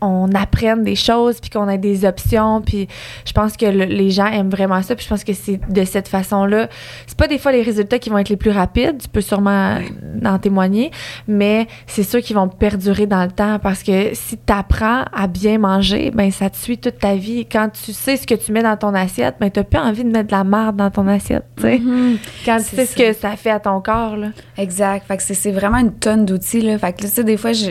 on 0.00 0.28
apprenne 0.34 0.84
des 0.84 0.94
choses, 0.96 1.40
puis 1.40 1.50
qu'on 1.50 1.68
ait 1.68 1.78
des 1.78 2.04
options. 2.04 2.60
Puis 2.60 2.86
je 3.24 3.32
pense 3.32 3.56
que 3.56 3.66
le- 3.66 3.84
les 3.84 4.10
gens 4.10 4.26
aiment 4.26 4.50
vraiment 4.50 4.82
ça. 4.82 4.94
Puis 4.94 5.04
je 5.04 5.08
pense 5.10 5.24
que 5.24 5.32
c'est 5.32 5.58
de 5.70 5.84
cette 5.84 6.08
façon-là. 6.08 6.68
C'est 7.06 7.16
pas 7.16 7.28
des 7.28 7.38
fois 7.38 7.52
les 7.52 7.62
résultats 7.62 7.98
qui 7.98 8.10
vont 8.10 8.18
être 8.18 8.28
les 8.28 8.36
plus 8.36 8.50
rapides. 8.50 8.98
Tu 9.02 9.08
peux 9.08 9.20
sûrement 9.20 9.78
en 10.24 10.38
témoigner, 10.38 10.90
mais 11.26 11.66
c'est 11.86 12.02
sûr 12.02 12.20
qu'ils 12.20 12.36
vont 12.36 12.48
perdurer 12.48 13.06
dans 13.06 13.22
le 13.24 13.30
temps 13.30 13.58
parce 13.58 13.82
que 13.82 14.10
si 14.14 14.36
tu 14.36 14.52
apprends 14.52 15.04
à 15.14 15.26
bien 15.26 15.58
manger, 15.58 16.10
ben 16.14 16.30
ça 16.30 16.50
te 16.50 16.56
suit 16.56 16.78
toute 16.78 16.98
ta 16.98 17.14
vie. 17.14 17.46
Quand 17.50 17.68
tu 17.70 17.92
sais 17.92 18.16
ce 18.16 18.26
que 18.26 18.34
tu 18.34 18.52
mets 18.52 18.62
dans 18.62 18.76
ton 18.76 18.94
assiette, 18.94 19.36
ben 19.40 19.50
t'as 19.50 19.64
plus 19.64 19.78
envie 19.80 20.04
de 20.04 20.10
mettre 20.10 20.26
de 20.28 20.32
la 20.32 20.44
merde 20.44 20.76
dans 20.76 20.90
ton 20.90 21.08
assiette. 21.08 21.44
tu 21.56 21.62
sais. 21.62 21.80
Quand 22.44 22.58
tu 22.58 22.64
sais 22.76 22.86
ce 22.86 22.94
que 22.96 23.12
ça 23.12 23.34
fait 23.36 23.50
à 23.50 23.60
ton 23.60 23.80
corps. 23.80 24.16
Là. 24.16 24.28
Exact. 24.58 25.06
Fait 25.06 25.16
que 25.16 25.22
c'est- 25.22 25.34
c'est 25.34 25.52
vraiment 25.52 25.78
une 25.78 25.92
tonne 25.92 26.24
d'outils, 26.26 26.60
là. 26.60 26.78
Fait 26.78 26.92
que 26.92 27.02
là, 27.02 27.08
tu 27.08 27.14
sais, 27.14 27.24
des 27.24 27.36
fois, 27.36 27.52
je, 27.52 27.70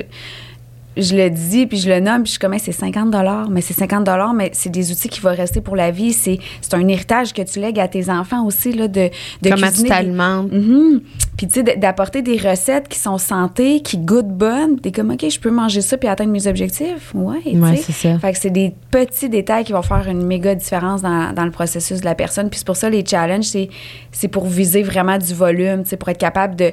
je 0.98 1.16
le 1.16 1.30
dis, 1.30 1.66
puis 1.66 1.78
je 1.78 1.90
le 1.90 2.00
nomme, 2.00 2.24
puis 2.24 2.28
je 2.28 2.32
suis 2.32 2.40
comme, 2.40 2.54
Hey, 2.54 2.60
c'est 2.60 2.72
50 2.72 3.14
mais 3.50 3.62
c'est 3.62 3.74
50 3.74 4.08
mais 4.36 4.50
c'est 4.54 4.70
des 4.70 4.92
outils 4.92 5.10
qui 5.10 5.20
vont 5.22 5.36
rester 5.36 5.62
pour 5.62 5.76
la 5.76 5.92
vie. 5.92 6.14
C'est 6.14 6.40
c'est 6.62 6.74
un 6.74 6.88
héritage 6.88 7.34
que 7.34 7.42
tu 7.42 7.60
lègues 7.60 7.80
à 7.80 7.88
tes 7.88 8.10
enfants 8.10 8.46
aussi, 8.46 8.72
là, 8.74 8.88
de, 8.88 9.10
de 9.42 9.50
comment 9.50 9.56
tu 9.56 9.62
cuisiner 9.68 9.84
des- 9.90 9.96
t'alimentes 9.96 10.52
Mhm. 10.52 11.02
Puis, 11.38 11.48
tu 11.48 11.56
sais, 11.56 11.64
d'apporter 11.76 12.22
des 12.22 12.38
recettes 12.38 12.88
qui 12.88 12.98
sont 12.98 13.18
santé, 13.18 13.82
qui 13.82 13.98
goûtent 13.98 14.30
bonnes. 14.30 14.80
T'es 14.80 14.94
comme, 14.94 15.12
OK, 15.12 15.30
je 15.30 15.38
peux 15.40 15.52
manger 15.52 15.82
ça 15.82 15.98
puis 15.98 16.08
atteindre 16.08 16.32
mes 16.32 16.48
objectifs? 16.48 17.12
Ouais, 17.14 17.42
tu 17.44 17.58
Ouais, 17.60 17.76
c'est 17.76 17.92
ça. 17.92 18.18
Fait 18.20 18.32
que 18.32 18.38
c'est 18.40 18.50
des 18.52 18.74
petits 18.90 19.28
détails 19.28 19.66
qui 19.66 19.74
vont 19.74 19.82
faire 19.82 20.08
une 20.08 20.26
méga 20.26 20.56
différence 20.56 21.02
dans, 21.02 21.34
dans 21.34 21.44
le 21.44 21.52
processus 21.52 22.00
de 22.00 22.06
la 22.06 22.16
personne. 22.16 22.50
Puis 22.50 22.60
c'est 22.60 22.66
pour 22.66 22.78
ça, 22.78 22.90
les 22.90 23.04
challenges, 23.06 23.44
c'est, 23.46 23.68
c'est 24.14 24.30
pour 24.30 24.46
viser 24.46 24.82
vraiment 24.82 25.18
du 25.18 25.34
volume, 25.34 25.84
tu 25.84 25.90
sais, 25.90 25.98
pour 25.98 26.08
être 26.08 26.18
capable 26.18 26.56
de. 26.56 26.72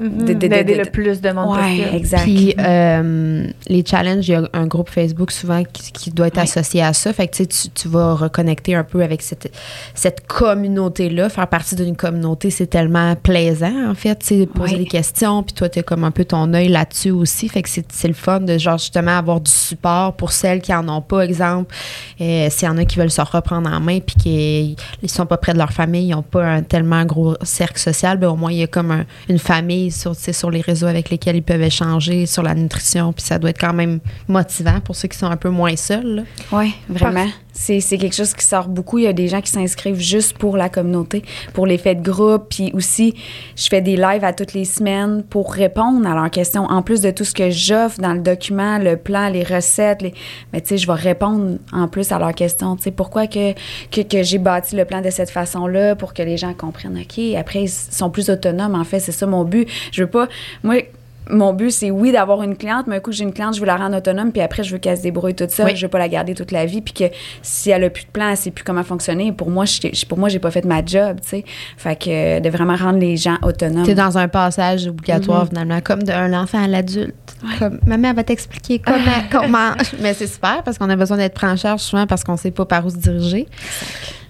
De- 0.00 0.08
de- 0.08 0.32
de- 0.34 0.46
D'aider 0.48 0.74
de- 0.76 0.82
le 0.84 0.90
plus 0.90 1.20
de 1.20 1.30
monde 1.30 1.56
Ouais, 1.56 1.78
possible. 1.78 1.96
exact. 1.96 2.22
Puis 2.22 2.54
euh, 2.58 3.46
les 3.68 3.84
challenges, 3.86 4.28
il 4.28 4.32
y 4.32 4.34
a 4.34 4.48
un 4.52 4.66
groupe 4.66 4.90
Facebook 4.90 5.30
souvent 5.30 5.62
qui, 5.64 5.92
qui 5.92 6.10
doit 6.10 6.26
être 6.28 6.36
Ouais. 6.36 6.42
associé 6.42 6.82
à 6.82 6.92
ça. 6.92 7.12
Fait 7.12 7.28
que 7.28 7.36
tu, 7.36 7.44
sais, 7.44 7.70
tu, 7.74 7.88
vas 7.88 8.14
reconnecter 8.14 8.74
un 8.74 8.84
peu 8.84 9.02
avec 9.02 9.22
cette, 9.22 9.52
cette 9.94 10.26
communauté-là. 10.26 11.28
Faire 11.28 11.46
partie 11.48 11.76
d'une 11.76 11.96
communauté, 11.96 12.50
c'est 12.50 12.66
tellement 12.66 13.14
plaisant, 13.16 13.90
en 13.90 13.94
fait. 13.94 14.18
Tu 14.18 14.26
sais, 14.40 14.46
poser 14.46 14.72
Ouais. 14.72 14.78
des 14.80 14.86
questions, 14.86 15.42
puis 15.42 15.52
toi, 15.52 15.68
tu 15.68 15.78
as 15.78 15.82
comme 15.82 16.04
un 16.04 16.10
peu 16.10 16.24
ton 16.24 16.52
œil 16.54 16.68
là-dessus 16.68 17.10
aussi. 17.10 17.48
Fait 17.48 17.62
que 17.62 17.68
c'est 17.68 17.84
c'est 17.92 18.08
le 18.08 18.14
fun 18.14 18.40
de, 18.40 18.58
genre, 18.58 18.78
justement, 18.78 19.16
avoir 19.16 19.40
du 19.40 19.50
support 19.50 20.14
pour 20.14 20.32
celles 20.32 20.60
qui 20.60 20.74
en 20.74 20.88
ont 20.88 21.00
pas, 21.02 21.20
exemple. 21.24 21.74
Euh, 22.20 22.48
S'il 22.50 22.66
y 22.66 22.70
en 22.70 22.78
a 22.78 22.84
qui 22.84 22.98
veulent 22.98 23.10
se 23.10 23.20
reprendre 23.20 23.70
en 23.70 23.80
main, 23.80 24.00
puis 24.00 24.16
qui 24.16 24.76
ils 25.02 25.10
sont 25.10 25.26
pas 25.26 25.36
près 25.36 25.52
de 25.52 25.58
leur 25.58 25.70
famille, 25.72 26.08
ils 26.08 26.10
n'ont 26.12 26.22
pas 26.22 26.44
un 26.44 26.62
tellement 26.62 27.04
gros 27.04 27.34
cercle 27.42 27.78
social, 27.78 28.18
ben, 28.18 28.28
au 28.28 28.36
moins, 28.36 28.50
il 28.52 28.58
y 28.58 28.62
a 28.62 28.66
comme 28.66 28.90
un- 28.90 29.04
une 29.28 29.38
famille 29.38 29.83
sur, 29.90 30.50
les 30.50 30.60
réseaux 30.60 30.86
avec 30.86 31.10
lesquels 31.10 31.36
ils 31.36 31.42
peuvent 31.42 31.62
échanger 31.62 32.26
sur 32.26 32.42
la 32.42 32.54
nutrition. 32.54 33.12
Puis 33.12 33.24
ça 33.24 33.38
doit 33.38 33.50
être 33.50 33.60
quand 33.60 33.74
même 33.74 34.00
motivant 34.28 34.80
pour 34.80 34.96
ceux 34.96 35.08
qui 35.08 35.18
sont 35.18 35.26
un 35.26 35.36
peu 35.36 35.50
moins 35.50 35.76
seuls. 35.76 36.24
Oui, 36.52 36.74
vraiment. 36.88 37.26
C'est, 37.54 37.80
quelque 37.80 38.14
chose 38.14 38.34
qui 38.34 38.44
sort 38.44 38.68
beaucoup. 38.68 38.98
Il 38.98 39.04
y 39.04 39.06
a 39.06 39.12
des 39.12 39.28
gens 39.28 39.40
qui 39.40 39.50
s'inscrivent 39.50 40.00
juste 40.00 40.36
pour 40.36 40.56
la 40.56 40.68
communauté, 40.68 41.22
pour 41.52 41.66
l'effet 41.66 41.94
de 41.94 42.02
groupe. 42.02 42.46
Puis 42.50 42.72
aussi, 42.74 43.14
je 43.56 43.68
fais 43.68 43.80
des 43.80 43.96
lives 43.96 44.24
à 44.24 44.32
toutes 44.32 44.52
les 44.52 44.64
semaines 44.64 45.22
pour 45.22 45.52
répondre 45.52 46.06
à 46.06 46.14
leurs 46.14 46.30
questions. 46.30 46.64
En 46.64 46.82
plus 46.82 47.00
de 47.00 47.10
tout 47.10 47.24
ce 47.24 47.32
que 47.32 47.50
j'offre 47.50 48.00
dans 48.00 48.12
le 48.12 48.20
document, 48.20 48.78
le 48.78 48.96
plan, 48.96 49.28
les 49.28 49.44
recettes, 49.44 50.02
les... 50.02 50.14
mais 50.52 50.60
tu 50.60 50.68
sais, 50.68 50.78
je 50.78 50.86
vais 50.86 50.94
répondre 50.94 51.58
en 51.72 51.86
plus 51.86 52.10
à 52.10 52.18
leurs 52.18 52.34
questions. 52.34 52.76
Tu 52.76 52.82
sais, 52.82 52.90
pourquoi 52.90 53.28
que, 53.28 53.52
que, 53.90 54.00
que 54.00 54.22
j'ai 54.22 54.38
bâti 54.38 54.74
le 54.74 54.84
plan 54.84 55.00
de 55.00 55.10
cette 55.10 55.30
façon-là 55.30 55.94
pour 55.94 56.12
que 56.12 56.22
les 56.22 56.36
gens 56.36 56.54
comprennent, 56.54 56.98
OK, 56.98 57.22
après, 57.36 57.62
ils 57.62 57.70
sont 57.70 58.10
plus 58.10 58.30
autonomes. 58.30 58.74
En 58.74 58.84
fait, 58.84 58.98
c'est 58.98 59.12
ça 59.12 59.26
mon 59.26 59.44
but. 59.44 59.68
Je 59.92 60.02
veux 60.02 60.10
pas... 60.10 60.28
Moi, 60.64 60.82
mon 61.30 61.52
but, 61.52 61.70
c'est 61.70 61.90
oui 61.90 62.12
d'avoir 62.12 62.42
une 62.42 62.56
cliente, 62.56 62.86
mais 62.86 62.96
un 62.96 63.00
coup 63.00 63.12
j'ai 63.12 63.24
une 63.24 63.32
cliente, 63.32 63.54
je 63.54 63.60
veux 63.60 63.66
la 63.66 63.76
rendre 63.76 63.96
autonome, 63.96 64.30
puis 64.32 64.40
après, 64.42 64.62
je 64.62 64.72
veux 64.72 64.78
qu'elle 64.78 64.96
se 64.96 65.02
débrouille 65.02 65.34
toute 65.34 65.50
seule. 65.50 65.66
Oui. 65.66 65.76
Je 65.76 65.86
veux 65.86 65.90
pas 65.90 65.98
la 65.98 66.08
garder 66.08 66.34
toute 66.34 66.50
la 66.52 66.66
vie, 66.66 66.80
puis 66.80 66.92
que 66.94 67.04
si 67.42 67.70
elle 67.70 67.84
a 67.84 67.90
plus 67.90 68.04
de 68.04 68.10
plan, 68.10 68.28
elle 68.30 68.36
sait 68.36 68.50
plus 68.50 68.64
comment 68.64 68.82
fonctionner. 68.84 69.32
Pour 69.32 69.50
moi, 69.50 69.64
je, 69.64 70.04
pour 70.06 70.18
moi, 70.18 70.28
j'ai 70.28 70.38
pas 70.38 70.50
fait 70.50 70.64
ma 70.64 70.84
job, 70.84 71.18
tu 71.22 71.28
sais. 71.28 71.44
Fait 71.76 71.96
que 71.96 72.10
euh, 72.10 72.40
de 72.40 72.48
vraiment 72.50 72.76
rendre 72.76 72.98
les 72.98 73.16
gens 73.16 73.36
autonomes. 73.42 73.84
Tu 73.84 73.90
es 73.92 73.94
dans 73.94 74.18
un 74.18 74.28
passage 74.28 74.86
obligatoire, 74.86 75.42
Mhm. 75.44 75.48
finalement, 75.48 75.80
comme 75.80 76.02
d'un 76.02 76.32
enfant 76.38 76.62
à 76.64 76.68
l'adulte. 76.68 77.14
Comme 77.58 77.78
maman 77.86 78.08
elle 78.10 78.16
va 78.16 78.24
t'expliquer 78.24 78.78
comment. 78.78 78.98
comment. 79.30 79.72
Mais 80.00 80.14
c'est 80.14 80.26
super 80.26 80.62
parce 80.62 80.78
qu'on 80.78 80.88
a 80.90 80.96
besoin 80.96 81.16
d'être 81.16 81.34
pris 81.34 81.46
en 81.46 81.56
charge 81.56 81.80
souvent 81.80 82.06
parce 82.06 82.24
qu'on 82.24 82.36
sait 82.36 82.50
pas 82.50 82.64
par 82.64 82.86
où 82.86 82.90
se 82.90 82.96
diriger. 82.96 83.46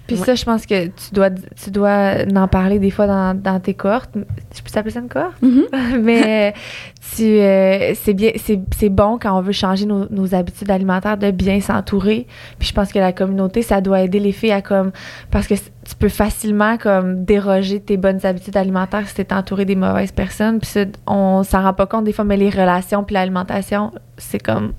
Puis 0.07 0.17
Ouais. 0.17 0.23
ça, 0.25 0.35
je 0.35 0.45
pense 0.45 0.65
que 0.67 0.85
tu 0.87 1.13
dois, 1.13 1.31
tu 1.31 1.71
dois 1.71 2.17
en 2.35 2.47
parler 2.47 2.77
des 2.77 2.91
fois 2.91 3.07
dans, 3.07 3.33
dans 3.39 3.59
tes 3.59 3.73
cohortes. 3.73 4.11
Je 4.13 4.61
peux 4.61 4.69
t'appeler 4.71 4.91
ça 4.93 4.99
une 4.99 5.09
cohorte? 5.09 5.41
Mhm. 5.41 5.63
Mais 6.03 6.53
tu, 7.15 7.23
euh, 7.23 7.93
c'est 7.95 8.13
bien, 8.13 8.31
c'est, 8.37 8.89
bon 8.89 9.17
quand 9.19 9.35
on 9.37 9.41
veut 9.41 9.51
changer 9.51 9.85
nos, 9.87 10.07
nos 10.11 10.35
habitudes 10.35 10.69
alimentaires 10.69 11.17
de 11.17 11.31
bien 11.31 11.59
s'entourer. 11.59 12.27
Puis 12.59 12.67
je 12.67 12.73
pense 12.73 12.91
que 12.93 12.99
la 12.99 13.13
communauté, 13.13 13.63
ça 13.63 13.81
doit 13.81 14.01
aider 14.01 14.19
les 14.19 14.31
filles 14.31 14.51
à 14.51 14.61
comme, 14.61 14.91
parce 15.31 15.47
que 15.47 15.55
tu 15.55 15.95
peux 15.97 16.09
facilement 16.09 16.77
comme 16.77 17.25
déroger 17.25 17.79
tes 17.79 17.97
bonnes 17.97 18.23
habitudes 18.25 18.57
alimentaires 18.57 19.07
si 19.07 19.15
t'es 19.15 19.33
entouré 19.33 19.65
des 19.65 19.75
mauvaises 19.75 20.11
personnes. 20.11 20.59
Puis 20.59 20.69
ça, 20.69 20.81
on 21.07 21.43
s'en 21.43 21.63
rend 21.63 21.73
pas 21.73 21.87
compte 21.87 22.03
des 22.05 22.13
fois, 22.13 22.25
mais 22.25 22.37
les 22.37 22.49
relations 22.51 23.03
puis 23.03 23.15
l'alimentation, 23.15 23.91
c'est 24.17 24.39
comme 24.41 24.73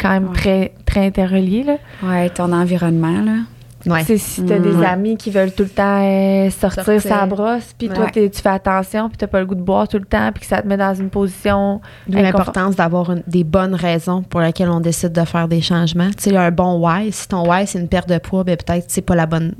quand 0.00 0.10
même 0.10 0.26
Ouais. 0.28 0.34
très, 0.34 0.72
très 0.84 1.06
interrelié, 1.06 1.62
là. 1.62 1.76
Ouais, 2.02 2.28
ton 2.30 2.52
environnement, 2.52 3.20
là. 3.20 3.36
Ouais. 3.86 4.02
Si 4.16 4.42
t'as 4.44 4.58
des 4.58 4.70
Ouais. 4.74 4.86
amis 4.86 5.16
qui 5.16 5.30
veulent 5.30 5.52
tout 5.52 5.64
le 5.64 5.68
temps 5.68 6.02
euh, 6.02 6.48
sortir, 6.50 6.84
Sortir. 6.84 7.02
sa 7.02 7.26
brosse, 7.26 7.74
puis 7.78 7.88
toi, 7.88 8.06
Ouais. 8.14 8.30
tu 8.30 8.40
fais 8.42 8.48
attention, 8.48 9.08
puis 9.08 9.18
t'as 9.18 9.26
pas 9.26 9.40
le 9.40 9.46
goût 9.46 9.54
de 9.54 9.60
boire 9.62 9.86
tout 9.88 9.98
le 9.98 10.04
temps, 10.06 10.30
puis 10.32 10.40
que 10.42 10.46
ça 10.46 10.62
te 10.62 10.66
met 10.66 10.76
dans 10.76 10.94
une 10.94 11.10
position... 11.10 11.80
D'où 12.08 12.18
l'importance 12.18 12.76
d'avoir 12.76 13.14
des 13.26 13.44
bonnes 13.44 13.74
raisons 13.74 14.22
pour 14.22 14.40
lesquelles 14.40 14.70
on 14.70 14.80
décide 14.80 15.12
de 15.12 15.24
faire 15.24 15.48
des 15.48 15.60
changements. 15.60 16.10
Tu 16.16 16.30
sais, 16.30 16.36
un 16.36 16.50
bon 16.50 16.78
why, 16.78 17.12
si 17.12 17.28
ton 17.28 17.48
why 17.50 17.66
c'est 17.66 17.78
une 17.78 17.88
perte 17.88 18.08
de 18.08 18.18
poids, 18.18 18.44
ben 18.44 18.56
peut-être 18.56 18.86
c'est 18.88 19.02
pas 19.02 19.14
la 19.14 19.26
bonne. 19.26 19.54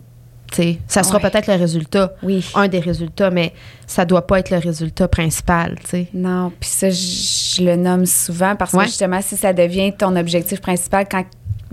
Tu 0.51 0.57
sais, 0.63 0.79
ça 0.87 1.03
sera 1.03 1.19
Ouais. 1.19 1.31
peut-être 1.31 1.49
le 1.49 1.55
résultat, 1.59 2.13
Oui. 2.23 2.49
un 2.55 2.69
des 2.69 2.79
résultats, 2.79 3.31
mais 3.31 3.53
ça 3.87 4.05
doit 4.05 4.27
pas 4.27 4.39
être 4.39 4.51
le 4.51 4.59
résultat 4.59 5.09
principal. 5.09 5.77
Tu 5.83 5.87
sais. 5.89 6.09
Non, 6.15 6.53
puis 6.61 6.69
ça, 6.71 6.91
je, 6.91 7.57
je 7.57 7.63
le 7.65 7.77
nomme 7.77 8.07
souvent 8.07 8.55
parce 8.55 8.71
que 8.73 8.77
Ouais. 8.77 8.85
justement, 8.85 9.21
si 9.21 9.37
ça 9.37 9.53
devient 9.53 9.93
ton 9.93 10.15
objectif 10.17 10.61
principal 10.61 11.07
quand 11.11 11.25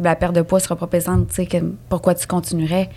la 0.04 0.16
perte 0.16 0.36
de 0.36 0.42
poids 0.42 0.60
sera 0.60 0.76
pas 0.76 0.88
présente, 0.88 1.30
tu 1.30 1.46
sais, 1.46 1.64
pourquoi 1.90 2.16
tu 2.16 2.28
continuerais? 2.28 2.90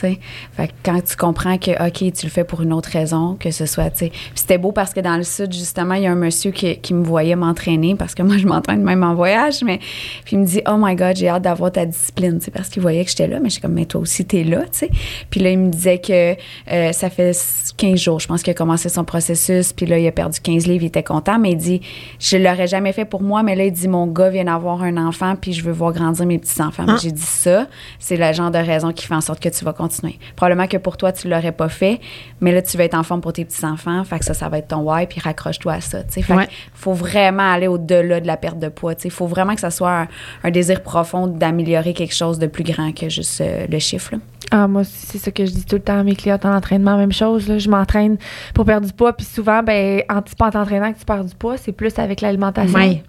Fait 0.00 0.68
que 0.68 0.72
quand 0.84 1.00
tu 1.04 1.16
comprends 1.16 1.58
que, 1.58 1.70
OK, 1.86 2.12
tu 2.12 2.26
le 2.26 2.30
fais 2.30 2.44
pour 2.44 2.62
une 2.62 2.72
autre 2.72 2.90
raison, 2.90 3.36
que 3.38 3.50
ce 3.50 3.66
soit, 3.66 3.90
tu 3.90 3.98
sais. 3.98 4.08
Puis 4.10 4.32
c'était 4.34 4.58
beau 4.58 4.72
parce 4.72 4.92
que 4.92 5.00
dans 5.00 5.16
le 5.16 5.22
Sud, 5.22 5.52
justement, 5.52 5.94
il 5.94 6.02
y 6.02 6.06
a 6.06 6.12
un 6.12 6.16
monsieur 6.16 6.50
qui, 6.50 6.76
qui 6.78 6.94
me 6.94 7.04
voyait 7.04 7.36
m'entraîner 7.36 7.94
parce 7.94 8.14
que 8.14 8.22
moi, 8.22 8.36
je 8.36 8.46
m'entraîne 8.46 8.82
même 8.82 9.02
en 9.02 9.14
voyage, 9.14 9.62
mais 9.64 9.78
puis 10.24 10.36
il 10.36 10.40
me 10.40 10.46
dit, 10.46 10.62
Oh 10.66 10.76
my 10.78 10.94
God, 10.94 11.16
j'ai 11.16 11.28
hâte 11.28 11.42
d'avoir 11.42 11.72
ta 11.72 11.86
discipline, 11.86 12.40
parce 12.52 12.68
qu'il 12.68 12.82
voyait 12.82 13.04
que 13.04 13.10
j'étais 13.10 13.26
là, 13.26 13.38
mais 13.40 13.48
je 13.48 13.54
suis 13.54 13.62
comme, 13.62 13.72
mais 13.72 13.86
toi 13.86 14.00
aussi, 14.00 14.24
t'es 14.24 14.44
là, 14.44 14.62
tu 14.62 14.68
sais. 14.72 14.90
Puis 15.30 15.40
là, 15.40 15.50
il 15.50 15.58
me 15.58 15.70
disait 15.70 15.98
que 15.98 16.34
euh, 16.72 16.92
ça 16.92 17.10
fait 17.10 17.36
15 17.76 17.98
jours, 17.98 18.20
je 18.20 18.28
pense 18.28 18.42
qu'il 18.42 18.50
a 18.50 18.54
commencé 18.54 18.88
son 18.88 19.04
processus, 19.04 19.72
puis 19.72 19.86
là, 19.86 19.98
il 19.98 20.06
a 20.06 20.12
perdu 20.12 20.40
15 20.40 20.66
livres, 20.66 20.84
il 20.84 20.88
était 20.88 21.02
content, 21.02 21.38
mais 21.38 21.52
il 21.52 21.56
dit, 21.56 21.80
je 22.18 22.36
l'aurais 22.36 22.66
jamais 22.66 22.92
fait 22.92 23.04
pour 23.04 23.22
moi, 23.22 23.42
mais 23.42 23.54
là, 23.54 23.64
il 23.64 23.72
dit, 23.72 23.88
mon 23.88 24.06
gars 24.06 24.30
vient 24.30 24.44
d'avoir 24.44 24.82
un 24.82 24.96
enfant, 24.96 25.36
puis 25.36 25.52
je 25.52 25.64
veux 25.64 25.72
voir 25.72 25.92
grandir 25.92 26.26
mes 26.26 26.38
petits-enfants. 26.38 26.84
Ah. 26.88 26.96
J'ai 27.00 27.12
dit 27.12 27.22
ça, 27.22 27.66
c'est 27.98 28.16
le 28.16 28.32
genre 28.32 28.50
de 28.50 28.58
raison 28.58 28.92
qui 28.92 29.06
fait 29.06 29.14
en 29.14 29.20
sorte 29.20 29.40
que 29.40 29.48
tu 29.48 29.64
vas 29.64 29.72
continuer. 29.88 30.18
Probablement 30.36 30.66
que 30.66 30.76
pour 30.76 30.96
toi, 30.96 31.12
tu 31.12 31.28
l'aurais 31.28 31.52
pas 31.52 31.68
fait, 31.68 32.00
mais 32.40 32.52
là, 32.52 32.62
tu 32.62 32.76
vas 32.76 32.84
être 32.84 32.94
en 32.94 33.02
forme 33.02 33.20
pour 33.20 33.32
tes 33.32 33.44
petits-enfants, 33.44 34.02
fait 34.04 34.18
que 34.18 34.24
ça, 34.24 34.34
ça 34.34 34.48
va 34.48 34.58
être 34.58 34.68
ton 34.68 34.78
why, 34.80 35.06
puis 35.06 35.20
raccroche-toi 35.20 35.72
à 35.74 35.80
ça, 35.80 36.02
tu 36.04 36.12
sais. 36.14 36.22
Fait 36.22 36.34
Ouais. 36.34 36.46
que 36.46 36.52
faut 36.74 36.92
vraiment 36.94 37.50
aller 37.52 37.66
au-delà 37.68 38.20
de 38.20 38.26
la 38.26 38.36
perte 38.36 38.58
de 38.58 38.68
poids, 38.68 38.94
sais. 38.96 39.10
faut 39.10 39.26
vraiment 39.26 39.54
que 39.54 39.60
ça 39.60 39.70
soit 39.70 40.00
un, 40.02 40.08
un 40.44 40.50
désir 40.50 40.82
profond 40.82 41.26
d'améliorer 41.26 41.92
quelque 41.94 42.14
chose 42.14 42.38
de 42.38 42.46
plus 42.46 42.64
grand 42.64 42.92
que 42.92 43.08
juste 43.08 43.40
euh, 43.40 43.66
le 43.68 43.78
chiffre, 43.78 44.12
là. 44.12 44.18
Ah, 44.50 44.68
moi, 44.68 44.82
aussi, 44.82 45.06
c'est 45.06 45.18
ça 45.18 45.30
que 45.30 45.44
je 45.46 45.50
dis 45.52 45.64
tout 45.64 45.76
le 45.76 45.82
temps 45.82 45.98
à 45.98 46.02
mes 46.04 46.14
clientes 46.14 46.44
en 46.44 46.54
entraînement, 46.54 46.96
même 46.98 47.12
chose. 47.12 47.48
Là. 47.48 47.58
Je 47.58 47.68
m'entraîne 47.68 48.18
pour 48.54 48.64
perdre 48.66 48.86
du 48.86 48.92
poids, 48.92 49.12
puis 49.14 49.26
souvent, 49.26 49.62
ben, 49.62 50.02
en, 50.10 50.18
en 50.18 50.50
t'entraînant 50.50 50.92
que 50.92 50.98
tu 50.98 51.04
perds 51.06 51.24
du 51.24 51.34
poids, 51.34 51.56
c'est 51.56 51.72
plus 51.72 51.98
avec 51.98 52.20
l'alimentation. 52.20 52.78
Ouais. 52.78 53.02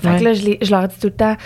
Fait 0.00 0.08
Ouais. 0.10 0.18
que 0.20 0.24
là, 0.24 0.32
je, 0.32 0.42
je 0.62 0.70
leur 0.70 0.86
dis 0.88 0.94
tout 1.00 1.08
le 1.08 1.12
temps, 1.14 1.36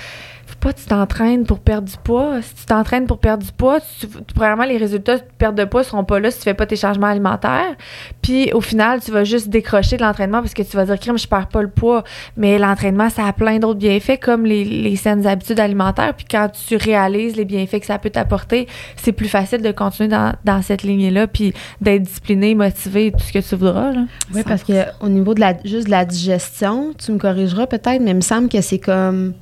pas 0.61 0.73
tu 0.73 0.85
t'entraînes 0.85 1.45
pour 1.45 1.59
perdre 1.59 1.89
du 1.89 1.97
poids. 2.05 2.43
Si 2.43 2.55
tu 2.55 2.67
t'entraînes 2.67 3.07
pour 3.07 3.19
perdre 3.19 3.45
du 3.45 3.53
poids, 3.53 3.81
tu, 3.81 4.07
probablement 4.35 4.67
les 4.67 4.77
résultats 4.77 5.17
de 5.17 5.23
perte 5.39 5.55
de 5.55 5.65
poids 5.65 5.83
seront 5.83 6.05
pas 6.05 6.21
là 6.21 6.31
si 6.31 6.39
tu 6.39 6.45
fais 6.45 6.55
pas 6.55 6.67
tes 6.67 6.77
changements 6.77 7.07
alimentaires. 7.07 7.75
Puis 8.21 8.53
au 8.53 8.61
final, 8.61 9.01
tu 9.01 9.11
vas 9.11 9.25
juste 9.25 9.49
décrocher 9.49 9.97
de 9.97 10.03
l'entraînement 10.03 10.41
parce 10.41 10.55
que 10.55 10.63
tu 10.63 10.77
vas 10.77 10.85
dire 10.85 10.99
crime, 11.01 11.19
je 11.19 11.27
perds 11.27 11.49
pas 11.49 11.63
le 11.63 11.71
poids. 11.71 12.05
Mais 12.37 12.59
l'entraînement, 12.59 13.09
ça 13.09 13.27
a 13.27 13.33
plein 13.33 13.59
d'autres 13.59 13.79
bienfaits 13.79 14.21
comme 14.21 14.45
les, 14.45 14.65
les 14.65 14.97
saines 14.97 15.27
habitudes 15.27 15.61
alimentaires. 15.61 16.15
Puis 16.15 16.27
quand 16.31 16.49
tu 16.51 16.77
réalises 16.77 17.37
les 17.37 17.47
bienfaits 17.47 17.81
que 17.81 17.87
ça 17.87 17.99
peut 17.99 18.11
t'apporter, 18.11 18.69
c'est 18.97 19.13
plus 19.13 19.29
facile 19.29 19.63
de 19.63 19.73
continuer 19.73 20.09
dans, 20.09 20.35
dans 20.45 20.61
cette 20.61 20.83
lignée-là 20.83 21.27
puis 21.27 21.55
d'être 21.81 22.03
discipliné, 22.03 22.55
motivé, 22.55 23.13
tout 23.13 23.25
ce 23.25 23.33
que 23.33 23.39
tu 23.39 23.57
voudras. 23.57 23.93
Là. 23.93 24.05
Oui, 24.35 24.43
parce 24.47 24.63
que 24.63 24.73
au 25.01 25.09
niveau 25.09 25.33
de 25.35 25.41
la 25.41 25.55
juste 25.65 25.87
de 25.87 25.91
la 25.91 26.05
digestion, 26.05 26.93
tu 26.99 27.13
me 27.13 27.19
corrigeras 27.19 27.67
peut-être, 27.67 28.01
mais 28.03 28.11
il 28.11 28.17
me 28.17 28.21
semble 28.21 28.49
que 28.49 28.61
c'est 28.61 28.79
comme 28.79 29.33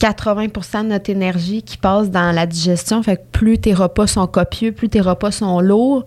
80% 0.00 0.82
de 0.84 0.88
notre 0.88 1.10
énergie 1.10 1.62
qui 1.62 1.76
passe 1.78 2.10
dans 2.10 2.32
la 2.32 2.46
digestion. 2.46 3.02
Fait 3.02 3.16
que 3.16 3.22
plus 3.32 3.58
tes 3.58 3.72
repas 3.74 4.06
sont 4.06 4.26
copieux, 4.26 4.72
plus 4.72 4.88
tes 4.88 5.00
repas 5.00 5.30
sont 5.30 5.60
lourds, 5.60 6.04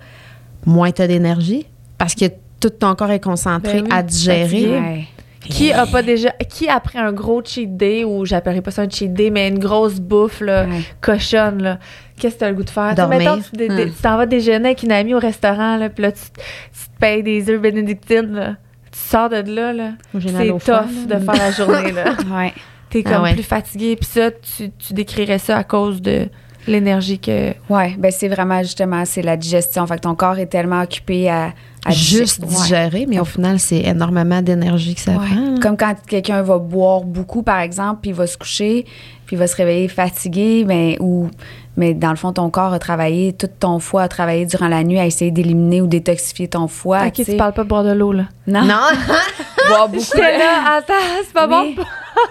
moins 0.66 0.92
tu 0.92 1.02
as 1.02 1.08
d'énergie. 1.08 1.66
Parce 1.98 2.16
que 2.16 2.26
tout 2.60 2.70
ton 2.70 2.94
corps 2.96 3.12
est 3.12 3.20
concentré 3.24 3.82
Ben 3.82 3.84
oui, 3.86 3.90
à 3.92 4.04
digérer. 4.04 4.70
Ouais. 4.80 5.08
Qui 5.42 5.72
a 5.72 5.88
pas 5.88 6.04
déjà 6.04 6.30
qui 6.50 6.68
après 6.70 7.00
un 7.00 7.12
gros 7.14 7.42
cheat 7.44 7.76
day 7.78 8.04
ou 8.04 8.26
j'appellerais 8.26 8.62
pas 8.62 8.72
ça 8.72 8.82
un 8.84 8.90
cheat 8.90 9.14
day 9.14 9.30
mais 9.32 9.48
une 9.48 9.58
grosse 9.58 10.00
bouffe 10.00 10.42
là, 10.42 10.66
Ouais. 10.66 10.82
cochonne 11.02 11.64
là. 11.64 11.80
Qu'est-ce 12.18 12.36
que 12.36 12.40
tu 12.40 12.46
as 12.46 12.50
le 12.50 12.56
goût 12.56 12.64
de 12.64 12.70
faire? 12.70 12.94
Dormir. 12.94 13.18
mettons, 13.20 13.38
tu 13.42 13.56
dé- 13.56 13.68
dé- 13.70 13.84
Hum. 13.86 13.90
tu 13.90 14.02
t'en 14.02 14.18
vas 14.18 14.26
déjeuner 14.26 14.68
avec 14.68 14.84
une 14.84 14.92
amie 14.92 15.16
au 15.16 15.20
restaurant 15.20 15.78
là, 15.78 15.90
puis 15.90 16.04
là 16.04 16.12
tu, 16.12 16.20
tu 16.22 16.90
te 16.90 17.00
payes 17.00 17.24
des 17.24 17.50
œufs 17.50 17.60
bénédictines 17.62 18.34
là. 18.34 18.56
Tu 18.92 19.00
sors 19.00 19.30
de 19.30 19.38
là 19.38 19.72
là. 19.74 19.92
C'est 20.14 20.48
tough 20.50 20.68
là. 20.68 20.86
de 21.08 21.24
faire 21.24 21.34
la 21.36 21.52
journée 21.52 21.92
là. 21.94 22.04
Ouais. 22.38 22.54
T'es 22.90 23.04
Ah 23.06 23.12
comme 23.14 23.24
ouais. 23.24 23.34
plus 23.34 23.44
fatigué 23.44 23.96
puis 23.96 24.10
ça 24.10 24.32
tu, 24.32 24.72
tu 24.72 24.94
décrirais 24.94 25.40
ça 25.40 25.58
à 25.58 25.64
cause 25.64 26.02
de 26.02 26.28
l'énergie 26.68 27.20
que 27.20 27.54
Ouais, 27.70 27.96
ben 27.98 28.12
c'est 28.12 28.28
vraiment 28.28 28.62
justement 28.62 29.04
c'est 29.06 29.22
la 29.22 29.38
digestion. 29.38 29.86
Fait 29.88 29.96
que 29.96 30.02
ton 30.02 30.16
corps 30.16 30.38
est 30.40 30.48
tellement 30.48 30.82
occupé 30.82 31.30
à, 31.30 31.54
à 31.86 31.92
Juste 31.92 32.44
digérer. 32.44 33.00
Ouais. 33.00 33.06
mais 33.08 33.20
au 33.20 33.26
final, 33.26 33.60
c'est 33.60 33.80
énormément 33.82 34.42
d'énergie 34.42 34.94
que 34.96 35.02
ça 35.02 35.12
Ouais. 35.12 35.26
prend. 35.26 35.52
là. 35.54 35.60
Comme 35.62 35.78
quand 35.78 35.96
quelqu'un 36.08 36.42
va 36.42 36.58
boire 36.58 37.02
beaucoup, 37.04 37.42
par 37.44 37.60
exemple, 37.62 38.00
puis 38.02 38.10
il 38.12 38.16
va 38.16 38.28
se 38.28 38.38
coucher, 38.38 38.86
puis 39.30 39.36
il 39.36 39.40
va 39.40 39.46
se 39.46 39.56
réveiller 39.56 39.88
fatigué, 39.88 40.64
mais, 40.66 40.98
ou, 41.00 41.30
mais 41.78 41.94
dans 41.94 42.10
le 42.10 42.16
fond, 42.16 42.34
ton 42.34 42.50
corps 42.50 42.74
a 42.74 42.80
travaillé, 42.80 43.32
tout 43.32 43.46
ton 43.60 43.78
foie 43.78 44.02
a 44.02 44.08
travaillé 44.08 44.48
durant 44.48 44.68
la 44.68 44.84
nuit 44.84 44.98
à 44.98 45.06
essayer 45.06 45.30
d'éliminer 45.30 45.84
ou 45.84 45.86
détoxifier 45.86 46.48
ton 46.48 46.68
foie. 46.68 47.02
OK, 47.06 47.14
tu 47.14 47.24
sais. 47.26 47.32
tu 47.34 47.38
parles 47.38 47.54
pas 47.54 47.62
de 47.62 47.70
boire 47.70 47.84
de 47.84 47.92
l'eau 47.92 48.12
là. 48.12 48.24
Non, 48.48 48.64
Non, 48.64 48.76
boire 49.68 49.88
beaucoup. 49.88 50.04
J'étais 50.04 50.36
là, 50.40 50.78
attends, 50.78 50.94
c'est 51.24 51.32
pas 51.32 51.48
Oui. 51.48 51.76
bon. 51.76 51.84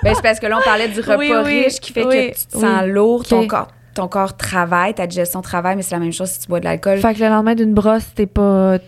Ben, 0.02 0.12
c'est 0.12 0.22
parce 0.22 0.40
que 0.40 0.46
là, 0.48 0.58
on 0.58 0.64
parlait 0.64 0.88
du 0.88 0.98
repas 0.98 1.16
Oui, 1.18 1.30
oui, 1.44 1.62
riche 1.66 1.78
qui 1.78 1.92
fait 1.92 2.04
oui, 2.04 2.32
que 2.32 2.36
tu 2.36 2.46
te 2.46 2.58
sens 2.58 2.82
lourd, 2.86 3.24
ton, 3.24 3.46
corps, 3.46 3.68
ton 3.94 4.08
corps 4.08 4.36
travaille, 4.36 4.92
ta 4.94 5.06
digestion 5.06 5.40
travaille, 5.40 5.76
mais 5.76 5.82
c'est 5.82 5.94
la 5.94 6.00
même 6.00 6.12
chose 6.12 6.30
si 6.30 6.40
tu 6.40 6.48
bois 6.48 6.58
de 6.58 6.64
l'alcool. 6.64 6.98
Fait 6.98 7.14
que 7.14 7.20
le 7.20 7.28
lendemain 7.28 7.54
d'une 7.54 7.74
brosse, 7.74 8.06
t'es 8.16 8.26
pas 8.26 8.78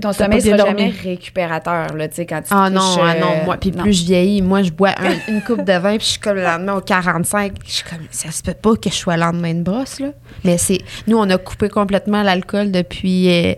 Ton 0.00 0.12
sommeil 0.12 0.40
sera 0.40 0.56
jamais 0.70 0.92
récupérateur, 1.02 1.94
là, 1.94 2.08
tu 2.08 2.14
sais, 2.16 2.26
quand 2.26 2.40
tu 2.40 2.48
Ah 2.50 2.70
non, 2.70 2.80
ah 3.02 3.14
non, 3.14 3.26
euh, 3.32 3.44
moi. 3.44 3.56
Puis 3.58 3.70
plus 3.72 3.92
je 4.00 4.04
vieillis, 4.06 4.42
moi, 4.42 4.62
je 4.62 4.70
bois 4.70 4.90
un- 4.98 5.32
une 5.32 5.42
coupe 5.42 5.64
de 5.64 5.72
vin, 5.72 5.96
puis 5.96 6.00
je 6.06 6.10
suis 6.12 6.20
comme 6.20 6.36
le 6.36 6.42
lendemain 6.42 6.74
au 6.74 6.80
45. 6.80 7.52
Je 7.66 7.70
suis 7.70 7.84
comme, 7.84 7.98
ça 8.10 8.30
se 8.30 8.42
peut 8.42 8.54
pas 8.54 8.74
que 8.76 8.88
je 8.90 8.94
sois 8.94 9.16
le 9.16 9.22
lendemain 9.22 9.54
de 9.54 9.62
brosse, 9.62 10.00
là. 10.00 10.08
Mais 10.44 10.56
c'est. 10.58 10.78
Nous, 11.06 11.16
on 11.18 11.28
a 11.30 11.36
coupé 11.38 11.68
complètement 11.68 12.22
l'alcool 12.22 12.70
depuis 12.70 13.28
euh, 13.28 13.54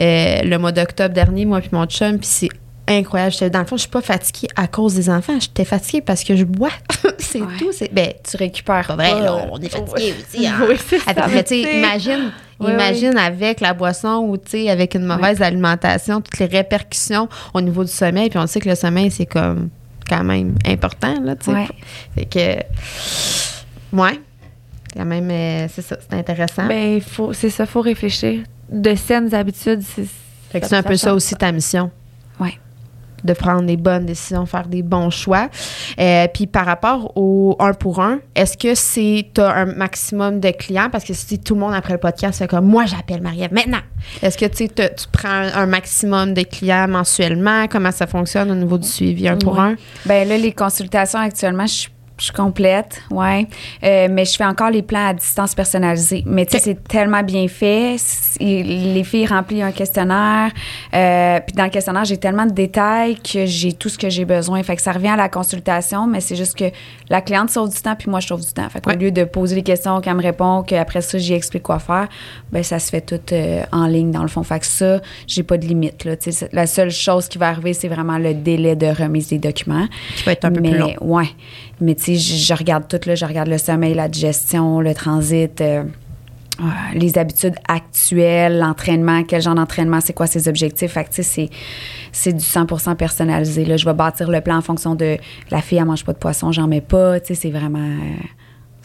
euh, 0.00 0.42
le 0.42 0.56
mois 0.58 0.72
d'octobre 0.72 1.14
dernier, 1.14 1.44
moi, 1.44 1.60
puis 1.60 1.70
mon 1.72 1.84
chum, 1.86 2.18
puis 2.18 2.26
c'est 2.30 2.48
incroyable. 2.88 3.34
Dans 3.50 3.58
le 3.60 3.64
fond, 3.64 3.76
je 3.76 3.82
suis 3.82 3.90
pas 3.90 4.00
fatiguée 4.00 4.48
à 4.56 4.66
cause 4.66 4.94
des 4.94 5.08
enfants. 5.10 5.38
J'étais 5.40 5.64
fatiguée 5.64 6.00
parce 6.00 6.24
que 6.24 6.34
je 6.36 6.44
bois. 6.44 6.70
c'est 7.18 7.40
Ouais. 7.40 7.46
tout. 7.58 7.70
C'est, 7.72 7.92
ben, 7.92 8.12
Tu 8.28 8.36
récupères 8.36 8.86
pas 8.86 8.94
vrai, 8.96 9.10
pas, 9.10 9.20
là, 9.20 9.32
euh, 9.34 9.48
on 9.52 9.58
est 9.60 9.68
fatigué 9.68 10.14
aussi. 10.18 10.46
hein. 10.46 10.54
Oui, 10.68 10.76
c'est 10.88 10.98
ça. 10.98 11.12
Imagine, 12.60 13.12
Oui, 13.14 13.18
avec 13.20 13.60
la 13.60 13.72
boisson 13.74 14.24
ou 14.28 14.36
tu 14.36 14.50
sais, 14.50 14.70
avec 14.70 14.94
une 14.94 15.04
mauvaise 15.04 15.40
alimentation, 15.42 16.20
toutes 16.20 16.38
les 16.38 16.46
répercussions 16.46 17.28
au 17.54 17.60
niveau 17.60 17.84
du 17.84 17.90
sommeil. 17.92 18.30
Puis 18.30 18.38
on 18.38 18.46
sait 18.46 18.60
que 18.60 18.68
le 18.68 18.74
sommeil, 18.74 19.10
c'est 19.10 19.26
comme 19.26 19.68
quand 20.08 20.24
même 20.24 20.54
important, 20.66 21.14
là. 21.22 21.34
Fait 22.14 22.24
que, 22.24 23.96
ouais, 23.96 24.20
quand 24.96 25.04
même, 25.04 25.30
euh, 25.30 25.66
c'est 25.72 25.82
ça, 25.82 25.96
c'est 26.00 26.16
intéressant. 26.16 26.66
Ben, 26.66 26.94
il 26.96 27.02
faut, 27.02 27.32
c'est 27.32 27.50
ça, 27.50 27.66
faut 27.66 27.80
réfléchir. 27.82 28.40
De 28.70 28.94
saines 28.94 29.32
habitudes, 29.34 29.82
c'est. 29.82 30.06
fait 30.50 30.60
que 30.60 30.66
c'est 30.66 30.76
un 30.76 30.82
peu 30.82 30.96
ça 30.96 31.14
aussi 31.14 31.34
ta 31.34 31.52
mission. 31.52 31.90
De 33.24 33.32
prendre 33.32 33.62
des 33.62 33.76
bonnes 33.76 34.06
décisions, 34.06 34.46
faire 34.46 34.68
des 34.68 34.82
bons 34.82 35.10
choix. 35.10 35.48
Euh, 35.98 36.26
puis 36.32 36.46
par 36.46 36.66
rapport 36.66 37.12
au 37.16 37.56
un 37.58 37.72
pour 37.72 38.00
un, 38.00 38.20
est-ce 38.34 38.56
que 38.56 38.74
c'est 38.74 39.28
t'as 39.34 39.52
un 39.52 39.66
maximum 39.66 40.40
de 40.40 40.50
clients? 40.50 40.88
Parce 40.90 41.04
que 41.04 41.14
si 41.14 41.38
tout 41.38 41.54
le 41.54 41.60
monde 41.60 41.74
après 41.74 41.94
le 41.94 41.98
podcast 41.98 42.38
fait 42.38 42.46
comme 42.48 42.66
moi 42.66 42.84
j'appelle 42.86 43.20
Marie-Ève 43.22 43.52
maintenant. 43.52 43.80
Est-ce 44.22 44.38
que 44.38 44.46
tu 44.46 44.68
tu 44.68 44.84
prends 45.12 45.28
un, 45.28 45.52
un 45.54 45.66
maximum 45.66 46.32
de 46.34 46.42
clients 46.42 46.86
mensuellement? 46.88 47.66
Comment 47.68 47.90
ça 47.90 48.06
fonctionne 48.06 48.50
au 48.50 48.54
niveau 48.54 48.78
du 48.78 48.86
suivi 48.86 49.28
un 49.28 49.36
pour 49.36 49.54
Ouais. 49.54 49.60
un? 49.60 49.76
Ben 50.06 50.28
là, 50.28 50.36
les 50.36 50.52
consultations 50.52 51.18
actuellement, 51.18 51.66
je 51.66 51.72
suis 51.72 51.90
je 52.18 52.24
suis 52.24 52.32
complète, 52.32 53.00
ouais. 53.10 53.46
Euh, 53.84 54.08
mais 54.10 54.24
je 54.24 54.36
fais 54.36 54.44
encore 54.44 54.70
les 54.70 54.82
plans 54.82 55.08
à 55.08 55.14
distance 55.14 55.54
personnalisés. 55.54 56.24
Mais 56.26 56.44
tu 56.46 56.52
sais, 56.56 56.62
c'est 56.62 56.84
tellement 56.88 57.22
bien 57.22 57.46
fait. 57.48 57.96
Les 58.40 59.04
filles 59.04 59.26
remplissent 59.26 59.62
un 59.62 59.72
questionnaire. 59.72 60.50
Euh, 60.94 61.40
puis 61.46 61.54
dans 61.54 61.64
le 61.64 61.70
questionnaire, 61.70 62.04
j'ai 62.04 62.16
tellement 62.16 62.46
de 62.46 62.52
détails 62.52 63.16
que 63.20 63.46
j'ai 63.46 63.72
tout 63.72 63.88
ce 63.88 63.96
que 63.98 64.10
j'ai 64.10 64.24
besoin. 64.24 64.62
Fait 64.62 64.76
que 64.76 64.82
ça 64.82 64.92
revient 64.92 65.08
à 65.08 65.16
la 65.16 65.28
consultation, 65.28 66.06
mais 66.06 66.20
c'est 66.20 66.36
juste 66.36 66.56
que 66.56 66.64
la 67.08 67.20
cliente 67.20 67.50
sauve 67.50 67.70
du 67.72 67.80
temps, 67.80 67.94
puis 67.96 68.10
moi, 68.10 68.20
je 68.20 68.26
sauve 68.26 68.40
du 68.44 68.52
temps. 68.52 68.68
Fait 68.68 68.80
qu'au 68.80 68.90
Ouais. 68.90 68.96
lieu 68.96 69.10
de 69.10 69.24
poser 69.24 69.54
les 69.54 69.62
questions, 69.62 70.00
qu'elle 70.00 70.14
me 70.16 70.22
répond, 70.22 70.62
qu'après 70.62 71.00
ça, 71.02 71.18
j'y 71.18 71.34
explique 71.34 71.62
quoi 71.62 71.78
faire, 71.78 72.08
ben 72.52 72.62
ça 72.62 72.78
se 72.78 72.90
fait 72.90 73.00
tout 73.00 73.20
euh, 73.32 73.62
en 73.72 73.86
ligne, 73.86 74.10
dans 74.10 74.22
le 74.22 74.28
fond. 74.28 74.42
Fait 74.42 74.58
que 74.58 74.66
ça, 74.66 75.00
j'ai 75.26 75.42
pas 75.44 75.56
de 75.56 75.66
limite. 75.66 76.04
Là. 76.04 76.16
Tu 76.16 76.24
sais, 76.24 76.32
c'est- 76.32 76.52
La 76.52 76.66
seule 76.66 76.90
chose 76.90 77.28
qui 77.28 77.38
va 77.38 77.48
arriver, 77.48 77.72
c'est 77.74 77.88
vraiment 77.88 78.18
le 78.18 78.34
délai 78.34 78.74
de 78.76 78.86
remise 78.86 79.28
des 79.28 79.38
documents. 79.38 79.86
Qui 80.16 80.24
va 80.24 80.32
être 80.32 80.44
un 80.44 80.50
peu 80.50 80.60
mais, 80.60 80.70
plus 80.70 80.78
long. 80.78 80.94
Ouais. 81.00 81.28
Mais 81.80 81.94
tu 81.94 82.16
sais, 82.16 82.36
je, 82.36 82.54
regarde 82.54 82.88
tout, 82.88 83.00
là. 83.06 83.14
Je 83.14 83.24
regarde 83.24 83.48
le 83.48 83.58
sommeil, 83.58 83.94
la 83.94 84.08
digestion, 84.08 84.80
le 84.80 84.94
transit, 84.94 85.60
euh, 85.60 85.84
euh, 86.60 86.64
les 86.94 87.18
habitudes 87.18 87.54
actuelles, 87.68 88.58
l'entraînement, 88.58 89.22
quel 89.22 89.42
genre 89.42 89.54
d'entraînement, 89.54 90.00
c'est 90.00 90.12
quoi 90.12 90.26
ses 90.26 90.48
objectifs. 90.48 90.92
Fait 90.92 91.04
que 91.04 91.10
tu 91.10 91.22
sais, 91.22 91.22
c'est, 91.22 91.50
c'est 92.10 92.32
du 92.32 92.44
100% 92.44 92.96
personnalisé. 92.96 93.64
Là. 93.64 93.76
Je 93.76 93.84
vais 93.84 93.94
bâtir 93.94 94.30
le 94.30 94.40
plan 94.40 94.56
en 94.56 94.62
fonction 94.62 94.94
de 94.94 95.16
la 95.50 95.62
fille, 95.62 95.78
elle 95.78 95.84
mange 95.84 96.04
pas 96.04 96.12
de 96.12 96.18
poisson, 96.18 96.50
j'en 96.50 96.66
mets 96.66 96.80
pas. 96.80 97.20
Tu 97.20 97.28
sais, 97.28 97.34
c'est 97.34 97.50
vraiment. 97.50 97.78
euh, 97.78 98.16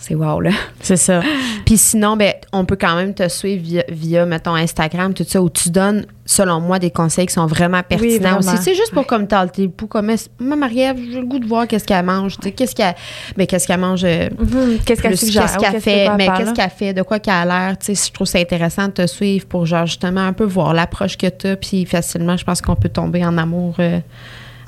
c'est 0.05 0.15
wow, 0.15 0.41
là. 0.41 0.49
C'est 0.81 0.97
ça. 0.97 1.21
Puis 1.65 1.77
sinon, 1.77 2.17
ben, 2.17 2.33
on 2.51 2.65
peut 2.65 2.75
quand 2.75 2.95
même 2.97 3.13
te 3.13 3.25
suivre 3.29 3.63
via, 3.63 3.83
via, 3.89 4.25
mettons, 4.25 4.53
Instagram, 4.55 5.13
tout 5.13 5.23
ça, 5.25 5.41
où 5.41 5.49
tu 5.49 5.69
donnes, 5.69 6.05
selon 6.25 6.59
moi, 6.59 6.77
des 6.77 6.91
conseils 6.91 7.25
qui 7.25 7.33
sont 7.33 7.45
vraiment 7.45 7.81
pertinents 7.83 8.19
vraiment. 8.39 8.39
aussi. 8.53 8.63
C'est 8.63 8.75
juste 8.75 8.91
pour 8.93 9.07
comme 9.07 9.27
t'as 9.27 9.45
le 9.45 9.67
comme 9.87 10.11
moi, 10.39 10.55
Marie-Ève, 10.57 10.97
j'ai 11.09 11.19
le 11.21 11.25
goût 11.25 11.39
de 11.39 11.45
voir 11.47 11.67
qu'est-ce 11.67 11.85
qu'elle 11.85 12.03
mange. 12.05 12.35
tu 12.35 12.43
sais, 12.43 12.51
Qu'est-ce 12.51 12.75
qu'elle 12.75 12.95
ben, 13.37 13.47
qu'est-ce 13.47 13.65
qu'elle 13.65 13.79
mange. 13.79 14.03
euh, 14.03 14.27
Mhm. 14.37 14.79
Qu'est-ce 14.85 15.01
qu'elle 15.01 15.17
suggère? 15.17 15.55
qu'est-ce 15.57 15.79
fait, 15.79 16.09
mais 16.17 16.27
qu'est-ce 16.37 16.51
qu'elle 16.53 16.69
fait, 16.69 16.93
de 16.93 17.01
quoi 17.01 17.19
qu'elle 17.19 17.33
a 17.35 17.45
l'air. 17.45 17.77
Tu 17.79 17.95
sais, 17.95 18.07
je 18.07 18.11
trouve 18.11 18.27
ça 18.27 18.39
intéressant 18.39 18.87
de 18.87 18.91
te 18.91 19.07
suivre 19.07 19.45
pour, 19.45 19.65
genre, 19.65 19.85
justement, 19.85 20.21
un 20.21 20.33
peu 20.33 20.43
voir 20.43 20.73
l'approche 20.73 21.17
que 21.17 21.27
tu 21.27 21.47
as. 21.47 21.55
Puis 21.55 21.85
facilement, 21.85 22.35
je 22.35 22.43
pense 22.43 22.61
qu'on 22.61 22.75
peut 22.75 22.89
tomber 22.89 23.23
en 23.25 23.37
amour 23.37 23.75
euh, 23.79 23.99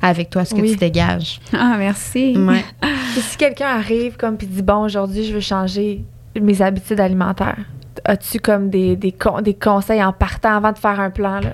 avec 0.06 0.30
toi, 0.30 0.46
ce 0.46 0.54
que 0.56 0.62
Oui. 0.62 0.72
tu 0.72 0.78
dégages. 0.78 1.40
Ah, 1.54 1.76
merci. 1.78 2.36
Ouais. 2.38 2.64
Si 3.18 3.38
quelqu'un 3.38 3.68
arrive 3.70 4.18
comme 4.18 4.36
puis 4.36 4.46
dit 4.46 4.62
bon 4.62 4.84
aujourd'hui 4.84 5.24
je 5.24 5.34
veux 5.34 5.40
changer 5.40 6.04
mes 6.40 6.62
habitudes 6.62 7.00
alimentaires, 7.00 7.60
as-tu 8.04 8.40
comme 8.42 8.70
des, 8.70 8.98
des, 8.98 9.14
con- 9.14 9.40
des 9.42 9.54
conseils 9.54 10.04
en 10.04 10.12
partant 10.12 10.58
avant 10.58 10.74
de 10.74 10.78
faire 10.78 11.00
un 11.00 11.10
plan 11.10 11.40
là? 11.40 11.54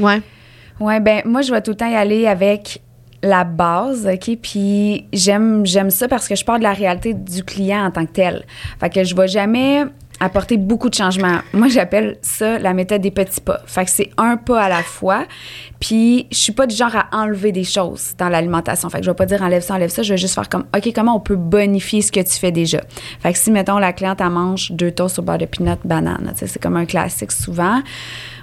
Ouais. 0.00 0.20
Ouais, 0.80 0.98
ben 0.98 1.22
moi 1.24 1.42
je 1.42 1.52
vais 1.52 1.62
tout 1.62 1.70
le 1.70 1.76
temps 1.76 1.88
y 1.90 1.94
aller 1.94 2.26
avec 2.26 2.82
la 3.22 3.44
base, 3.44 4.08
OK? 4.12 4.36
Puis 4.42 5.06
j'aime 5.12 5.64
j'aime 5.64 5.90
ça 5.90 6.08
parce 6.08 6.26
que 6.26 6.34
je 6.34 6.44
pars 6.44 6.58
de 6.58 6.64
la 6.64 6.72
réalité 6.72 7.14
du 7.14 7.44
client 7.44 7.84
en 7.86 7.90
tant 7.92 8.04
que 8.04 8.12
tel. 8.12 8.44
Fait 8.80 8.90
que 8.90 9.04
je 9.04 9.14
vais 9.14 9.28
jamais 9.28 9.84
apporter 10.20 10.58
beaucoup 10.58 10.90
de 10.90 10.94
changements. 10.94 11.38
Moi, 11.52 11.68
j'appelle 11.68 12.18
ça 12.22 12.58
la 12.58 12.74
méthode 12.74 13.00
des 13.00 13.10
petits 13.10 13.40
pas. 13.40 13.60
Fait 13.66 13.86
que 13.86 13.90
c'est 13.90 14.10
un 14.18 14.36
pas 14.36 14.62
à 14.62 14.68
la 14.68 14.82
fois. 14.82 15.24
Puis 15.80 16.26
je 16.30 16.36
suis 16.36 16.52
pas 16.52 16.66
du 16.66 16.76
genre 16.76 16.94
à 16.94 17.08
enlever 17.12 17.52
des 17.52 17.64
choses 17.64 18.14
dans 18.18 18.28
l'alimentation. 18.28 18.90
Fait 18.90 18.98
que 18.98 19.04
je 19.04 19.10
vais 19.10 19.16
pas 19.16 19.26
dire 19.26 19.42
enlève 19.42 19.62
ça, 19.62 19.74
enlève 19.74 19.90
ça. 19.90 20.02
Je 20.02 20.12
vais 20.12 20.18
juste 20.18 20.34
faire 20.34 20.48
comme, 20.48 20.66
OK, 20.76 20.92
comment 20.94 21.16
on 21.16 21.20
peut 21.20 21.36
bonifier 21.36 22.02
ce 22.02 22.12
que 22.12 22.20
tu 22.20 22.38
fais 22.38 22.52
déjà? 22.52 22.80
Fait 23.20 23.32
que 23.32 23.38
si, 23.38 23.50
mettons, 23.50 23.78
la 23.78 23.92
cliente, 23.92 24.20
elle 24.20 24.30
mange 24.30 24.72
deux 24.72 24.92
toasts 24.92 25.18
au 25.18 25.22
beurre 25.22 25.38
de 25.38 25.46
peanut, 25.46 25.78
banane, 25.84 26.32
c'est 26.36 26.60
comme 26.60 26.76
un 26.76 26.86
classique 26.86 27.32
souvent 27.32 27.80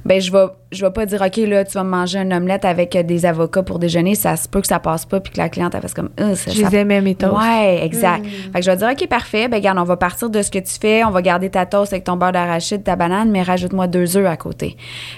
ben 0.08 0.22
je 0.22 0.32
vais 0.32 0.46
je 0.72 0.86
vais 0.86 0.92
pas 0.92 1.06
dire 1.06 1.22
OK 1.22 1.38
là 1.38 1.64
tu 1.64 1.74
vas 1.74 1.84
manger 1.84 2.20
un 2.20 2.32
omelette 2.32 2.66
avec 2.66 2.96
euh, 2.96 3.04
des 3.04 3.26
avocats 3.26 3.64
pour 3.64 3.80
déjeuner, 3.80 4.16
ça 4.16 4.36
se 4.36 4.48
peut 4.50 4.60
que 4.62 4.68
ça 4.68 4.80
passe 4.80 5.06
pas 5.06 5.20
puis 5.20 5.32
que 5.34 5.38
la 5.38 5.50
cliente 5.50 5.74
elle 5.76 5.82
fasse 5.82 5.94
comme 5.94 6.10
Euh, 6.20 6.36
ça, 6.36 6.52
Je 6.52 6.62
ça- 6.62 6.70
les 6.70 6.76
aimais, 6.78 7.02
mes 7.02 7.16
toasts. 7.16 7.34
Ouais, 7.38 7.80
exact. 7.86 8.26
Fait 8.26 8.60
que 8.60 8.66
je 8.66 8.72
vais 8.72 8.78
dire, 8.78 8.90
OK, 8.92 9.08
parfait. 9.08 9.48
Ben, 9.48 9.58
regarde, 9.58 9.78
on 9.80 9.84
va 9.84 9.96
partir 9.98 10.30
de 10.30 10.42
ce 10.42 10.52
que 10.52 10.60
tu 10.60 10.74
fais. 10.80 11.04
On 11.04 11.12
va 11.12 11.22
garder 11.22 11.50
ta 11.50 11.66
toast 11.66 11.94
avec 11.94 12.04
ton 12.04 12.18
beurre 12.18 12.32
d'arachide, 12.32 12.84
ta 12.84 12.96
banane, 12.96 13.30
mais 13.32 13.42
rajoute-moi 13.44 13.88
deux 13.88 14.18
œufs 14.18 14.26
à 14.28 14.36
côté. 14.38 14.76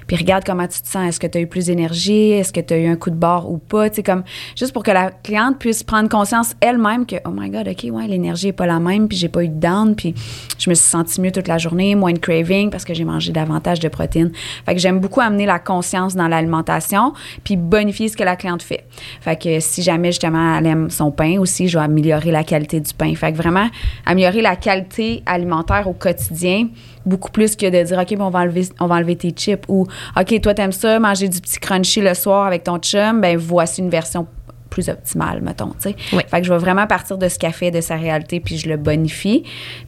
Puis 0.08 0.16
regarde 0.18 0.44
comment 0.46 0.68
tu 0.68 0.82
te 0.82 0.88
sens. 0.88 1.08
Est-ce 1.10 1.20
que 1.20 1.28
tu 1.28 1.38
as 1.38 1.42
eu 1.42 1.48
plus 1.48 1.66
d'énergie? 1.68 2.32
Est-ce 2.32 2.54
que 2.54 2.60
tu 2.60 2.74
as 2.74 2.78
eu 2.78 2.88
un 2.88 2.96
coup 2.96 3.10
de 3.10 3.16
barre 3.16 3.50
ou 3.50 3.58
pas? 3.58 3.90
Tu 3.90 3.98
sais, 3.98 4.04
comme, 4.04 4.24
juste 4.58 4.74
pour 4.74 4.84
que 4.84 4.92
la 4.92 5.12
cliente 5.12 5.58
puisse 5.58 5.84
prendre 5.84 6.10
conscience 6.10 6.56
elle-même 6.62 7.06
que, 7.06 7.16
oh 7.26 7.32
my 7.34 7.50
God, 7.50 7.68
OK, 7.68 7.88
ouais, 7.92 8.08
l'énergie 8.08 8.50
est 8.50 8.54
pas 8.54 8.66
la 8.68 8.80
même, 8.80 9.08
puis 9.08 9.18
j'ai 9.18 9.30
pas 9.30 9.44
eu 9.44 9.50
de 9.50 9.60
down, 9.60 9.96
puis 9.96 10.14
je 10.58 10.70
me 10.70 10.76
suis 10.76 10.86
sentie 10.88 11.22
mieux 11.22 11.32
toute 11.32 11.48
la 11.48 11.58
journée, 11.58 11.96
moins 11.96 12.14
de 12.14 12.20
craving 12.20 12.70
parce 12.70 12.86
que 12.86 12.94
j'ai 12.94 13.06
mangé 13.06 13.32
davantage 13.32 13.80
de 13.80 13.88
protéines. 13.88 14.32
Fait 14.66 14.74
que 14.76 14.80
j'aime 14.82 15.00
beaucoup 15.00 15.22
amener 15.22 15.39
la 15.46 15.60
conscience 15.60 16.16
dans 16.16 16.28
l'alimentation, 16.28 17.14
puis 17.44 17.56
bonifier 17.56 18.08
ce 18.08 18.18
que 18.18 18.24
la 18.24 18.36
cliente 18.36 18.64
fait. 18.64 18.86
Fait 19.22 19.42
que 19.42 19.60
si 19.60 19.82
jamais 19.82 20.12
justement 20.12 20.58
elle 20.58 20.66
aime 20.66 20.90
son 20.90 21.12
pain 21.12 21.40
aussi, 21.40 21.68
je 21.68 21.78
vais 21.78 21.84
améliorer 21.84 22.32
la 22.32 22.44
qualité 22.44 22.80
du 22.80 22.94
pain. 22.94 23.14
Fait 23.16 23.32
que 23.32 23.38
vraiment 23.38 23.70
améliorer 24.06 24.42
la 24.42 24.56
qualité 24.56 25.24
alimentaire 25.26 25.88
au 25.88 25.94
quotidien 25.94 26.68
beaucoup 27.06 27.32
plus 27.32 27.56
que 27.56 27.66
de 27.66 27.84
dire 27.84 27.98
OK, 27.98 28.16
on 28.20 28.30
va 28.30 28.40
enlever 28.40 28.68
on 28.80 28.88
va 28.88 28.96
enlever 28.96 29.16
tes 29.16 29.32
chips 29.32 29.64
ou 29.68 29.88
OK, 30.18 30.42
toi 30.42 30.54
t'aimes 30.54 30.72
ça 30.72 31.00
manger 31.00 31.28
du 31.28 31.40
petit 31.42 31.60
crunchy 31.60 32.02
le 32.02 32.14
soir 32.14 32.46
avec 32.46 32.64
ton 32.64 32.78
chum, 32.78 33.22
ben 33.22 33.38
voici 33.38 33.82
une 33.82 33.90
version 33.90 34.28
plus 34.70 34.90
optimale, 34.90 35.42
mettons, 35.42 35.70
tu 35.82 35.90
sais. 35.90 35.96
Oui. 36.14 36.22
Fait 36.30 36.40
que 36.42 36.48
je 36.48 36.54
vais 36.54 36.60
vraiment 36.60 36.88
partir 36.88 37.18
de 37.18 37.28
ce 37.28 37.38
qu'elle 37.40 37.54
fait, 37.54 37.72
de 37.72 37.82
sa 37.82 37.96
réalité, 37.96 38.40
puis 38.40 38.58
je 38.58 38.70
le 38.70 38.78
bonifie. 38.78 39.44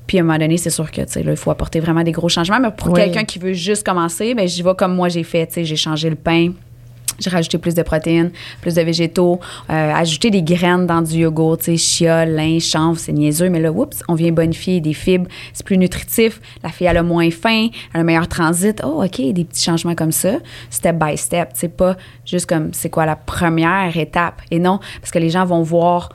Puis 0.07 0.17
à 0.17 0.21
un 0.21 0.23
moment 0.23 0.37
donné, 0.39 0.57
c'est 0.57 0.69
sûr 0.69 0.89
que, 0.91 1.01
tu 1.01 1.07
sais, 1.11 1.23
là, 1.23 1.31
il 1.31 1.37
faut 1.37 1.51
apporter 1.51 1.79
vraiment 1.79 2.03
des 2.03 2.11
gros 2.11 2.29
changements. 2.29 2.59
Mais 2.59 2.71
pour 2.71 2.89
Oui. 2.89 2.95
quelqu'un 3.01 3.23
qui 3.23 3.39
veut 3.39 3.53
juste 3.53 3.85
commencer, 3.85 4.33
ben 4.33 4.47
j'y 4.47 4.63
vais 4.63 4.75
comme 4.75 4.95
moi 4.95 5.09
j'ai 5.09 5.23
fait, 5.23 5.47
tu 5.47 5.53
sais, 5.53 5.65
j'ai 5.65 5.75
changé 5.75 6.09
le 6.09 6.15
pain. 6.15 6.51
J'ai 7.19 7.29
rajouté 7.29 7.57
plus 7.57 7.75
de 7.75 7.83
protéines, 7.83 8.31
plus 8.61 8.75
de 8.75 8.81
végétaux, 8.81 9.39
euh, 9.69 9.93
ajouté 9.93 10.31
des 10.31 10.41
graines 10.41 10.87
dans 10.87 11.01
du 11.01 11.17
yogourt, 11.19 11.57
tu 11.59 11.65
sais, 11.65 11.77
chia, 11.77 12.25
lin, 12.25 12.57
chanvre, 12.59 12.97
c'est 12.99 13.11
niaiseux, 13.11 13.49
mais 13.49 13.59
là, 13.59 13.71
oups, 13.71 14.01
on 14.07 14.15
vient 14.15 14.31
bonifier 14.31 14.79
des 14.81 14.93
fibres, 14.93 15.27
c'est 15.53 15.65
plus 15.65 15.77
nutritif, 15.77 16.41
la 16.63 16.69
fille, 16.69 16.87
elle 16.87 16.97
a 16.97 17.03
moins 17.03 17.29
faim, 17.29 17.67
elle 17.93 17.97
a 17.97 17.99
un 17.99 18.03
meilleur 18.03 18.27
transit. 18.27 18.81
Oh, 18.83 19.03
OK, 19.03 19.21
des 19.33 19.43
petits 19.45 19.63
changements 19.63 19.95
comme 19.95 20.11
ça, 20.11 20.33
step 20.69 20.95
by 20.97 21.17
step, 21.17 21.53
tu 21.53 21.59
sais, 21.61 21.67
pas 21.67 21.95
juste 22.25 22.47
comme 22.47 22.73
c'est 22.73 22.89
quoi 22.89 23.05
la 23.05 23.15
première 23.15 23.95
étape. 23.97 24.41
Et 24.49 24.59
non, 24.59 24.79
parce 24.99 25.11
que 25.11 25.19
les 25.19 25.29
gens 25.29 25.45
vont 25.45 25.61
voir 25.61 26.09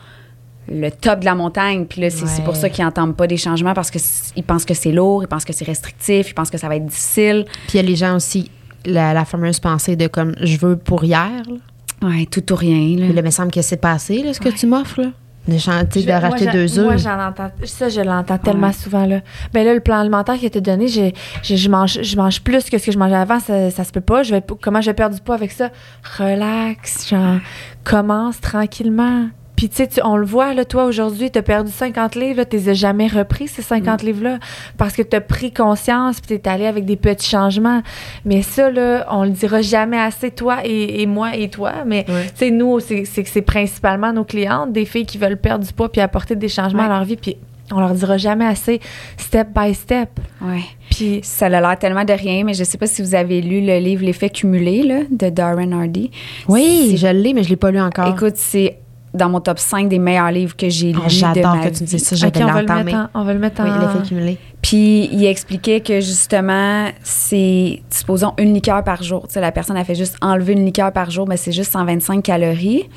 le 0.68 0.90
top 0.90 1.20
de 1.20 1.24
la 1.26 1.36
montagne, 1.36 1.84
puis 1.86 2.00
là, 2.00 2.10
c'est 2.10 2.26
c'est 2.26 2.42
pour 2.42 2.54
Ouais. 2.54 2.60
ça 2.60 2.68
qu'ils 2.68 2.84
n'entendent 2.84 3.14
pas 3.16 3.28
des 3.28 3.36
changements 3.36 3.72
parce 3.74 3.90
qu'ils 3.92 4.42
pensent 4.42 4.64
que 4.64 4.74
c'est 4.74 4.90
lourd, 4.90 5.22
ils 5.22 5.28
pensent 5.28 5.44
que 5.44 5.52
c'est 5.52 5.64
restrictif, 5.64 6.30
ils 6.30 6.34
pensent 6.34 6.50
que 6.50 6.58
ça 6.58 6.68
va 6.68 6.74
être 6.74 6.86
difficile. 6.86 7.44
Puis 7.68 7.74
il 7.74 7.76
y 7.76 7.78
a 7.78 7.88
les 7.88 7.94
gens 7.94 8.16
aussi, 8.16 8.50
la, 8.86 9.12
la 9.14 9.24
fameuse 9.24 9.60
pensée 9.60 9.96
de 9.96 10.06
comme 10.06 10.34
je 10.40 10.56
veux 10.58 10.76
pour 10.76 11.04
hier. 11.04 11.30
là. 11.48 12.08
Ouais, 12.08 12.26
tout 12.26 12.52
ou 12.52 12.56
rien, 12.56 12.96
là. 12.98 13.06
Mais 13.08 13.12
là, 13.14 13.20
il 13.20 13.24
me 13.24 13.30
semble 13.30 13.50
que 13.50 13.62
c'est 13.62 13.76
passé, 13.78 14.22
là, 14.22 14.34
ce 14.34 14.40
que 14.40 14.48
Ouais. 14.48 14.54
tu 14.54 14.66
m'offres. 14.66 15.00
Là. 15.02 15.08
De, 15.48 15.58
chanter, 15.58 16.00
de 16.02 16.06
Je- 16.06 16.10
moi, 16.10 16.18
racheter 16.18 16.46
deux 16.50 16.82
Moi, 16.82 16.92
œufs. 16.94 17.02
j'en 17.02 17.20
entends. 17.28 17.50
Ça, 17.64 17.88
je 17.88 18.00
l'entends 18.00 18.36
tellement 18.36 18.66
Ouais. 18.66 18.72
souvent. 18.72 19.06
Là. 19.06 19.20
Ben 19.52 19.64
là, 19.64 19.74
le 19.74 19.80
plan 19.80 20.00
alimentaire 20.00 20.36
qui 20.36 20.44
a 20.44 20.48
été 20.48 20.60
donné, 20.60 20.88
j'ai- 20.88 21.14
j'ai- 21.42 21.56
je, 21.56 21.70
mange, 21.70 22.02
je 22.02 22.16
mange 22.16 22.42
plus 22.42 22.68
que 22.68 22.78
ce 22.78 22.84
que 22.86 22.90
je 22.92 22.98
mangeais 22.98 23.14
avant. 23.14 23.38
Ça, 23.38 23.70
ça 23.70 23.84
se 23.84 23.92
peut 23.92 24.00
pas. 24.00 24.24
Je 24.24 24.34
vais, 24.34 24.42
comment 24.60 24.80
je 24.80 24.90
vais 24.90 24.94
perdre 24.94 25.14
du 25.14 25.20
poids 25.22 25.36
avec 25.36 25.52
ça? 25.52 25.70
Relax. 26.18 27.08
Genre, 27.08 27.36
commence 27.84 28.40
tranquillement. 28.40 29.28
Puis, 29.56 29.68
tu 29.70 29.76
sais, 29.76 29.86
tu- 29.88 30.00
on 30.04 30.16
le 30.16 30.26
voit, 30.26 30.52
là, 30.54 30.64
toi, 30.66 30.84
aujourd'hui, 30.84 31.30
tu 31.30 31.38
as 31.38 31.42
perdu 31.42 31.72
50 31.72 32.14
livres, 32.14 32.44
tu 32.44 32.56
les 32.56 32.68
as 32.68 32.74
jamais 32.74 33.06
repris, 33.08 33.48
ces 33.48 33.62
50 33.62 34.02
Mm. 34.02 34.06
livres-là, 34.06 34.38
parce 34.76 34.94
que 34.94 35.02
tu 35.02 35.16
as 35.16 35.20
pris 35.22 35.50
conscience, 35.52 36.20
puis 36.20 36.38
tu 36.38 36.42
es 36.46 36.48
allé 36.48 36.66
avec 36.66 36.84
des 36.84 36.96
petits 36.96 37.28
changements. 37.28 37.82
Mais 38.26 38.42
ça, 38.42 38.70
là, 38.70 39.06
on 39.10 39.24
le 39.24 39.30
dira 39.30 39.62
jamais 39.62 39.98
assez, 39.98 40.30
toi 40.30 40.58
et, 40.64 41.00
et 41.02 41.06
moi 41.06 41.34
et 41.36 41.48
toi. 41.48 41.72
Mais, 41.86 42.04
tu 42.04 42.12
sais, 42.34 42.50
nous, 42.50 42.80
c'est 42.80 43.04
c'est 43.06 43.22
que 43.22 43.30
c'est 43.30 43.42
principalement 43.42 44.12
nos 44.12 44.24
clientes, 44.24 44.72
des 44.72 44.84
filles 44.84 45.06
qui 45.06 45.16
veulent 45.18 45.38
perdre 45.38 45.64
du 45.66 45.72
poids 45.72 45.90
puis 45.90 46.00
apporter 46.02 46.36
des 46.36 46.48
changements 46.48 46.84
à 46.84 46.88
leur 46.88 47.04
vie. 47.04 47.16
Puis, 47.16 47.36
on 47.72 47.80
leur 47.80 47.94
dira 47.94 48.16
jamais 48.16 48.44
assez, 48.46 48.80
step 49.16 49.48
by 49.52 49.74
step. 49.74 50.10
Ouais. 50.40 50.60
Puis, 50.90 51.20
Ça 51.24 51.46
a 51.46 51.48
l'air 51.48 51.78
tellement 51.78 52.04
de 52.04 52.12
rien, 52.12 52.44
mais 52.44 52.54
je 52.54 52.62
sais 52.62 52.78
pas 52.78 52.86
si 52.86 53.02
vous 53.02 53.14
avez 53.14 53.40
lu 53.40 53.60
le 53.60 53.78
livre 53.78 54.04
L'effet 54.04 54.28
cumulé 54.30 54.82
là, 54.82 55.00
de 55.10 55.30
Darren 55.30 55.72
Hardy. 55.72 56.10
Oui, 56.46 56.94
je 56.96 57.06
l'ai, 57.08 57.32
mais 57.34 57.42
je 57.42 57.48
l'ai 57.48 57.56
pas 57.56 57.70
lu 57.70 57.80
encore. 57.80 58.14
Écoute, 58.14 58.34
c'est 58.36 58.78
dans 59.16 59.28
mon 59.28 59.40
top 59.40 59.58
5 59.58 59.88
des 59.88 59.98
meilleurs 59.98 60.30
livres 60.30 60.56
que 60.56 60.68
j'ai 60.68 60.92
lus 60.92 60.98
Oh, 61.00 61.04
de 61.04 61.10
J'adore 61.10 61.56
ma 61.56 61.68
que 61.68 61.76
tu 61.76 61.84
dises 61.84 62.02
ça, 62.02 62.16
je 62.16 62.26
OK, 62.26 62.34
vais 62.34 62.44
on 62.44 62.46
va, 62.46 62.62
le 62.62 63.38
mettre 63.38 63.60
en, 63.60 63.64
Oui, 63.64 63.70
l'effet 63.80 64.08
cumulé. 64.08 64.38
Puis 64.62 65.08
il 65.12 65.24
expliquait 65.26 65.80
que 65.80 66.00
justement, 66.00 66.88
c'est, 67.04 67.82
supposons, 67.88 68.34
une 68.36 68.52
liqueur 68.52 68.82
par 68.82 69.02
jour. 69.02 69.28
Tu 69.28 69.34
sais, 69.34 69.40
la 69.40 69.52
personne 69.52 69.76
a 69.76 69.84
fait 69.84 69.94
juste 69.94 70.16
enlever 70.20 70.54
une 70.54 70.64
liqueur 70.64 70.92
par 70.92 71.10
jour, 71.10 71.28
mais 71.28 71.36
c'est 71.36 71.52
juste 71.52 71.70
125 71.70 72.22
calories. 72.22 72.88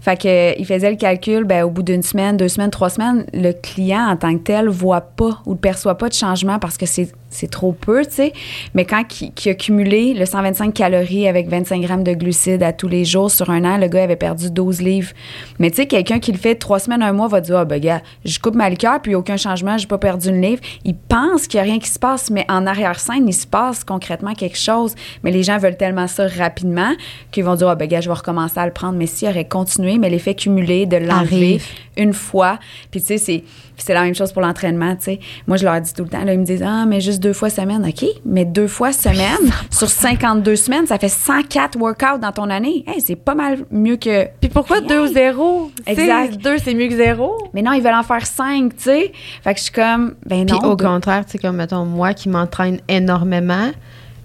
Fait 0.00 0.18
que 0.18 0.58
il 0.58 0.64
faisait 0.64 0.90
le 0.90 0.96
calcul, 0.96 1.44
ben, 1.44 1.64
au 1.64 1.70
bout 1.70 1.82
d'une 1.82 2.02
semaine, 2.02 2.38
deux 2.38 2.48
semaines, 2.48 2.70
trois 2.70 2.88
semaines, 2.88 3.26
le 3.34 3.52
client 3.52 4.06
en 4.08 4.16
tant 4.16 4.32
que 4.38 4.42
tel 4.42 4.68
voit 4.68 5.02
pas 5.02 5.42
ou 5.44 5.52
ne 5.52 5.58
perçoit 5.58 5.96
pas 5.98 6.08
de 6.08 6.14
changement 6.14 6.58
parce 6.58 6.78
que 6.78 6.86
c'est, 6.86 7.12
c'est 7.38 7.50
trop 7.50 7.72
peu, 7.72 8.04
tu 8.04 8.12
sais. 8.12 8.32
Mais 8.74 8.84
quand 8.84 9.04
il, 9.20 9.32
qu'il 9.32 9.52
a 9.52 9.54
cumulé 9.54 10.14
le 10.14 10.26
125 10.26 10.74
calories 10.74 11.28
avec 11.28 11.48
25 11.48 11.80
grammes 11.82 12.04
de 12.04 12.12
glucides 12.12 12.62
à 12.62 12.72
tous 12.72 12.88
les 12.88 13.04
jours 13.04 13.30
sur 13.30 13.50
un 13.50 13.64
an, 13.64 13.78
le 13.78 13.86
gars 13.86 14.02
avait 14.02 14.16
perdu 14.16 14.50
12 14.50 14.80
livres. 14.82 15.12
Mais 15.58 15.70
tu 15.70 15.76
sais, 15.76 15.86
quelqu'un 15.86 16.18
qui 16.18 16.32
le 16.32 16.38
fait 16.38 16.56
trois 16.56 16.78
semaines, 16.78 17.02
un 17.02 17.12
mois 17.12 17.28
va 17.28 17.40
dire, 17.40 17.58
ah, 17.58 17.64
ben, 17.64 17.80
gars, 17.80 18.02
je 18.24 18.38
coupe 18.38 18.54
ma 18.54 18.68
liqueur, 18.68 19.00
puis 19.00 19.14
aucun 19.14 19.36
changement, 19.36 19.78
j'ai 19.78 19.86
pas 19.86 19.98
perdu 19.98 20.30
une 20.30 20.40
livre. 20.40 20.60
Il 20.84 20.96
pense 20.96 21.46
qu'il 21.46 21.58
y 21.58 21.60
a 21.60 21.64
rien 21.64 21.78
qui 21.78 21.88
se 21.88 21.98
passe, 21.98 22.30
mais 22.30 22.44
en 22.48 22.66
arrière-scène, 22.66 23.28
il 23.28 23.34
se 23.34 23.46
passe 23.46 23.84
concrètement 23.84 24.34
quelque 24.34 24.58
chose. 24.58 24.94
Mais 25.22 25.30
les 25.30 25.42
gens 25.42 25.58
veulent 25.58 25.76
tellement 25.76 26.08
ça 26.08 26.26
rapidement 26.26 26.92
qu'ils 27.30 27.44
vont 27.44 27.54
dire, 27.54 27.68
ah, 27.68 27.74
ben, 27.76 27.86
gars, 27.86 28.00
je 28.00 28.08
vais 28.08 28.16
recommencer 28.16 28.58
à 28.58 28.66
le 28.66 28.72
prendre. 28.72 28.98
Mais 28.98 29.06
s'il 29.06 29.28
aurait 29.28 29.48
continué, 29.48 29.98
mais 29.98 30.10
l'effet 30.10 30.34
cumulé 30.34 30.86
de 30.86 30.96
l'enlever 30.96 31.60
une 31.96 32.12
fois, 32.12 32.58
puis 32.90 33.00
tu 33.00 33.06
sais, 33.06 33.18
c'est. 33.18 33.44
C'est 33.82 33.94
la 33.94 34.02
même 34.02 34.14
chose 34.14 34.32
pour 34.32 34.42
l'entraînement, 34.42 34.94
tu 34.96 35.04
sais. 35.04 35.20
Moi, 35.46 35.56
je 35.56 35.64
leur 35.64 35.80
dis 35.80 35.92
tout 35.94 36.02
le 36.04 36.08
temps, 36.08 36.24
là, 36.24 36.32
ils 36.34 36.38
me 36.40 36.44
disent, 36.44 36.62
ah, 36.66 36.84
mais 36.86 37.00
juste 37.00 37.22
deux 37.22 37.32
fois 37.32 37.50
semaine. 37.50 37.84
OK, 37.86 38.04
mais 38.24 38.44
deux 38.44 38.66
fois 38.68 38.92
semaine, 38.92 39.50
sur 39.70 39.88
52 39.88 40.56
semaines, 40.56 40.86
ça 40.86 40.98
fait 40.98 41.08
104 41.08 41.76
workouts 41.78 42.18
dans 42.20 42.32
ton 42.32 42.50
année. 42.50 42.84
Hey, 42.86 43.00
c'est 43.00 43.16
pas 43.16 43.34
mal 43.34 43.58
mieux 43.70 43.96
que. 43.96 44.26
Puis 44.40 44.48
pourquoi. 44.50 44.80
2 44.80 45.00
ou 45.00 45.06
0? 45.06 45.70
Exact. 45.86 46.36
2, 46.42 46.58
c'est 46.58 46.74
mieux 46.74 46.88
que 46.88 46.96
0. 46.96 47.50
Mais 47.54 47.62
non, 47.62 47.72
ils 47.72 47.82
veulent 47.82 47.94
en 47.94 48.02
faire 48.02 48.26
5, 48.26 48.76
tu 48.76 48.82
sais. 48.84 49.12
Fait 49.42 49.52
que 49.54 49.58
je 49.58 49.64
suis 49.64 49.72
comme, 49.72 50.14
ben 50.26 50.46
Puis 50.46 50.54
non. 50.60 50.70
au 50.70 50.76
deux- 50.76 50.84
contraire, 50.84 51.24
tu 51.26 51.32
sais, 51.32 51.38
comme, 51.38 51.56
mettons, 51.56 51.84
moi 51.84 52.14
qui 52.14 52.28
m'entraîne 52.28 52.80
énormément, 52.88 53.70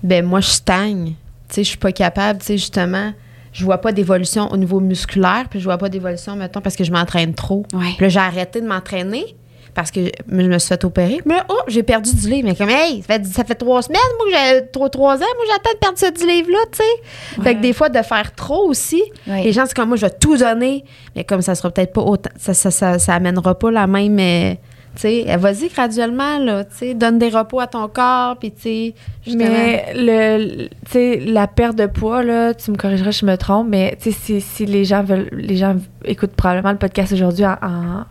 ben 0.04 0.26
moi, 0.26 0.40
je 0.42 0.50
stagne. 0.50 1.14
Tu 1.50 1.56
sais, 1.56 1.64
je 1.64 1.70
suis 1.70 1.78
pas 1.78 1.92
capable, 1.92 2.40
tu 2.40 2.46
sais, 2.48 2.58
justement, 2.58 3.14
je 3.52 3.64
vois 3.64 3.78
pas 3.78 3.92
d'évolution 3.92 4.52
au 4.52 4.58
niveau 4.58 4.80
musculaire, 4.80 5.46
puis 5.50 5.60
je 5.60 5.66
vois 5.66 5.78
pas 5.78 5.88
d'évolution, 5.90 6.36
mettons, 6.36 6.60
parce 6.62 6.76
que 6.76 6.84
je 6.84 6.92
m'entraîne 6.92 7.34
trop. 7.36 7.66
Ouais. 7.74 7.92
Puis 7.98 8.02
là, 8.06 8.10
j'ai 8.10 8.20
arrêté 8.20 8.60
de 8.62 8.68
m'entraîner 8.68 9.36
parce 9.74 9.92
que 9.92 10.02
je 10.06 10.36
me 10.36 10.58
suis 10.60 10.68
fait 10.70 10.84
opérer. 10.86 11.20
Mais 11.26 11.38
oh, 11.50 11.60
j'ai 11.68 11.84
perdu 11.84 12.14
du 12.16 12.30
livre. 12.30 12.48
Mais 12.50 12.56
comme, 12.56 12.70
hey, 12.70 13.02
ça 13.02 13.16
fait, 13.16 13.26
ça 13.26 13.44
fait 13.44 13.56
trois 13.56 13.82
semaines, 13.82 14.00
moi, 14.18 14.28
j'ai 14.32 14.68
trois, 14.72 14.90
trois 14.90 15.16
ans, 15.16 15.20
moi, 15.36 15.46
j'attends 15.52 15.74
de 15.74 15.78
perdre 15.80 15.98
ce 15.98 16.12
10 16.12 16.26
livre-là, 16.28 16.60
tu 16.72 16.78
sais. 16.78 17.42
Fait 17.44 17.56
que 17.56 17.62
des 17.62 17.74
fois, 17.74 17.90
de 17.90 18.02
faire 18.02 18.34
trop 18.36 18.68
aussi, 18.68 19.02
Ouais. 19.28 19.44
les 19.44 19.52
gens, 19.52 19.66
c'est 19.66 19.76
comme 19.76 19.88
moi, 19.90 19.98
je 19.98 20.06
vais 20.06 20.12
tout 20.12 20.38
donner, 20.38 20.84
mais 21.16 21.24
comme 21.24 21.42
ça 21.42 21.56
sera 21.56 21.70
peut-être 21.72 21.94
pas 21.94 22.02
autant, 22.02 22.30
ça, 22.38 22.54
ça, 22.54 22.72
ça, 22.72 23.00
ça 23.00 23.16
amènera 23.16 23.58
pas 23.58 23.72
la 23.72 23.88
même. 23.88 24.20
euh, 24.20 24.54
tu 24.96 25.02
sais, 25.02 25.26
euh, 25.28 25.38
vas-y 25.38 25.70
graduellement, 25.70 26.38
là, 26.38 26.66
tu 26.66 26.76
sais, 26.78 26.94
donne 26.94 27.18
des 27.18 27.30
repos 27.30 27.60
à 27.60 27.66
ton 27.66 27.88
corps, 27.88 28.38
puis 28.38 28.52
tu 28.52 28.62
sais. 28.62 28.94
Mais 29.36 29.86
le, 29.96 30.38
le- 30.38 30.68
tu 30.68 30.92
sais, 30.92 31.20
la 31.26 31.48
perte 31.48 31.76
de 31.76 31.88
poids, 31.88 32.22
là, 32.22 32.54
tu 32.54 32.70
me 32.70 32.76
corrigeras 32.78 33.12
si 33.12 33.22
je 33.22 33.26
me 33.26 33.36
trompe, 33.36 33.70
mais 33.70 33.98
tu 34.00 34.12
sais, 34.12 34.20
si, 34.20 34.42
si 34.42 34.66
les 34.68 34.86
gens 34.86 35.02
veulent, 35.02 35.30
les 35.32 35.58
gens 35.58 35.78
écoutent 36.06 36.36
probablement 36.36 36.72
le 36.74 36.78
podcast 36.78 37.12
aujourd'hui 37.12 37.44
en, 37.44 37.54
en- 37.54 38.06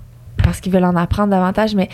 parce 0.52 0.60
qu'ils 0.60 0.72
veulent 0.72 0.84
en 0.84 0.96
apprendre 0.96 1.30
davantage, 1.30 1.74
mais 1.74 1.88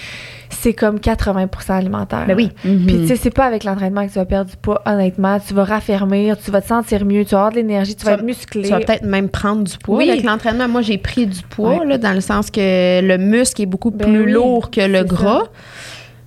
c'est 0.50 0.72
comme 0.72 0.98
80 0.98 1.46
alimentaire. 1.68 2.24
Ben 2.26 2.36
oui. 2.36 2.50
Mhm. 2.64 2.86
Puis 2.86 2.96
tu 3.02 3.06
sais, 3.06 3.16
c'est 3.16 3.30
pas 3.30 3.44
avec 3.44 3.62
l'entraînement 3.62 4.04
que 4.04 4.12
tu 4.12 4.18
vas 4.18 4.24
perdre 4.24 4.50
du 4.50 4.56
poids, 4.56 4.82
honnêtement. 4.84 5.38
Tu 5.38 5.54
vas 5.54 5.62
raffermir, 5.64 6.36
tu 6.36 6.50
vas 6.50 6.60
te 6.60 6.66
sentir 6.66 7.04
mieux, 7.04 7.24
tu 7.24 7.30
vas 7.30 7.38
avoir 7.38 7.50
de 7.52 7.56
l'énergie, 7.58 7.94
tu 7.94 8.00
Tu 8.00 8.06
vas 8.06 8.14
être 8.14 8.24
musclé. 8.24 8.62
Tu 8.62 8.70
vas 8.70 8.80
peut-être 8.80 9.04
même 9.04 9.28
prendre 9.28 9.62
du 9.62 9.78
poids 9.78 9.98
Oui. 9.98 10.10
avec 10.10 10.24
l'entraînement. 10.24 10.66
Moi, 10.68 10.82
j'ai 10.82 10.98
pris 10.98 11.26
du 11.26 11.40
poids, 11.42 11.78
Ouais. 11.78 11.86
là, 11.86 11.98
dans 11.98 12.12
le 12.12 12.20
sens 12.20 12.50
que 12.50 13.00
le 13.00 13.16
muscle 13.18 13.62
est 13.62 13.66
beaucoup 13.66 13.92
Ben 13.92 14.08
plus 14.08 14.24
oui, 14.24 14.32
lourd 14.32 14.70
que 14.72 14.80
le 14.80 15.04
gras. 15.04 15.42
ça. 15.44 15.50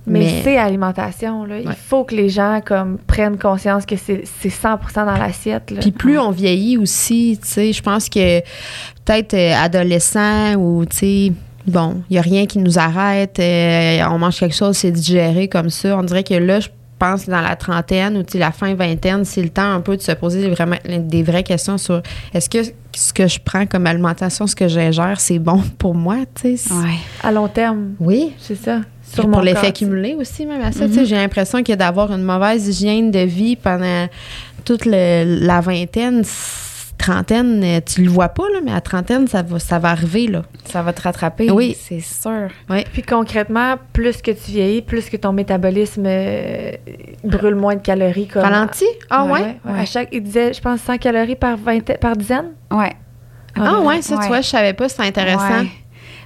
Mais, 0.04 0.40
c'est 0.42 0.56
alimentation, 0.58 1.44
là. 1.44 1.56
Ouais. 1.56 1.62
Il 1.64 1.72
faut 1.74 2.02
que 2.02 2.14
les 2.16 2.28
gens 2.28 2.60
comme 2.64 2.98
prennent 3.06 3.38
conscience 3.38 3.86
que 3.86 3.94
c'est 3.96 4.24
c'est 4.40 4.48
100% 4.48 5.04
dans 5.06 5.16
l'assiette. 5.16 5.72
Puis 5.80 5.92
plus 5.92 6.18
on 6.18 6.30
vieillit 6.32 6.76
aussi, 6.76 7.38
tu 7.40 7.46
sais, 7.48 7.72
je 7.72 7.82
pense 7.82 8.08
que 8.08 8.40
peut-être 9.04 9.34
euh, 9.34 9.54
adolescent 9.54 10.54
ou, 10.56 10.84
tu 10.86 10.96
sais, 10.96 11.32
bon, 11.66 12.02
il 12.10 12.14
n'y 12.14 12.18
a 12.18 12.22
rien 12.22 12.46
qui 12.46 12.58
nous 12.58 12.78
arrête, 12.78 13.38
euh, 13.38 14.00
on 14.10 14.18
mange 14.18 14.38
quelque 14.38 14.54
chose, 14.54 14.76
c'est 14.76 14.90
digéré 14.90 15.48
comme 15.48 15.70
ça. 15.70 15.96
On 15.98 16.02
dirait 16.02 16.24
que 16.24 16.34
là, 16.34 16.60
je 16.60 16.68
pense 16.98 17.24
que 17.24 17.30
dans 17.30 17.40
la 17.40 17.56
trentaine 17.56 18.16
ou, 18.16 18.38
la 18.38 18.52
fin 18.52 18.74
vingtaine, 18.74 19.24
c'est 19.24 19.42
le 19.42 19.48
temps 19.48 19.70
un 19.72 19.80
peu 19.80 19.96
de 19.96 20.02
se 20.02 20.12
poser 20.12 20.48
vraiment, 20.50 20.76
des 20.86 21.22
vraies 21.22 21.42
questions 21.42 21.76
sur 21.78 22.00
est-ce 22.32 22.48
que 22.48 22.58
ce 22.94 23.12
que 23.12 23.26
je 23.26 23.38
prends 23.42 23.64
comme 23.66 23.86
alimentation, 23.86 24.46
ce 24.46 24.54
que 24.54 24.68
j'ingère, 24.68 25.18
c'est 25.20 25.38
bon 25.38 25.62
pour 25.78 25.94
moi, 25.94 26.16
tu 26.40 26.56
sais? 26.56 26.72
Ouais. 26.74 26.94
À 27.22 27.32
long 27.32 27.48
terme, 27.48 27.94
Oui. 28.00 28.32
c'est 28.38 28.54
ça. 28.54 28.80
sur 29.12 29.28
pour 29.30 29.40
l'effet 29.42 29.72
cumulé 29.72 30.14
aussi, 30.14 30.46
même 30.46 30.62
à 30.62 30.72
ça. 30.72 30.86
Tu 30.86 30.94
sais, 30.94 31.04
J'ai 31.06 31.16
l'impression 31.16 31.62
que 31.62 31.72
d'avoir 31.74 32.12
une 32.12 32.22
mauvaise 32.22 32.66
hygiène 32.68 33.10
de 33.10 33.18
vie 33.20 33.56
pendant 33.56 34.06
toute 34.64 34.84
le- 34.86 35.40
la 35.44 35.60
vingtaine, 35.60 36.22
trentaine, 37.02 37.62
euh, 37.64 37.80
tu 37.84 38.02
le 38.02 38.08
vois 38.10 38.28
pas, 38.28 38.44
là, 38.52 38.60
mais 38.64 38.72
à 38.72 38.80
trentaine, 38.80 39.26
ça 39.26 39.42
va, 39.42 39.58
ça 39.58 39.78
va 39.78 39.90
arriver. 39.90 40.26
Là. 40.28 40.42
Ça 40.64 40.82
va 40.82 40.92
te 40.92 41.02
rattraper. 41.02 41.50
Oui. 41.50 41.76
C'est 41.78 42.00
sûr. 42.00 42.48
Puis 42.92 43.02
concrètement, 43.02 43.74
plus 43.92 44.22
que 44.22 44.30
tu 44.30 44.52
vieillis, 44.52 44.82
plus 44.82 45.10
que 45.10 45.16
ton 45.16 45.32
métabolisme 45.32 46.04
euh, 46.06 46.72
brûle 47.24 47.56
moins 47.56 47.74
de 47.74 47.80
calories. 47.82 48.28
Comme 48.28 48.42
Ralenti? 48.42 48.86
Ah 49.10 49.24
ouais? 49.24 49.56
ouais. 49.64 49.80
À 49.80 49.84
chaque, 49.84 50.08
il 50.12 50.22
disait, 50.22 50.52
je 50.52 50.60
pense, 50.60 50.80
100 50.80 50.98
calories 50.98 51.36
par, 51.36 51.56
20, 51.56 51.98
par 51.98 52.16
dizaine? 52.16 52.52
Ouais. 52.70 52.92
Ah 53.56 53.80
ouais, 53.80 54.00
ça, 54.00 54.14
Ouais. 54.16 54.22
tu 54.22 54.28
vois, 54.28 54.40
je 54.40 54.48
savais 54.48 54.72
pas, 54.72 54.88
c'est 54.88 55.02
intéressant. 55.02 55.64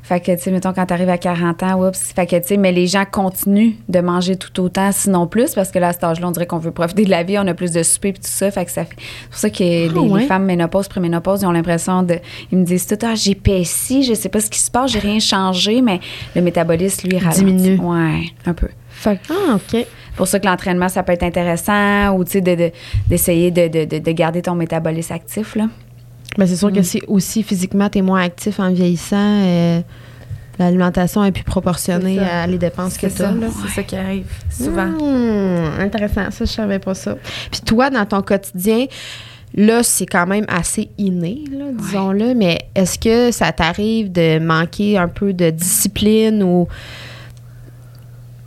Fait 0.06 0.20
que, 0.20 0.30
tu 0.36 0.40
sais, 0.40 0.50
mettons, 0.52 0.72
quand 0.72 0.86
t'arrives 0.86 1.08
à 1.08 1.18
40 1.18 1.62
ans, 1.64 1.84
oups. 1.84 1.98
Fait 2.14 2.26
que, 2.26 2.36
tu 2.36 2.46
sais, 2.46 2.56
mais 2.56 2.70
les 2.70 2.86
gens 2.86 3.02
continuent 3.10 3.72
de 3.88 3.98
manger 3.98 4.36
tout 4.36 4.60
autant, 4.62 4.92
sinon 4.92 5.26
plus, 5.26 5.52
parce 5.52 5.72
que 5.72 5.80
là, 5.80 5.88
à 5.88 5.92
cet 5.92 6.04
âge-là, 6.04 6.28
on 6.28 6.30
dirait 6.30 6.46
qu'on 6.46 6.58
veut 6.58 6.70
profiter 6.70 7.04
de 7.04 7.10
la 7.10 7.24
vie, 7.24 7.36
on 7.40 7.46
a 7.48 7.54
plus 7.54 7.72
de 7.72 7.82
souper 7.82 8.10
et 8.10 8.12
tout 8.12 8.20
ça. 8.22 8.48
Fait 8.52 8.64
que 8.64 8.70
ça 8.70 8.84
fait. 8.84 8.94
C'est 8.98 9.28
pour 9.30 9.38
ça 9.38 9.50
que 9.50 9.58
les, 9.64 9.90
Ah 9.92 10.00
ouais? 10.00 10.20
les 10.20 10.26
femmes 10.28 10.44
ménopause, 10.44 10.86
préménopause, 10.86 11.42
ils 11.42 11.46
ont 11.46 11.50
l'impression 11.50 12.04
de. 12.04 12.20
Ils 12.52 12.58
me 12.58 12.64
disent 12.64 12.86
tout, 12.86 12.96
ah, 13.04 13.16
j'ai 13.16 13.34
paissi, 13.34 14.04
je 14.04 14.14
sais 14.14 14.28
pas 14.28 14.38
ce 14.38 14.48
qui 14.48 14.60
se 14.60 14.70
passe, 14.70 14.92
j'ai 14.92 15.00
rien 15.00 15.18
changé, 15.18 15.82
mais 15.82 15.98
le 16.36 16.42
métabolisme, 16.42 17.08
lui, 17.08 17.18
ralentit. 17.18 17.42
Diminue. 17.42 17.80
Ouais, 17.80 18.26
un 18.46 18.54
peu. 18.54 18.68
Fait 18.88 19.16
que 19.16 19.32
Ah, 19.32 19.56
OK. 19.56 19.62
C'est 19.72 19.86
pour 20.16 20.28
ça 20.28 20.38
que 20.38 20.46
l'entraînement, 20.46 20.88
ça 20.88 21.02
peut 21.02 21.12
être 21.14 21.24
intéressant 21.24 22.16
ou, 22.16 22.22
tu 22.24 22.40
d'essayer 22.40 23.50
de, 23.50 23.66
de, 23.66 23.84
de, 23.84 23.98
de 23.98 24.10
garder 24.12 24.40
ton 24.40 24.54
métabolisme 24.54 25.12
actif, 25.14 25.56
là. 25.56 25.64
Ben, 26.38 26.46
c'est 26.46 26.56
sûr 26.56 26.70
que 26.72 26.80
Mm. 26.80 26.84
si 26.84 27.02
aussi 27.06 27.42
physiquement, 27.42 27.88
tu 27.88 27.98
es 27.98 28.02
moins 28.02 28.22
actif 28.22 28.60
en 28.60 28.70
vieillissant, 28.72 29.16
euh, 29.44 29.80
l'alimentation 30.58 31.24
est 31.24 31.32
plus 31.32 31.44
proportionnée 31.44 32.18
à 32.18 32.46
les 32.46 32.58
dépenses 32.58 32.96
que 32.98 33.06
tu 33.06 33.22
as. 33.22 33.32
c'est 33.62 33.74
ça 33.74 33.82
qui 33.82 33.96
arrive 33.96 34.26
souvent. 34.50 34.86
Hmm, 34.86 35.80
intéressant, 35.80 36.30
ça, 36.30 36.44
je 36.44 36.50
savais 36.50 36.78
pas 36.78 36.94
ça. 36.94 37.16
Puis 37.50 37.60
toi, 37.62 37.90
dans 37.90 38.04
ton 38.06 38.22
quotidien, 38.22 38.86
là, 39.54 39.82
c'est 39.82 40.06
quand 40.06 40.26
même 40.26 40.44
assez 40.48 40.90
inné, 40.98 41.44
disons-le, 41.78 42.34
mais 42.34 42.58
est-ce 42.74 42.98
que 42.98 43.30
ça 43.32 43.52
t'arrive 43.52 44.12
de 44.12 44.38
manquer 44.38 44.98
un 44.98 45.08
peu 45.08 45.32
de 45.32 45.50
discipline 45.50 46.42
ou. 46.42 46.68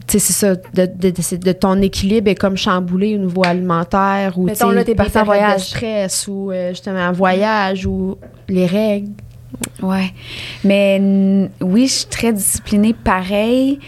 Tu 0.09 0.17
sais, 0.17 0.19
c'est 0.19 0.33
ça, 0.33 0.55
de, 0.55 0.85
de, 0.87 1.09
de- 1.11 1.37
de 1.37 1.51
ton 1.51 1.79
équilibre 1.81 2.29
est 2.31 2.35
comme 2.35 2.57
chamboulé 2.57 3.13
au 3.15 3.19
niveau 3.19 3.43
alimentaire 3.45 4.37
ou 4.39 4.43
Mettons, 4.45 4.71
là, 4.71 4.83
t'es 4.83 4.95
parti 4.95 5.17
en 5.19 5.23
voyage. 5.23 5.61
stress 5.61 6.27
ou 6.27 6.51
euh, 6.51 6.69
justement 6.69 6.99
un 6.99 7.11
voyage 7.11 7.85
ou 7.85 8.17
les 8.47 8.65
règles. 8.65 9.11
Ouais. 9.83 10.11
Mais 10.63 11.49
oui, 11.61 11.87
je 11.87 11.93
suis 11.93 12.05
très 12.07 12.33
disciplinée 12.33 12.93
pareil 12.93 13.79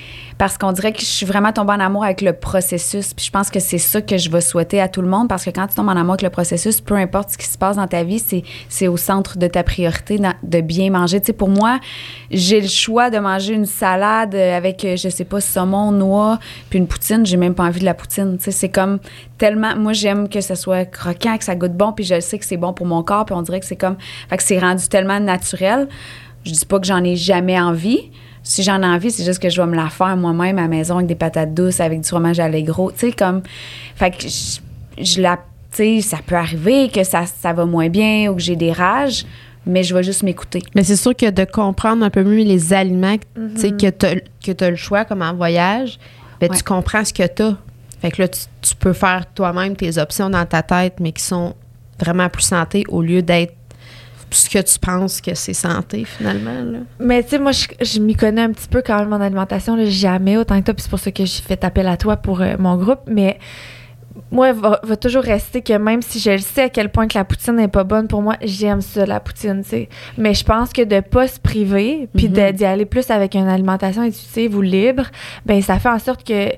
parce 0.42 0.58
qu'on 0.58 0.72
dirait 0.72 0.92
que 0.92 1.02
je 1.02 1.06
suis 1.06 1.28
vraiment 1.28 1.54
tombée 1.54 1.74
en 1.74 1.80
amour 1.80 2.04
avec 2.04 2.20
le 2.20 2.34
processus. 2.34 3.14
Puis 3.14 3.28
je 3.28 3.30
pense 3.30 3.52
que 3.52 3.60
c'est 3.60 3.78
ça 3.78 4.02
que 4.02 4.18
je 4.18 4.32
vais 4.32 4.42
souhaiter 4.42 4.82
à 4.82 4.88
tout 4.88 5.04
le 5.04 5.08
monde 5.08 5.30
parce 5.30 5.46
que 5.46 5.52
quand 5.52 5.68
tu 5.68 5.76
tombes 5.76 5.90
en 5.90 5.96
amour 5.96 6.14
avec 6.14 6.24
le 6.24 6.32
processus, 6.32 6.82
peu 6.82 6.96
importe 6.96 7.30
ce 7.30 7.38
qui 7.38 7.46
se 7.46 7.60
passe 7.60 7.76
dans 7.76 7.86
ta 7.86 8.04
vie, 8.04 8.18
c'est, 8.18 8.42
c'est 8.68 8.88
au 8.88 8.98
centre 8.98 9.38
de 9.38 9.46
ta 9.46 9.62
priorité 9.62 10.20
de 10.42 10.62
bien 10.62 10.90
manger. 10.90 11.20
Tu 11.20 11.28
sais, 11.28 11.34
pour 11.34 11.50
moi, 11.50 11.80
j'ai 12.32 12.60
le 12.60 12.68
choix 12.68 13.12
de 13.12 13.20
manger 13.20 13.54
une 13.54 13.68
salade 13.68 14.34
avec, 14.34 14.84
euh, 14.84 14.96
je 14.96 15.10
sais 15.10 15.26
pas, 15.26 15.42
saumon, 15.42 15.92
noix, 15.92 16.40
puis 16.72 16.80
une 16.80 16.88
poutine. 16.88 17.24
J'ai 17.24 17.38
même 17.38 17.54
pas 17.54 17.66
envie 17.66 17.82
de 17.82 17.86
la 17.86 17.94
poutine. 17.94 18.40
Tu 18.40 18.46
sais, 18.46 18.52
c'est 18.52 18.70
comme 18.70 18.98
tellement. 19.38 19.76
Moi, 19.76 19.94
j'aime 19.94 20.28
que 20.28 20.42
ce 20.42 20.56
soit 20.56 20.86
croquant, 20.86 21.38
que 21.38 21.44
ça 21.44 21.54
goûte 21.54 21.78
bon, 21.78 21.94
puis 21.94 22.04
je 22.04 22.20
sais 22.20 22.40
que 22.40 22.46
c'est 22.46 22.58
bon 22.58 22.74
pour 22.74 22.88
mon 22.88 23.04
corps, 23.04 23.26
puis 23.26 23.36
on 23.36 23.44
dirait 23.44 23.60
que 23.60 23.68
c'est 23.68 23.76
comme. 23.76 23.98
Fait 24.28 24.38
que 24.38 24.44
c'est 24.44 24.58
rendu 24.58 24.88
tellement 24.88 25.20
naturel. 25.20 25.88
Je 26.46 26.52
dis 26.54 26.66
pas 26.66 26.80
que 26.80 26.88
j'en 26.88 27.04
ai 27.04 27.16
jamais 27.16 27.62
envie. 27.62 28.10
Si 28.52 28.64
j'en 28.64 28.82
ai 28.84 28.86
envie, 28.86 29.12
c'est 29.12 29.24
juste 29.24 29.42
que 29.42 29.48
je 29.50 29.62
vais 29.62 29.68
me 29.68 29.76
la 29.78 29.88
faire 29.90 30.18
moi-même 30.18 30.58
à 30.58 30.64
la 30.64 30.68
maison 30.68 30.96
avec 30.96 31.08
des 31.08 31.16
patates 31.16 31.54
douces, 31.54 31.80
avec 31.80 32.02
du 32.02 32.08
fromage 32.10 32.38
allegro. 32.38 32.92
Tu 32.92 32.98
sais, 33.00 33.12
comme. 33.14 33.44
Fait 33.96 34.12
que 34.12 34.24
je, 34.28 34.60
je 35.02 35.22
la. 35.22 35.38
Tu 35.72 35.78
sais, 35.78 36.02
ça 36.02 36.18
peut 36.26 36.36
arriver 36.36 36.90
que 36.90 37.02
ça, 37.06 37.24
ça 37.26 37.54
va 37.54 37.64
moins 37.66 37.88
bien 37.88 38.30
ou 38.30 38.36
que 38.36 38.42
j'ai 38.42 38.58
des 38.58 38.74
rages, 38.74 39.26
mais 39.66 39.84
je 39.84 39.96
vais 39.96 40.04
juste 40.04 40.24
m'écouter. 40.24 40.62
Mais 40.76 40.84
c'est 40.84 40.98
sûr 40.98 41.16
que 41.16 41.30
de 41.30 41.46
comprendre 41.46 42.04
un 42.04 42.10
peu 42.10 42.26
mieux 42.26 42.44
les 42.44 42.74
aliments, 42.74 43.16
tu 43.56 43.62
sais, 43.62 43.72
que 43.72 43.90
tu 43.90 44.64
as, 44.66 44.70
le 44.70 44.76
choix 44.76 45.06
comme 45.06 45.22
en 45.22 45.34
voyage, 45.34 45.98
ben, 46.42 46.50
Ouais. 46.52 46.58
tu 46.58 46.64
comprends 46.64 47.06
ce 47.06 47.14
que 47.14 47.26
tu 47.26 47.44
as. 47.44 47.56
Fait 48.02 48.12
que 48.12 48.22
là, 48.22 48.28
tu, 48.28 48.42
tu 48.62 48.76
peux 48.76 48.92
faire 48.92 49.24
toi-même 49.34 49.78
tes 49.78 49.98
options 49.98 50.30
dans 50.30 50.46
ta 50.46 50.62
tête, 50.62 50.96
mais 51.00 51.14
qui 51.14 51.24
sont 51.24 51.56
vraiment 51.98 52.28
plus 52.28 52.44
santé 52.44 52.84
au 52.90 53.02
lieu 53.02 53.22
d'être 53.22 53.54
ce 54.38 54.50
que 54.50 54.60
tu 54.60 54.80
penses 54.80 55.22
que 55.22 55.34
c'est 55.36 55.54
santé 55.54 56.06
finalement. 56.06 56.54
Là. 56.64 56.80
Mais 57.00 57.24
tu 57.24 57.30
sais, 57.30 57.40
moi, 57.40 57.52
je, 57.52 57.68
je 57.82 58.00
m'y 58.00 58.16
connais 58.16 58.42
un 58.42 58.52
petit 58.52 58.68
peu 58.68 58.82
quand 58.86 58.98
même 59.00 59.14
en 59.14 59.22
alimentation, 59.22 59.76
là, 59.76 59.86
jamais 59.86 60.38
autant 60.38 60.60
que 60.60 60.66
toi, 60.66 60.74
puis 60.74 60.84
c'est 60.84 60.90
pour 60.90 61.00
ça 61.00 61.12
que 61.12 61.26
j'ai 61.26 61.42
fait 61.42 61.64
appel 61.64 61.88
à 61.88 61.98
toi 61.98 62.18
pour 62.18 62.42
euh, 62.42 62.56
mon 62.60 62.76
groupe. 62.78 63.02
Mais 63.08 63.38
moi, 64.30 64.52
va, 64.54 64.80
va 64.84 64.96
toujours 64.98 65.24
rester 65.24 65.62
que 65.62 65.74
même 65.74 66.02
si 66.02 66.20
je 66.20 66.32
le 66.32 66.38
sais 66.40 66.64
à 66.64 66.70
quel 66.70 66.90
point 66.90 67.08
que 67.08 67.18
la 67.18 67.24
poutine 67.24 67.56
n'est 67.56 67.68
pas 67.70 67.84
bonne 67.86 68.08
pour 68.08 68.22
moi, 68.22 68.36
j'aime 68.42 68.82
ça, 68.82 69.06
la 69.06 69.20
poutine, 69.20 69.62
tu 69.64 69.70
sais. 69.70 69.90
Mais 70.18 70.34
je 70.34 70.44
pense 70.44 70.74
que 70.74 70.82
de 70.82 71.00
pas 71.00 71.28
se 71.28 71.40
priver, 71.40 72.10
puis 72.16 72.28
Mhm. 72.30 72.52
d'y 72.52 72.66
aller 72.66 72.86
plus 72.86 73.10
avec 73.10 73.36
une 73.36 73.48
alimentation 73.48 74.02
intuitive 74.02 74.56
ou 74.58 74.62
libre, 74.62 75.06
ben 75.46 75.62
ça 75.62 75.80
fait 75.80 75.90
en 75.90 76.00
sorte 76.00 76.26
que 76.28 76.50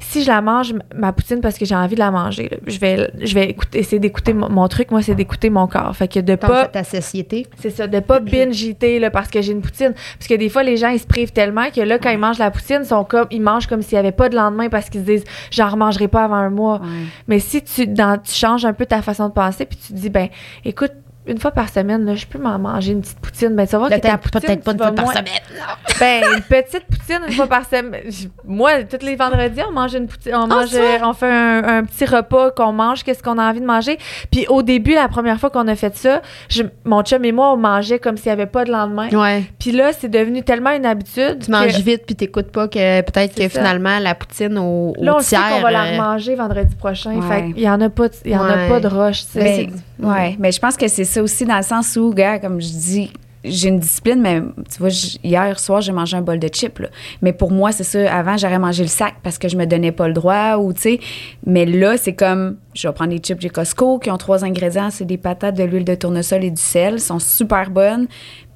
si 0.00 0.22
je 0.22 0.28
la 0.28 0.40
mange, 0.40 0.74
ma 0.94 1.12
poutine, 1.12 1.40
parce 1.40 1.58
que 1.58 1.64
j'ai 1.64 1.74
envie 1.74 1.94
de 1.94 2.00
la 2.00 2.10
manger, 2.10 2.48
là, 2.50 2.56
je 2.66 2.78
vais, 2.78 3.10
je 3.20 3.34
vais 3.34 3.50
écouter, 3.50 3.78
essayer 3.78 4.00
d'écouter 4.00 4.32
mon, 4.32 4.48
mon 4.48 4.66
truc, 4.66 4.90
moi, 4.90 5.02
c'est 5.02 5.14
d'écouter 5.14 5.50
mon 5.50 5.66
corps. 5.66 5.94
Fait 5.94 6.08
que 6.08 6.20
de 6.20 6.34
pas... 6.34 6.66
ta 6.66 6.84
satiété. 6.84 7.46
C'est 7.58 7.70
ça, 7.70 7.86
de 7.86 8.00
pas 8.00 8.20
là, 9.00 9.10
parce 9.10 9.28
que 9.28 9.42
j'ai 9.42 9.52
une 9.52 9.60
poutine. 9.60 9.92
Parce 10.18 10.26
que 10.28 10.34
des 10.34 10.48
fois, 10.48 10.62
les 10.62 10.76
gens, 10.76 10.88
ils 10.88 10.98
se 10.98 11.06
privent 11.06 11.32
tellement 11.32 11.70
que 11.70 11.80
là, 11.80 11.98
quand 11.98 12.10
ils 12.10 12.18
mangent 12.18 12.38
la 12.38 12.50
poutine, 12.50 12.84
sont 12.84 13.04
comme, 13.04 13.26
ils 13.30 13.42
mangent 13.42 13.66
comme 13.66 13.82
s'il 13.82 13.96
n'y 13.96 14.00
avait 14.00 14.12
pas 14.12 14.28
de 14.28 14.36
lendemain 14.36 14.68
parce 14.68 14.88
qu'ils 14.88 15.02
se 15.02 15.06
disent, 15.06 15.24
j'en 15.50 15.68
remangerai 15.68 16.08
pas 16.08 16.24
avant 16.24 16.36
un 16.36 16.50
mois. 16.50 16.80
Ouais. 16.80 16.88
Mais 17.28 17.38
si 17.38 17.62
tu, 17.62 17.86
dans, 17.86 18.18
tu 18.18 18.32
changes 18.32 18.64
un 18.64 18.72
peu 18.72 18.86
ta 18.86 19.02
façon 19.02 19.28
de 19.28 19.32
penser, 19.32 19.66
puis 19.66 19.78
tu 19.78 19.92
te 19.92 19.98
dis, 19.98 20.10
ben, 20.10 20.28
écoute, 20.64 20.92
une 21.30 21.38
fois 21.38 21.50
par 21.52 21.68
semaine, 21.68 22.04
là, 22.04 22.14
je 22.14 22.26
peux 22.26 22.38
m'en 22.38 22.58
manger 22.58 22.92
une 22.92 23.00
petite 23.00 23.18
poutine. 23.20 23.54
Ben, 23.54 23.66
tu 23.66 23.72
vas 23.72 23.78
voir 23.78 23.90
que 23.90 23.94
ta 23.96 24.18
Peut-être 24.18 24.20
poutine, 24.30 24.40
peut-être 24.40 24.64
pas 24.64 24.72
une 24.72 24.78
fois 24.78 24.92
par 24.92 25.04
moins- 25.06 25.14
semaine. 25.14 25.26
Ben, 26.00 26.22
une 26.36 26.42
petite 26.42 26.84
poutine 26.86 27.20
une 27.28 27.32
fois 27.34 27.46
par 27.46 27.66
semaine. 27.66 28.02
Moi, 28.46 28.84
tous 28.84 29.04
les 29.04 29.16
vendredis, 29.16 29.60
on 29.68 29.72
mange 29.72 29.94
une 29.94 30.06
poutine. 30.06 30.34
On, 30.34 30.46
mange, 30.46 30.74
euh, 30.74 30.98
on 31.02 31.12
fait 31.12 31.30
un, 31.30 31.62
un 31.78 31.84
petit 31.84 32.06
repas 32.06 32.50
qu'on 32.52 32.72
mange, 32.72 33.02
qu'est-ce 33.04 33.22
qu'on 33.22 33.36
a 33.38 33.48
envie 33.50 33.60
de 33.60 33.66
manger. 33.66 33.98
Puis 34.32 34.46
au 34.48 34.62
début, 34.62 34.94
la 34.94 35.08
première 35.08 35.38
fois 35.38 35.50
qu'on 35.50 35.68
a 35.68 35.74
fait 35.76 35.94
ça, 35.96 36.22
je- 36.48 36.62
mon 36.84 37.02
chum 37.02 37.22
et 37.24 37.32
moi, 37.32 37.52
on 37.52 37.56
mangeait 37.58 37.98
comme 37.98 38.16
s'il 38.16 38.26
n'y 38.26 38.32
avait 38.32 38.46
pas 38.46 38.64
de 38.64 38.72
lendemain. 38.72 39.08
Ouais. 39.10 39.44
Puis 39.58 39.72
là, 39.72 39.92
c'est 39.92 40.08
devenu 40.08 40.42
tellement 40.42 40.70
une 40.70 40.86
habitude. 40.86 41.38
Tu 41.44 41.50
manges 41.50 41.78
vite 41.80 42.04
puis 42.06 42.16
t'écoutes 42.16 42.50
pas 42.50 42.66
que 42.66 43.00
peut-être 43.02 43.34
que 43.34 43.42
ça. 43.48 43.60
finalement 43.60 43.98
la 43.98 44.14
poutine 44.14 44.56
au, 44.58 44.94
au 44.96 45.04
Là, 45.04 45.16
on 45.16 45.20
sait 45.20 45.36
qu'on 45.36 45.60
va 45.60 45.70
la 45.70 45.84
euh, 45.84 45.92
remanger 45.92 46.34
vendredi 46.34 46.74
prochain. 46.76 47.12
Ouais. 47.14 47.28
Fait 47.28 47.52
qu'il 47.52 47.60
y 47.62 47.68
en 47.68 47.80
a 47.82 47.90
pas, 47.90 48.06
il 48.24 48.32
y 48.32 48.36
en 48.36 48.44
a 48.44 48.68
pas 48.68 48.80
de 48.80 48.88
roche, 48.88 49.26
tu 49.26 49.32
sais. 49.40 49.68
Mais, 49.98 50.06
ouais, 50.08 50.36
mais 50.38 50.50
je 50.52 50.58
pense 50.60 50.76
que 50.78 50.88
c'est 50.88 51.04
ça 51.04 51.19
aussi 51.20 51.44
dans 51.44 51.56
le 51.56 51.62
sens 51.62 51.96
où, 51.96 52.12
gars, 52.12 52.38
comme 52.38 52.60
je 52.60 52.68
dis, 52.68 53.12
j'ai 53.42 53.68
une 53.68 53.78
discipline, 53.78 54.20
mais 54.20 54.42
tu 54.70 54.78
vois, 54.80 54.90
hier 55.24 55.58
soir, 55.58 55.80
j'ai 55.80 55.92
mangé 55.92 56.14
un 56.16 56.20
bol 56.20 56.38
de 56.38 56.48
chips. 56.48 56.78
là. 56.78 56.88
Mais 57.22 57.32
pour 57.32 57.50
moi, 57.50 57.72
c'est 57.72 57.84
ça. 57.84 58.14
Avant, 58.14 58.36
j'aurais 58.36 58.58
mangé 58.58 58.82
le 58.82 58.88
sac 58.88 59.14
parce 59.22 59.38
que 59.38 59.48
je 59.48 59.56
me 59.56 59.64
donnais 59.64 59.92
pas 59.92 60.08
le 60.08 60.12
droit 60.14 60.56
ou, 60.58 60.74
tu 60.74 60.80
sais. 60.82 61.00
Mais 61.46 61.64
là, 61.64 61.96
c'est 61.96 62.12
comme, 62.12 62.56
je 62.74 62.86
vais 62.86 62.92
prendre 62.92 63.12
des 63.12 63.18
chips 63.18 63.40
chez 63.40 63.48
Costco 63.48 63.98
qui 63.98 64.10
ont 64.10 64.18
trois 64.18 64.44
ingrédients. 64.44 64.90
C'est 64.90 65.06
des 65.06 65.16
patates, 65.16 65.56
de 65.56 65.64
l'huile 65.64 65.86
de 65.86 65.94
tournesol 65.94 66.44
et 66.44 66.50
du 66.50 66.60
sel. 66.60 66.94
Elles 66.94 67.00
sont 67.00 67.18
super 67.18 67.70
bonnes. 67.70 68.08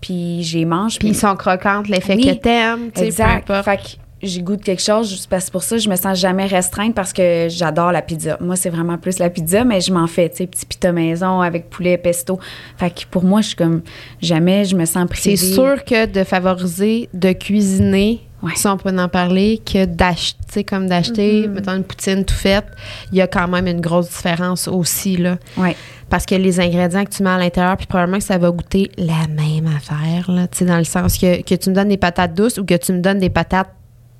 Puis, 0.02 0.42
j'y 0.42 0.66
mange. 0.66 0.98
Puis 0.98 1.08
ils 1.08 1.16
sont 1.16 1.34
croquantes, 1.34 1.88
l'effet 1.88 2.16
Oui. 2.16 2.26
que 2.26 2.32
t'aimes. 2.42 2.90
sais, 2.94 3.00
peu 3.00 3.06
Exact. 3.06 3.50
importe. 3.50 3.64
Fait 3.64 3.98
j'ai 4.24 4.42
goût 4.42 4.56
de 4.56 4.62
quelque 4.62 4.82
chose. 4.82 5.26
C'est 5.30 5.50
pour 5.52 5.62
ça 5.62 5.76
que 5.76 5.82
je 5.82 5.88
me 5.88 5.96
sens 5.96 6.18
jamais 6.18 6.46
restreinte 6.46 6.94
parce 6.94 7.12
que 7.12 7.46
j'adore 7.50 7.92
la 7.92 8.02
pizza. 8.02 8.36
Moi, 8.40 8.56
c'est 8.56 8.70
vraiment 8.70 8.98
plus 8.98 9.18
la 9.18 9.30
pizza, 9.30 9.64
mais 9.64 9.80
je 9.80 9.92
m'en 9.92 10.06
fais, 10.06 10.28
tu 10.28 10.36
sais, 10.38 10.46
petit 10.46 10.66
pita 10.66 10.92
maison 10.92 11.40
avec 11.40 11.70
poulet, 11.70 11.96
pesto. 11.98 12.38
Fait 12.76 12.90
que 12.90 13.02
pour 13.10 13.24
moi, 13.24 13.40
je 13.40 13.48
suis 13.48 13.56
comme 13.56 13.82
jamais 14.20 14.64
je 14.64 14.76
me 14.76 14.84
sens 14.84 15.08
privée. 15.08 15.36
C'est 15.36 15.52
sûr 15.54 15.84
que 15.84 16.06
de 16.06 16.24
favoriser, 16.24 17.08
de 17.14 17.32
cuisiner, 17.32 18.20
Ouais. 18.42 18.52
si 18.56 18.66
on 18.66 18.76
peut 18.76 18.94
en 18.98 19.08
parler, 19.08 19.62
que 19.64 19.86
d'acheter, 19.86 20.64
comme 20.64 20.86
d'acheter, 20.86 21.46
Mhm. 21.48 21.54
mettons, 21.54 21.72
une 21.76 21.84
poutine 21.84 22.24
tout 22.26 22.34
faite, 22.34 22.66
il 23.10 23.16
y 23.16 23.22
a 23.22 23.26
quand 23.26 23.48
même 23.48 23.66
une 23.66 23.80
grosse 23.80 24.10
différence 24.10 24.68
aussi, 24.68 25.16
là. 25.16 25.38
Ouais. 25.56 25.74
Parce 26.10 26.26
que 26.26 26.34
les 26.34 26.60
ingrédients 26.60 27.04
que 27.04 27.10
tu 27.10 27.22
mets 27.22 27.30
à 27.30 27.38
l'intérieur, 27.38 27.76
puis 27.78 27.86
probablement 27.86 28.18
que 28.18 28.24
ça 28.24 28.36
va 28.36 28.50
goûter 28.50 28.90
la 28.98 29.26
même 29.34 29.66
affaire, 29.74 30.30
là, 30.30 30.46
tu 30.46 30.58
sais, 30.58 30.64
dans 30.66 30.76
le 30.76 30.84
sens 30.84 31.16
que, 31.16 31.40
que 31.42 31.54
tu 31.54 31.70
me 31.70 31.74
donnes 31.74 31.88
des 31.88 31.96
patates 31.96 32.34
douces 32.34 32.58
ou 32.58 32.64
que 32.66 32.74
tu 32.74 32.92
me 32.92 33.00
donnes 33.00 33.18
des 33.18 33.30
patates, 33.30 33.70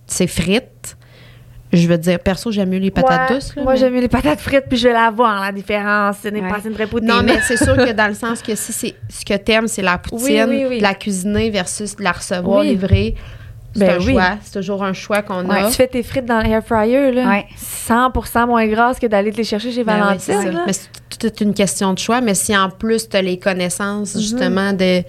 c'est 0.07 0.27
frites. 0.27 0.97
Je 1.73 1.89
veux 1.89 1.99
dire, 1.99 2.21
perso, 2.21 2.53
j'aime 2.53 2.69
mieux 2.71 2.79
les 2.79 2.93
patates 2.93 3.31
Ouais, 3.31 3.37
douces. 3.37 3.57
là, 3.57 3.63
Moi, 3.65 3.73
mais- 3.73 3.79
j'aime 3.81 3.95
mieux 3.95 4.01
les 4.01 4.09
patates 4.09 4.39
frites, 4.39 4.67
puis 4.69 4.79
je 4.79 4.87
vais 4.87 4.95
la 4.95 5.11
voir, 5.11 5.43
la 5.43 5.51
différence. 5.51 6.19
Ce 6.23 6.29
n'est 6.29 6.41
Ouais. 6.41 6.49
pas 6.49 6.61
une 6.65 6.73
vraie 6.73 6.87
poutine. 6.87 7.09
Non, 7.09 7.23
mais 7.25 7.41
c'est 7.43 7.57
sûr 7.57 7.77
que 7.77 7.91
dans 7.91 8.07
le 8.07 8.15
sens 8.15 8.43
que 8.43 8.55
si 8.55 8.73
c'est 8.73 8.95
ce 9.09 9.25
que 9.25 9.35
t'aimes, 9.37 9.67
c'est 9.67 9.83
la 9.83 9.99
poutine, 9.99 10.47
Oui, 10.49 10.59
oui, 10.63 10.67
oui. 10.69 10.81
la 10.81 10.95
cuisiner 10.95 11.51
versus 11.51 11.97
la 11.99 12.13
recevoir 12.13 12.63
livrée. 12.63 13.17
C'est 13.77 13.81
Ben 13.81 14.01
un 14.01 14.05
oui. 14.05 14.13
choix. 14.13 14.39
C'est 14.41 14.61
toujours 14.61 14.85
un 14.85 14.93
choix 14.93 15.23
qu'on 15.23 15.51
a. 15.51 15.67
Tu 15.69 15.73
fais 15.75 15.89
tes 15.89 16.05
frites 16.05 16.27
dans 16.27 16.39
l'air 16.39 16.65
fryer, 16.65 17.11
là. 17.11 17.29
Ouais. 17.29 17.47
100 17.57 18.47
moins 18.47 18.69
grasses 18.69 19.01
que 19.01 19.09
d'aller 19.09 19.33
te 19.33 19.39
les 19.39 19.43
chercher 19.43 19.73
chez 19.73 19.83
Ben 19.83 19.99
Valentine. 19.99 20.63
Mais 20.65 20.73
c'est 20.73 20.89
toute 21.19 21.41
une 21.41 21.55
question 21.55 21.93
de 21.93 21.99
choix. 21.99 22.21
Mais 22.21 22.35
si 22.35 22.57
en 22.57 22.71
plus 22.71 23.09
tu 23.09 23.17
as 23.17 23.23
les 23.23 23.37
connaissances 23.37 24.15
Mhm. 24.15 24.21
justement 24.21 24.73
de, 24.73 25.03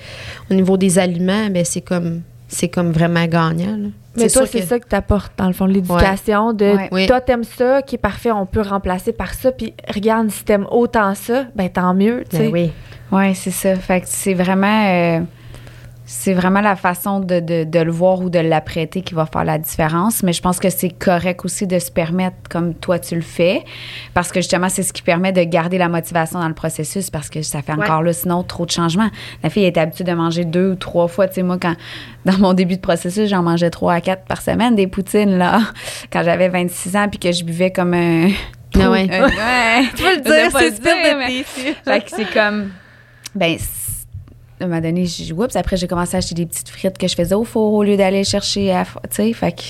au 0.50 0.54
niveau 0.56 0.78
des 0.78 0.98
aliments, 0.98 1.46
ben 1.52 1.64
c'est 1.64 1.82
comme 1.82 2.24
c'est 2.48 2.70
comme 2.70 2.92
vraiment 2.92 3.26
gagnant. 3.26 3.78
là. 3.78 3.88
Mais 4.18 4.30
toi, 4.30 4.46
c'est 4.46 4.62
que- 4.62 4.66
ça 4.66 4.80
que 4.80 4.88
t'apportes, 4.88 5.34
dans 5.38 5.48
le 5.48 5.54
fond, 5.54 5.66
l'éducation 5.66 6.54
de 6.54 6.78
Ouais. 6.92 7.06
Toi, 7.06 7.20
t'aimes 7.20 7.44
ça, 7.44 7.82
qui 7.82 7.96
est 7.96 8.00
parfait, 8.00 8.32
on 8.32 8.46
peut 8.46 8.62
remplacer 8.62 9.12
par 9.12 9.34
ça. 9.34 9.52
Puis 9.52 9.74
regarde, 9.94 10.30
si 10.30 10.44
t'aimes 10.46 10.68
autant 10.72 11.14
ça, 11.16 11.46
ben 11.56 11.70
tant 11.70 11.94
mieux, 11.94 12.24
tu. 12.30 12.38
Ben 12.38 12.50
oui. 12.52 12.72
Oui, 13.12 13.36
c'est 13.36 13.52
ça. 13.52 13.76
Fait 13.76 14.02
que 14.02 14.08
c'est 14.08 14.34
vraiment, 14.34 14.86
euh, 14.88 15.20
c'est 16.06 16.34
vraiment 16.34 16.62
la 16.62 16.76
façon 16.76 17.20
de, 17.20 17.40
de, 17.40 17.64
de 17.64 17.80
le 17.80 17.92
voir 17.92 18.20
ou 18.22 18.30
de 18.30 18.38
l'apprêter 18.40 19.02
qui 19.02 19.14
va 19.16 19.26
faire 19.26 19.44
la 19.44 19.58
différence. 19.58 20.22
Mais 20.24 20.34
je 20.34 20.42
pense 20.42 20.60
que 20.60 20.70
c'est 20.70 20.90
correct 20.92 21.44
aussi 21.46 21.66
de 21.66 21.80
se 21.80 21.90
permettre 21.90 22.36
comme 22.50 22.74
toi 22.76 23.00
tu 23.00 23.16
le 23.16 23.22
fais, 23.22 23.64
parce 24.14 24.32
que 24.32 24.40
justement 24.40 24.70
c'est 24.70 24.84
ce 24.84 24.94
qui 24.94 25.02
permet 25.02 25.32
de 25.32 25.42
garder 25.44 25.78
la 25.78 25.90
motivation 25.90 26.40
dans 26.40 26.48
le 26.48 26.54
processus, 26.54 27.10
parce 27.10 27.30
que 27.30 27.42
ça 27.42 27.62
fait 27.62 27.74
Ouais. 27.74 27.84
encore 27.84 28.04
là 28.04 28.14
sinon 28.14 28.44
trop 28.44 28.66
de 28.66 28.72
changements. 28.72 29.10
La 29.44 29.50
fille 29.50 29.66
est 29.66 29.78
habituée 29.78 30.04
de 30.04 30.14
manger 30.14 30.46
deux 30.46 30.72
ou 30.72 30.76
trois 30.76 31.08
fois. 31.08 31.28
Tu 31.28 31.36
sais 31.36 31.44
moi 31.44 31.58
quand 31.60 31.76
dans 32.26 32.38
mon 32.38 32.54
début 32.54 32.76
de 32.76 32.82
processus 32.82 33.30
j'en 33.30 33.42
mangeais 33.44 33.70
trois 33.72 33.94
à 33.94 34.02
quatre 34.02 34.26
par 34.26 34.42
semaine 34.42 34.76
des 34.76 34.88
poutines 34.88 35.38
là 35.38 35.60
quand 36.14 36.24
j'avais 36.24 36.50
26 36.50 36.96
ans 36.96 37.08
puis 37.10 37.20
que 37.20 37.32
je 37.32 37.44
buvais 37.44 37.72
comme 37.72 37.94
un 37.96 38.30
Ah 38.80 38.92
ouais. 38.92 39.08
un- 39.12 39.26
ouais. 39.26 39.86
Tu 39.96 40.04
peux 40.04 40.16
le 40.16 40.22
dire, 40.22 40.52
pas 40.52 40.60
c'est 40.60 40.80
mais- 41.18 41.46
c'est 42.08 42.32
comme. 42.34 42.70
Ben, 43.34 43.58
à 44.60 44.64
un 44.64 44.68
moment 44.68 44.80
donné, 44.82 45.06
j'ai 45.06 45.34
oups, 45.34 45.56
après 45.56 45.76
j'ai 45.78 45.88
commencé 45.88 46.16
à 46.16 46.20
acheter 46.20 46.36
des 46.36 46.46
petites 46.46 46.70
frites 46.70 46.98
que 46.98 47.08
je 47.08 47.16
faisais 47.16 47.36
au 47.36 47.44
four 47.44 47.74
au 47.74 47.84
lieu 47.84 47.98
d'aller 47.98 48.24
chercher 48.24 48.72
à. 48.74 48.86
Tu 48.86 48.92
sais, 49.12 49.34
fait 49.34 49.52
que. 49.52 49.62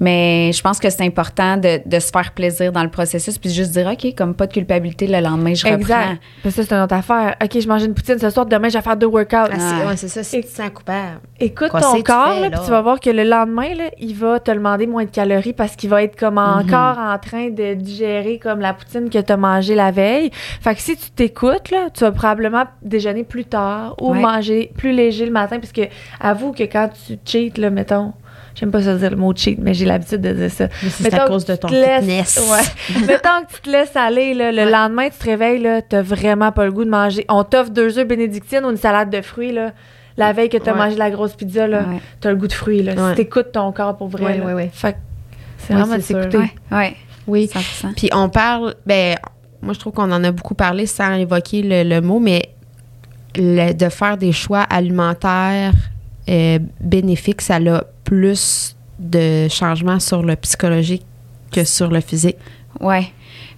Mais 0.00 0.50
je 0.52 0.60
pense 0.60 0.78
que 0.78 0.90
c'est 0.90 1.02
important 1.04 1.56
de, 1.56 1.80
de 1.86 1.98
se 1.98 2.10
faire 2.10 2.32
plaisir 2.32 2.70
dans 2.72 2.82
le 2.82 2.90
processus 2.90 3.38
puis 3.38 3.50
juste 3.50 3.72
dire, 3.72 3.86
OK, 3.90 4.14
comme 4.16 4.34
pas 4.34 4.46
de 4.46 4.52
culpabilité 4.52 5.06
le 5.06 5.20
lendemain, 5.20 5.54
je 5.54 5.64
reprends. 5.64 5.78
Exact. 5.80 6.20
Parce 6.42 6.54
que 6.56 6.62
ça, 6.62 6.68
c'est 6.68 6.74
une 6.74 6.82
autre 6.82 6.94
affaire. 6.94 7.36
OK, 7.42 7.58
je 7.60 7.68
mange 7.68 7.82
une 7.84 7.94
poutine 7.94 8.18
ce 8.18 8.30
soir, 8.30 8.46
demain, 8.46 8.68
je 8.68 8.74
vais 8.78 8.82
faire 8.82 8.96
deux 8.96 9.06
workouts. 9.06 9.34
Ah, 9.34 9.48
c'est, 9.58 9.86
Ouais. 9.86 9.96
c'est 9.96 10.08
ça, 10.08 10.22
si 10.22 10.40
tu 10.40 10.46
te 10.48 10.54
sens 10.54 10.70
coupable. 10.74 11.20
Écoute 11.40 11.68
Quoi 11.70 11.80
ton 11.80 11.92
c'est 11.92 11.96
tu 11.98 12.02
corps, 12.04 12.34
fais, 12.34 12.40
là, 12.40 12.48
là? 12.48 12.56
puis 12.56 12.64
tu 12.64 12.70
vas 12.70 12.82
voir 12.82 13.00
que 13.00 13.10
le 13.10 13.24
lendemain, 13.24 13.74
là, 13.74 13.84
il 13.98 14.14
va 14.14 14.40
te 14.40 14.50
demander 14.50 14.86
moins 14.86 15.04
de 15.04 15.10
calories 15.10 15.52
parce 15.52 15.74
qu'il 15.76 15.90
va 15.90 16.02
être 16.02 16.16
comme 16.18 16.38
encore 16.38 16.98
en 16.98 17.18
train 17.18 17.48
de 17.50 17.74
digérer 17.74 18.38
comme 18.38 18.60
la 18.60 18.72
poutine 18.74 19.08
que 19.10 19.18
tu 19.18 19.32
as 19.32 19.36
mangée 19.36 19.74
la 19.74 19.90
veille. 19.90 20.30
Fait 20.60 20.74
que 20.74 20.80
si 20.80 20.96
tu 20.96 21.10
t'écoutes, 21.10 21.70
là, 21.70 21.88
tu 21.92 22.00
vas 22.04 22.12
probablement 22.12 22.64
déjeuner 22.82 23.24
plus 23.24 23.44
tard 23.46 23.94
ou 24.00 24.12
Ouais. 24.12 24.20
Manger 24.34 24.72
plus 24.76 24.92
léger 24.92 25.26
le 25.26 25.32
matin 25.32 25.58
parce 25.60 25.72
que 25.72 25.82
avoue 26.20 26.52
que 26.52 26.62
quand 26.64 26.90
tu 27.06 27.18
cheats, 27.24 27.58
là, 27.60 27.70
mettons, 27.70 28.12
j'aime 28.54 28.70
pas 28.70 28.82
ça 28.82 28.94
dire 28.96 29.10
le 29.10 29.16
mot 29.16 29.32
cheat, 29.34 29.58
mais 29.60 29.74
j'ai 29.74 29.84
l'habitude 29.84 30.20
de 30.20 30.32
dire 30.32 30.50
ça. 30.50 30.68
Mais 30.82 30.88
c'est 30.90 31.14
à 31.14 31.26
cause 31.26 31.44
de 31.44 31.56
ton 31.56 31.68
laisses- 31.68 32.00
fitness. 32.00 32.50
Ouais. 32.50 33.00
Mettons 33.06 33.44
que 33.48 33.54
tu 33.54 33.60
te 33.62 33.70
laisses 33.70 33.96
aller, 33.96 34.34
là, 34.34 34.52
le 34.52 34.64
Ouais. 34.64 34.70
lendemain, 34.70 35.08
tu 35.10 35.18
te 35.18 35.24
réveilles, 35.24 35.60
là, 35.60 35.82
t'as 35.82 36.02
vraiment 36.02 36.52
pas 36.52 36.64
le 36.64 36.72
goût 36.72 36.84
de 36.84 36.90
manger. 36.90 37.24
On 37.28 37.44
t'offre 37.44 37.70
deux 37.70 37.98
œufs 37.98 38.06
bénédictines 38.06 38.64
ou 38.64 38.70
une 38.70 38.76
salade 38.76 39.10
de 39.10 39.20
fruits, 39.22 39.52
là. 39.52 39.72
La 40.16 40.32
veille 40.32 40.48
que 40.48 40.56
t'as 40.58 40.72
Ouais. 40.72 40.78
mangé 40.78 40.96
la 40.96 41.10
grosse 41.10 41.34
pizza, 41.34 41.66
là, 41.66 41.78
Ouais. 41.80 42.00
t'as 42.20 42.30
le 42.30 42.36
goût 42.36 42.46
de 42.46 42.52
fruits, 42.52 42.82
là. 42.84 42.92
Ouais. 42.92 43.10
Si 43.10 43.16
t'écoutes 43.16 43.50
ton 43.52 43.72
corps 43.72 43.96
pour 43.96 44.08
vrai, 44.08 44.24
Ouais, 44.24 44.38
là. 44.38 44.44
ouais, 44.46 44.52
ouais. 44.54 44.70
Fait 44.72 44.92
que 44.92 44.98
c'est 45.58 45.74
vraiment 45.74 45.96
de 45.96 46.00
s'écouter. 46.02 46.38
Ouais, 46.38 46.50
ouais, 46.70 46.96
Oui. 47.26 47.50
100 47.52 47.94
Puis 47.96 48.10
on 48.12 48.28
parle, 48.28 48.74
ben, 48.86 49.16
moi 49.62 49.72
je 49.74 49.80
trouve 49.80 49.92
qu'on 49.94 50.12
en 50.12 50.22
a 50.22 50.30
beaucoup 50.30 50.54
parlé 50.54 50.86
sans 50.86 51.14
évoquer 51.14 51.62
le, 51.62 51.82
le 51.82 52.00
mot, 52.00 52.20
mais 52.20 52.50
le- 53.36 53.72
de 53.72 53.88
faire 53.88 54.16
des 54.16 54.32
choix 54.32 54.60
alimentaires 54.62 55.72
euh, 56.28 56.58
bénéfiques, 56.80 57.42
ça 57.42 57.56
a 57.56 57.82
plus 58.04 58.76
de 58.98 59.48
changements 59.48 60.00
sur 60.00 60.22
le 60.22 60.36
psychologique 60.36 61.04
que 61.52 61.64
sur 61.64 61.88
le 61.90 62.00
physique. 62.00 62.36
Ouais. 62.80 63.06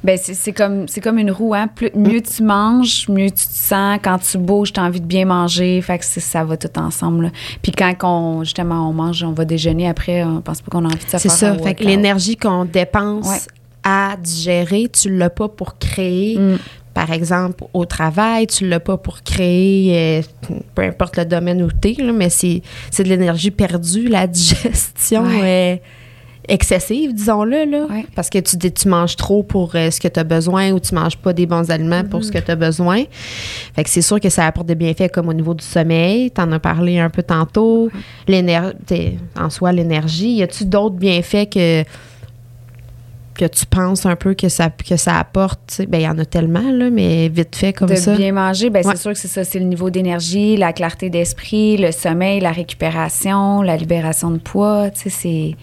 Ben 0.04 0.18
c'est 0.22 0.34
c'est 0.34 0.52
comme 0.52 0.86
c'est 0.88 1.00
comme 1.00 1.18
une 1.18 1.30
roue 1.30 1.54
hein. 1.54 1.68
Plus, 1.68 1.90
mieux 1.94 2.20
tu 2.20 2.42
manges, 2.42 3.08
mieux 3.08 3.30
tu 3.30 3.46
te 3.46 3.52
sens. 3.52 3.98
Quand 4.02 4.18
tu 4.18 4.36
bouges, 4.38 4.72
tu 4.72 4.78
as 4.80 4.84
envie 4.84 5.00
de 5.00 5.06
bien 5.06 5.24
manger. 5.24 5.80
Fait 5.80 5.98
que 5.98 6.04
ça 6.04 6.44
va 6.44 6.56
tout 6.56 6.78
ensemble. 6.78 7.24
là. 7.24 7.30
Puis 7.62 7.72
quand 7.72 7.94
on, 8.02 8.44
justement 8.44 8.88
on 8.88 8.92
mange, 8.92 9.22
on 9.22 9.32
va 9.32 9.44
déjeuner 9.44 9.88
après, 9.88 10.22
on 10.22 10.40
pense 10.42 10.60
pas 10.60 10.70
qu'on 10.70 10.84
a 10.84 10.88
envie 10.88 11.04
de 11.04 11.10
se 11.10 11.18
C'est 11.18 11.28
ça. 11.30 11.54
Fait 11.58 11.74
que 11.74 11.82
l'énergie 11.84 12.36
qu'on 12.36 12.64
dépense 12.66 13.26
Ouais. 13.28 13.38
à 13.84 14.16
digérer, 14.20 14.88
tu 14.92 15.16
l'as 15.16 15.30
pas 15.30 15.48
pour 15.48 15.78
créer. 15.78 16.38
Mm. 16.38 16.58
Par 16.96 17.12
exemple, 17.12 17.64
au 17.74 17.84
travail, 17.84 18.46
tu 18.46 18.66
l'as 18.66 18.80
pas 18.80 18.96
pour 18.96 19.22
créer, 19.22 20.22
euh, 20.48 20.56
peu 20.74 20.80
importe 20.82 21.18
le 21.18 21.26
domaine 21.26 21.60
où 21.62 21.68
tu 21.70 21.90
es, 21.90 22.12
mais 22.12 22.30
c'est 22.30 22.62
c'est 22.90 23.04
de 23.04 23.10
l'énergie 23.10 23.50
perdue, 23.50 24.08
la 24.08 24.26
digestion 24.38 25.24
euh, 25.26 25.76
excessive, 26.48 27.12
disons-le. 27.12 27.70
Là, 27.70 27.86
Ouais. 27.90 28.06
Parce 28.14 28.30
que 28.30 28.38
tu, 28.38 28.56
tu 28.72 28.88
manges 28.88 29.16
trop 29.16 29.42
pour 29.42 29.74
euh, 29.74 29.90
ce 29.90 30.00
que 30.00 30.08
tu 30.08 30.18
as 30.18 30.24
besoin 30.24 30.70
ou 30.72 30.80
tu 30.80 30.94
manges 30.94 31.18
pas 31.18 31.32
des 31.34 31.44
bons 31.44 31.70
aliments 31.70 32.04
pour 32.04 32.24
ce 32.24 32.32
que 32.32 32.38
tu 32.38 32.50
as 32.50 32.56
besoin. 32.56 33.02
Fait 33.74 33.84
que 33.84 33.90
c'est 33.90 34.00
sûr 34.02 34.18
que 34.18 34.30
ça 34.30 34.46
apporte 34.46 34.66
des 34.66 34.74
bienfaits 34.74 35.10
comme 35.12 35.28
au 35.28 35.34
niveau 35.34 35.52
du 35.54 35.64
sommeil. 35.64 36.30
Tu 36.30 36.40
en 36.40 36.50
as 36.52 36.58
parlé 36.60 36.98
un 36.98 37.10
peu 37.10 37.22
tantôt. 37.22 37.90
L'éner- 38.26 38.72
t'es- 38.86 39.18
En 39.38 39.50
soi, 39.50 39.72
l'énergie. 39.72 40.36
Y 40.36 40.42
a-tu 40.44 40.64
d'autres 40.64 40.96
bienfaits 40.96 41.50
que 41.52 41.84
que 43.36 43.44
tu 43.44 43.66
penses 43.66 44.06
un 44.06 44.16
peu 44.16 44.34
que 44.34 44.48
ça, 44.48 44.70
que 44.70 44.96
ça 44.96 45.18
apporte, 45.18 45.82
ben 45.88 46.00
il 46.00 46.04
y 46.04 46.08
en 46.08 46.18
a 46.18 46.24
tellement, 46.24 46.70
là, 46.72 46.90
mais 46.90 47.28
vite 47.28 47.54
fait 47.56 47.72
comme 47.72 47.88
de 47.90 47.94
ça. 47.96 48.16
bien 48.16 48.32
manger, 48.32 48.70
ben 48.70 48.84
Ouais. 48.86 48.92
c'est 48.94 49.02
sûr 49.02 49.12
que 49.12 49.18
c'est 49.18 49.28
ça, 49.28 49.44
c'est 49.44 49.58
le 49.58 49.64
niveau 49.66 49.90
d'énergie, 49.90 50.56
la 50.56 50.72
clarté 50.72 51.10
d'esprit, 51.10 51.76
le 51.76 51.92
sommeil, 51.92 52.40
la 52.40 52.52
récupération, 52.52 53.62
la 53.62 53.76
libération 53.76 54.30
de 54.30 54.38
poids, 54.38 54.90
tu 54.90 55.02
sais, 55.02 55.10
c'est 55.10 55.56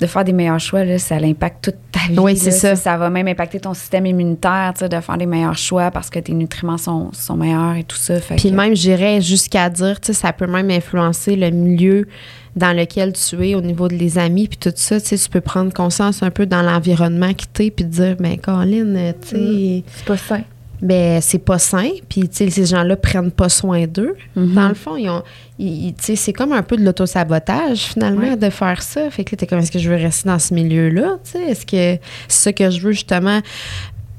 de 0.00 0.06
faire 0.06 0.24
des 0.24 0.32
meilleurs 0.32 0.58
choix 0.60 0.84
là, 0.84 0.98
ça 0.98 1.16
impacte 1.16 1.64
toute 1.64 1.74
ta 1.92 2.00
vie. 2.10 2.18
Oui, 2.18 2.36
c'est 2.36 2.50
ça. 2.50 2.74
Ça 2.76 2.96
va 2.96 3.10
même 3.10 3.28
impacter 3.28 3.60
ton 3.60 3.74
système 3.74 4.06
immunitaire, 4.06 4.72
tu 4.74 4.80
sais, 4.80 4.88
de 4.88 5.00
faire 5.00 5.18
des 5.18 5.26
meilleurs 5.26 5.58
choix 5.58 5.90
parce 5.90 6.08
que 6.10 6.18
tes 6.18 6.32
nutriments 6.32 6.78
sont, 6.78 7.10
sont 7.12 7.36
meilleurs 7.36 7.74
et 7.76 7.84
tout 7.84 7.96
ça. 7.96 8.20
Fait 8.20 8.36
Puis 8.36 8.50
que- 8.50 8.54
même, 8.56 8.74
j'irais 8.74 9.20
jusqu'à 9.20 9.68
dire, 9.68 10.00
tu 10.00 10.06
sais, 10.06 10.12
ça 10.12 10.32
peut 10.32 10.46
même 10.46 10.70
influencer 10.70 11.36
le 11.36 11.50
milieu 11.50 12.08
dans 12.56 12.76
lequel 12.76 13.12
tu 13.12 13.46
es 13.48 13.54
au 13.54 13.60
niveau 13.60 13.86
de 13.88 13.94
les 13.94 14.18
amis, 14.18 14.48
puis 14.48 14.58
tout 14.58 14.72
ça, 14.74 15.00
tu 15.00 15.06
sais, 15.06 15.16
tu 15.18 15.28
peux 15.28 15.40
prendre 15.40 15.72
conscience 15.72 16.22
un 16.22 16.30
peu 16.30 16.46
dans 16.46 16.62
l'environnement 16.62 17.32
qui 17.32 17.46
t'es, 17.46 17.70
puis 17.70 17.84
te 17.84 17.90
dire, 17.90 18.16
ben 18.18 18.36
Colin, 18.38 19.12
tu 19.22 19.28
sais, 19.36 19.84
C'est 19.94 20.04
pas 20.04 20.16
sain. 20.16 20.40
Ben 20.82 21.20
c'est 21.20 21.38
pas 21.38 21.58
sain, 21.58 21.90
puis 22.08 22.22
tu 22.28 22.36
sais, 22.36 22.50
ces 22.50 22.66
gens-là 22.66 22.96
prennent 22.96 23.30
pas 23.30 23.48
soin 23.48 23.86
d'eux. 23.86 24.16
Mhm. 24.36 24.54
Dans 24.54 24.68
le 24.68 24.74
fond, 24.74 24.96
ils 24.96 25.10
ont, 25.10 25.22
ils- 25.58 25.88
ils- 26.08 26.16
c'est 26.16 26.32
comme 26.32 26.52
un 26.52 26.62
peu 26.62 26.76
de 26.76 26.84
l'autosabotage, 26.84 27.78
finalement, 27.80 28.30
Ouais. 28.30 28.36
de 28.36 28.50
faire 28.50 28.82
ça. 28.82 29.10
Fait 29.10 29.24
que 29.24 29.32
là, 29.32 29.36
t'es 29.38 29.46
comme, 29.46 29.58
est-ce 29.58 29.70
que 29.72 29.78
je 29.78 29.90
veux 29.90 29.96
rester 29.96 30.28
dans 30.28 30.38
ce 30.38 30.54
milieu-là, 30.54 31.18
tu 31.24 31.32
sais, 31.32 31.42
est-ce 31.42 31.66
que 31.66 32.00
c'est 32.28 32.42
ça 32.44 32.52
que 32.52 32.70
je 32.70 32.80
veux, 32.80 32.92
justement, 32.92 33.40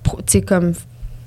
tu 0.04 0.12
sais, 0.28 0.42
comme 0.42 0.74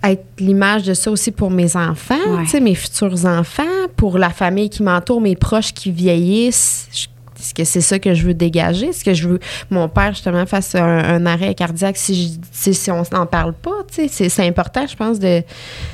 être 0.03 0.25
l'image 0.39 0.83
de 0.83 0.93
ça 0.95 1.11
aussi 1.11 1.31
pour 1.33 1.51
mes 1.51 1.77
enfants, 1.77 2.15
Ouais. 2.29 2.43
tu 2.45 2.51
sais, 2.51 2.61
mes 2.61 2.75
futurs 2.75 3.25
enfants, 3.25 3.63
pour 3.97 4.19
la 4.19 4.29
famille 4.31 4.69
qui 4.69 4.83
m'entoure, 4.83 5.21
mes 5.21 5.35
proches 5.35 5.73
qui 5.73 5.91
vieillissent. 5.91 6.89
Je- 6.93 7.07
Est-ce 7.45 7.53
que 7.55 7.65
c'est 7.65 7.83
ça 7.83 7.99
que 7.99 8.15
je 8.15 8.27
veux 8.27 8.33
dégager? 8.33 8.87
Est-ce 8.87 9.05
que 9.05 9.13
je 9.13 9.29
veux 9.29 9.39
mon 9.71 9.87
père 9.89 10.13
justement 10.15 10.47
fasse 10.47 10.75
un, 10.75 10.83
un 10.83 11.27
arrêt 11.27 11.55
cardiaque 11.55 11.99
si 11.99 12.39
je, 12.53 12.73
si, 12.73 12.91
on 12.91 13.03
n'en 13.13 13.27
parle 13.27 13.53
pas? 13.53 13.83
C'est, 13.91 14.47
important, 14.47 14.87
je 14.87 14.97
pense, 14.97 15.19
de. 15.19 15.43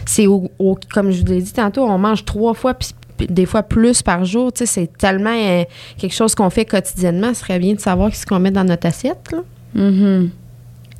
C'est 0.06 0.26
au- 0.28 0.48
comme 0.94 1.10
je 1.10 1.20
vous 1.20 1.26
l'ai 1.26 1.42
dit 1.42 1.52
tantôt, 1.52 1.82
on 1.82 1.98
mange 1.98 2.24
trois 2.24 2.54
fois 2.54 2.74
puis 2.74 2.90
des 3.28 3.46
fois 3.46 3.64
plus 3.64 4.00
par 4.00 4.24
jour. 4.24 4.52
C'est 4.54 4.96
tellement 4.96 5.34
euh, 5.36 5.64
quelque 5.98 6.14
chose 6.14 6.36
qu'on 6.36 6.50
fait 6.50 6.64
quotidiennement. 6.64 7.34
Ce 7.34 7.40
serait 7.40 7.58
bien 7.58 7.74
de 7.74 7.80
savoir 7.80 8.14
ce 8.14 8.24
qu'on 8.24 8.38
met 8.38 8.52
dans 8.52 8.64
notre 8.64 8.86
assiette. 8.86 9.32
là. 9.32 9.38
Mhm. 9.74 10.30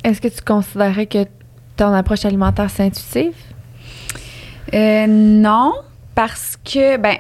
Est-ce 0.03 0.21
que 0.21 0.29
tu 0.29 0.41
considérais 0.45 1.07
que 1.07 1.25
ton 1.77 1.93
approche 1.93 2.25
alimentaire, 2.25 2.69
c'est 2.75 2.83
intuitive? 2.85 3.35
Euh, 4.75 5.07
non, 5.09 5.73
parce 6.15 6.57
que, 6.65 6.97
ben, 6.97 7.17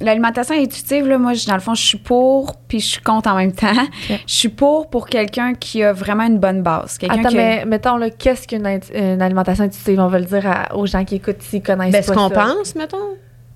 l'alimentation 0.00 0.54
intuitive, 0.54 1.06
là, 1.06 1.18
moi, 1.18 1.34
je- 1.34 1.46
dans 1.46 1.54
le 1.54 1.60
fond, 1.60 1.74
je 1.74 1.84
suis 1.86 1.98
pour, 1.98 2.56
puis 2.68 2.80
je 2.80 2.86
suis 2.86 3.02
contre 3.02 3.30
en 3.30 3.36
même 3.36 3.52
temps. 3.52 3.68
Je 4.26 4.32
suis 4.34 4.48
pour 4.48 4.88
pour 4.90 5.06
quelqu'un 5.08 5.54
qui 5.54 5.82
a 5.82 5.92
vraiment 5.92 6.24
une 6.24 6.38
bonne 6.38 6.62
base. 6.62 6.98
Attends, 7.02 7.22
qui 7.22 7.26
a- 7.26 7.30
mais 7.40 7.64
mettons, 7.66 7.96
là, 7.96 8.10
qu'est-ce 8.10 8.46
qu'une 8.48 8.66
une 8.94 9.22
alimentation 9.22 9.64
intuitive? 9.64 10.00
On 10.00 10.08
va 10.08 10.18
le 10.18 10.24
dire 10.24 10.46
à- 10.46 10.74
aux 10.76 10.86
gens 10.86 11.04
qui 11.04 11.16
écoutent 11.16 11.42
s'ils 11.42 11.62
connaissent 11.62 11.92
Ben, 11.92 12.02
pas 12.04 12.12
ce 12.12 12.18
qu'on 12.18 12.28
ça. 12.28 12.34
pense, 12.34 12.74
mettons. 12.74 12.96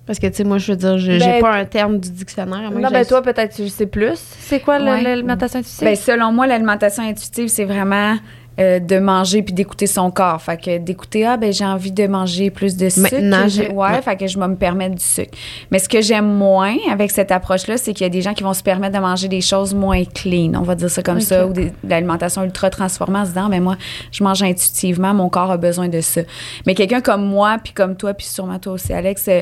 Parce 0.05 0.19
que, 0.19 0.27
tu 0.27 0.35
sais, 0.35 0.43
moi, 0.43 0.59
je 0.59 0.71
veux 0.71 0.77
dire, 0.77 0.97
je- 0.99 1.13
j'ai 1.13 1.19
Ben, 1.19 1.41
pas 1.41 1.53
un 1.53 1.65
terme 1.65 1.99
du 1.99 2.11
dictionnaire. 2.11 2.59
à 2.59 2.69
Non, 2.69 2.87
que 2.89 2.93
ben 2.93 3.05
toi, 3.05 3.23
peut-être 3.23 3.55
tu 3.55 3.67
sais 3.69 3.87
plus. 3.87 4.11
C'est 4.39 4.59
quoi 4.59 4.77
Ouais. 4.79 5.01
l'alimentation 5.01 5.59
intuitive? 5.59 5.83
Ben, 5.87 5.95
selon 5.95 6.31
moi, 6.31 6.45
l'alimentation 6.45 7.01
intuitive, 7.03 7.47
c'est 7.47 7.65
vraiment 7.65 8.15
euh, 8.59 8.79
de 8.79 8.99
manger 8.99 9.41
puis 9.41 9.53
d'écouter 9.53 9.85
son 9.87 10.11
corps. 10.11 10.41
Fait 10.41 10.55
que 10.57 10.77
d'écouter, 10.77 11.25
ah, 11.25 11.35
ben 11.37 11.51
j'ai 11.51 11.65
envie 11.65 11.91
de 11.91 12.07
manger 12.07 12.49
plus 12.49 12.77
de 12.77 12.87
sucre. 12.89 13.09
Maintenant, 13.11 13.47
Je- 13.49 13.63
ouais, 13.63 13.71
ouais. 13.73 14.01
fait 14.01 14.15
que 14.15 14.27
je 14.27 14.39
vais 14.39 14.47
me 14.47 14.55
permettre 14.55 14.95
du 14.95 15.03
sucre. 15.03 15.31
Mais 15.71 15.79
ce 15.79 15.89
que 15.89 16.01
j'aime 16.01 16.25
moins 16.31 16.75
avec 16.89 17.11
cette 17.11 17.31
approche-là, 17.31 17.77
c'est 17.77 17.93
qu'il 17.93 18.03
y 18.03 18.07
a 18.07 18.09
des 18.09 18.21
gens 18.21 18.33
qui 18.33 18.43
vont 18.43 18.53
se 18.53 18.63
permettre 18.63 18.95
de 18.95 19.01
manger 19.01 19.27
des 19.27 19.41
choses 19.41 19.73
moins 19.73 20.03
clean, 20.05 20.53
on 20.55 20.61
va 20.63 20.75
dire 20.75 20.89
ça 20.89 21.03
comme 21.03 21.19
ça, 21.19 21.45
ou 21.47 21.53
de 21.53 21.69
l'alimentation 21.87 22.43
ultra 22.43 22.69
transformée 22.69 23.19
en 23.19 23.25
se 23.25 23.29
disant, 23.31 23.49
ben 23.49 23.61
moi, 23.61 23.75
je 24.11 24.23
mange 24.23 24.41
intuitivement, 24.41 25.13
mon 25.13 25.27
corps 25.29 25.51
a 25.51 25.57
besoin 25.57 25.89
de 25.89 25.99
ça. 26.01 26.21
Mais 26.65 26.75
quelqu'un 26.75 27.01
comme 27.01 27.25
moi, 27.25 27.57
puis 27.63 27.73
comme 27.73 27.95
toi, 27.97 28.13
puis 28.13 28.25
sûrement 28.25 28.59
toi 28.59 28.73
aussi, 28.73 28.93
Alex, 28.93 29.25
euh, 29.27 29.41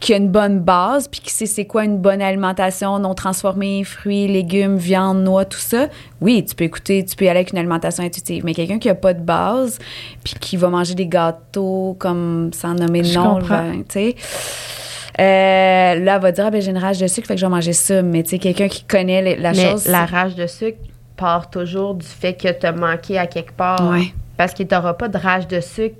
qui 0.00 0.12
a 0.12 0.16
une 0.18 0.28
bonne 0.28 0.60
base, 0.60 1.08
puis 1.08 1.20
qui 1.20 1.30
sait 1.30 1.46
c'est 1.46 1.64
quoi 1.64 1.84
une 1.84 1.98
bonne 1.98 2.20
alimentation 2.20 2.98
non 2.98 3.14
transformée, 3.14 3.82
fruits, 3.84 4.28
légumes, 4.28 4.76
viande, 4.76 5.22
noix, 5.22 5.44
tout 5.44 5.58
ça, 5.58 5.88
oui, 6.20 6.44
tu 6.44 6.54
peux 6.54 6.64
écouter, 6.64 7.04
tu 7.04 7.16
peux 7.16 7.24
y 7.24 7.28
aller 7.28 7.38
avec 7.40 7.52
une 7.52 7.58
alimentation 7.58 8.04
intuitive. 8.04 8.44
Mais 8.44 8.54
quelqu'un 8.54 8.78
qui 8.78 8.88
a 8.88 8.94
pas 8.94 9.14
de 9.14 9.22
base, 9.22 9.78
puis 10.22 10.34
qui 10.38 10.56
va 10.56 10.68
manger 10.68 10.94
des 10.94 11.06
gâteaux 11.06 11.96
comme 11.98 12.50
sans 12.52 12.74
nommer 12.74 13.02
de 13.02 13.06
Je 13.06 13.18
nom, 13.18 13.38
ben, 13.38 13.84
tu 13.88 14.12
sais. 14.12 14.16
Euh, 15.18 15.94
là, 15.94 16.16
elle 16.16 16.20
va 16.20 16.30
dire, 16.32 16.44
ah, 16.46 16.50
ben, 16.50 16.60
j'ai 16.60 16.70
une 16.70 16.78
rage 16.78 16.98
de 16.98 17.06
sucre, 17.06 17.26
fait 17.26 17.34
que 17.34 17.40
je 17.40 17.46
vais 17.46 17.50
manger 17.50 17.72
ça. 17.72 18.02
Mais 18.02 18.22
tu 18.22 18.30
sais, 18.30 18.38
quelqu'un 18.38 18.68
qui 18.68 18.84
connaît 18.84 19.36
la 19.36 19.52
Mais 19.52 19.70
chose. 19.70 19.86
la 19.86 20.04
rage 20.04 20.34
de 20.34 20.46
sucre 20.46 20.78
part 21.16 21.48
toujours 21.48 21.94
du 21.94 22.06
fait 22.06 22.34
que 22.34 22.48
tu 22.52 22.66
as 22.66 22.72
manqué 22.72 23.18
à 23.18 23.26
quelque 23.26 23.52
part. 23.52 23.90
Ouais. 23.90 24.12
Parce 24.36 24.52
que 24.52 24.62
tu 24.62 24.74
n'auras 24.74 24.92
pas 24.92 25.08
de 25.08 25.16
rage 25.16 25.48
de 25.48 25.60
sucre 25.60 25.96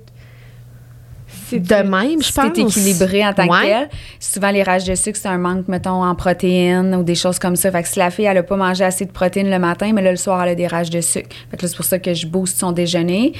Si 1.47 1.59
de 1.59 1.75
même, 1.75 2.21
je 2.21 2.31
pense. 2.31 2.53
t'es 2.53 2.61
équilibré 2.61 3.25
en 3.25 3.33
tant 3.33 3.47
Ouais. 3.47 3.59
que 3.59 3.65
tel. 3.65 3.89
Souvent, 4.19 4.49
les 4.51 4.63
rages 4.63 4.85
de 4.85 4.95
sucre, 4.95 5.19
c'est 5.21 5.27
un 5.27 5.37
manque, 5.37 5.67
mettons, 5.67 6.03
en 6.03 6.15
protéines 6.15 6.95
ou 6.95 7.03
des 7.03 7.15
choses 7.15 7.37
comme 7.39 7.55
ça. 7.55 7.69
Fait 7.71 7.83
que 7.83 7.89
si 7.89 7.99
la 7.99 8.09
fille, 8.11 8.25
elle 8.25 8.37
a 8.37 8.43
pas 8.43 8.55
mangé 8.55 8.83
assez 8.83 9.05
de 9.05 9.11
protéines 9.11 9.49
le 9.49 9.59
matin, 9.59 9.91
mais 9.93 10.01
là, 10.01 10.11
le 10.11 10.17
soir, 10.17 10.41
elle 10.43 10.49
a 10.49 10.55
des 10.55 10.67
rages 10.67 10.89
de 10.89 11.01
sucre. 11.01 11.29
Fait 11.51 11.57
que 11.57 11.61
là, 11.63 11.67
c'est 11.67 11.75
pour 11.75 11.85
ça 11.85 11.99
que 11.99 12.13
je 12.13 12.27
booste 12.27 12.59
son 12.59 12.71
déjeuner. 12.71 13.33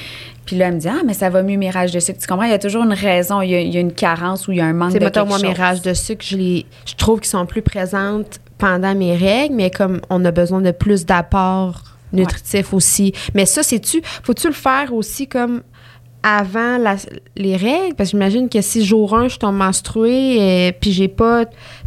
Puis 0.46 0.56
là, 0.56 0.68
elle 0.68 0.74
me 0.74 0.80
dit, 0.80 0.88
ah, 0.88 1.00
mais 1.04 1.14
ça 1.14 1.28
va 1.30 1.42
mieux 1.42 1.56
mes 1.58 1.70
rages 1.70 1.92
de 1.92 2.00
sucre. 2.00 2.18
Tu 2.20 2.26
comprends? 2.26 2.44
Il 2.44 2.50
y 2.50 2.54
a 2.54 2.58
toujours 2.58 2.82
une 2.84 2.92
raison. 2.94 3.40
Il 3.42 3.50
y 3.50 3.54
a, 3.54 3.60
il 3.60 3.72
y 3.72 3.76
a 3.76 3.80
une 3.80 3.92
carence 3.92 4.48
ou 4.48 4.52
il 4.52 4.58
y 4.58 4.60
a 4.60 4.64
un 4.66 4.72
manque 4.72 4.88
Tu 4.90 4.92
sais, 4.94 4.98
de 5.00 5.04
mettons, 5.04 5.20
quelque 5.26 5.28
moi, 5.30 5.38
mes 5.40 5.54
chose. 5.54 5.58
rages 5.64 5.82
de 5.82 5.94
sucre, 5.94 6.24
je, 6.26 6.36
les, 6.36 6.66
je 6.86 6.94
trouve 6.94 7.20
qu'ils 7.20 7.28
sont 7.30 7.46
plus 7.46 7.62
présentes 7.62 8.38
pendant 8.58 8.94
mes 8.94 9.16
règles, 9.16 9.54
mais 9.54 9.70
comme 9.70 10.00
on 10.10 10.24
a 10.24 10.30
besoin 10.30 10.60
de 10.60 10.70
plus 10.72 11.04
d'apports 11.06 11.82
nutritifs 12.12 12.72
aussi. 12.72 13.12
Mais 13.34 13.44
ça, 13.46 13.62
c'est-tu, 13.62 14.00
faut-tu 14.22 14.46
le 14.48 14.54
faire 14.54 14.94
aussi 14.94 15.26
comme 15.28 15.62
avant 16.36 16.78
la- 16.78 16.96
les 17.36 17.56
règles? 17.56 17.94
Parce 17.96 18.10
que 18.10 18.16
j'imagine 18.16 18.48
que 18.48 18.60
si 18.60 18.84
jour 18.84 19.14
1, 19.16 19.28
je 19.28 19.38
tombe 19.38 19.56
menstruée, 19.56 20.38
euh, 20.68 20.72
puis 20.78 20.92
j'ai 20.92 21.08
pas 21.08 21.44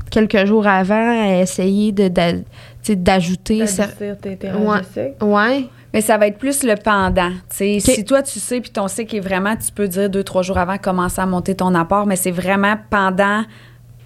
quelques 0.09 0.45
jours 0.45 0.67
avant 0.67 1.23
essayé 1.39 1.91
de, 1.91 2.07
d'a- 2.07 2.33
tu 2.33 2.39
sais, 2.81 2.95
d'ajouter 2.95 3.59
ça. 3.67 3.87
Tes, 3.87 4.35
tes 4.37 4.51
Ouais. 4.51 4.79
Ouais. 5.21 5.65
Mais 5.93 6.01
ça 6.01 6.17
va 6.17 6.27
être 6.27 6.37
plus 6.37 6.63
le 6.63 6.75
pendant. 6.75 7.31
Si 7.79 8.03
toi, 8.05 8.21
tu 8.23 8.39
sais, 8.39 8.61
puis 8.61 8.71
ton 8.71 8.87
cycle 8.87 9.15
est 9.17 9.19
vraiment, 9.19 9.55
tu 9.57 9.71
peux 9.73 9.87
dire 9.87 10.09
deux, 10.09 10.23
trois 10.23 10.41
jours 10.41 10.57
avant, 10.57 10.77
commencer 10.77 11.19
à 11.21 11.25
monter 11.25 11.53
ton 11.55 11.75
apport, 11.75 12.05
mais 12.05 12.15
c'est 12.15 12.31
vraiment 12.31 12.75
pendant 12.89 13.43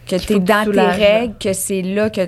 que 0.07 0.15
tu 0.15 0.33
es 0.33 0.39
dans 0.39 0.63
tes 0.71 0.71
règles 1.03 1.33
que 1.39 1.53
c'est 1.53 1.81
là 1.83 2.09
que 2.09 2.21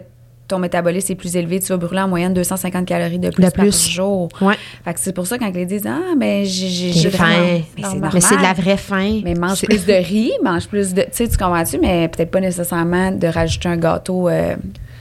ton 0.48 0.60
métabolisme 0.60 1.12
est 1.12 1.16
plus 1.16 1.36
élevé. 1.36 1.60
Tu 1.60 1.68
vas 1.68 1.78
brûler 1.78 2.02
en 2.02 2.08
moyenne 2.08 2.34
250 2.34 2.86
calories 2.86 3.20
de 3.20 3.30
plus, 3.30 3.43
De 3.43 3.50
par 3.50 3.66
jour. 3.72 4.30
Ouais. 4.41 4.56
Fait 4.86 4.93
que 4.93 5.00
c'est 5.00 5.14
pour 5.14 5.28
ça 5.28 5.38
quand 5.38 5.54
les 5.54 5.66
disent 5.66 5.88
Ah, 5.88 6.14
ben, 6.18 6.45
j'ai 6.45 6.91
faim. 7.10 7.26
Mais 7.28 7.64
c'est 7.76 7.82
Normal. 7.82 8.00
normal. 8.02 8.12
Mais 8.14 8.22
c'est 8.22 8.38
de 8.38 8.41
la 8.41 8.54
vraie 8.54 8.78
faim. 8.78 9.22
Mais 9.24 9.34
mange 9.34 9.62
plus 9.62 9.86
de 9.86 9.93
riz, 10.04 10.32
mange 10.43 10.68
plus 10.68 10.93
de. 10.93 11.02
Tu 11.02 11.08
sais, 11.12 11.28
tu 11.28 11.38
comprends-tu? 11.38 11.80
Mais 11.80 12.08
peut-être 12.08 12.32
pas 12.32 12.39
nécessairement 12.39 13.12
de 13.12 13.28
rajouter 13.28 13.70
un 13.70 13.78
gâteau. 13.78 14.30
euh, 14.30 14.56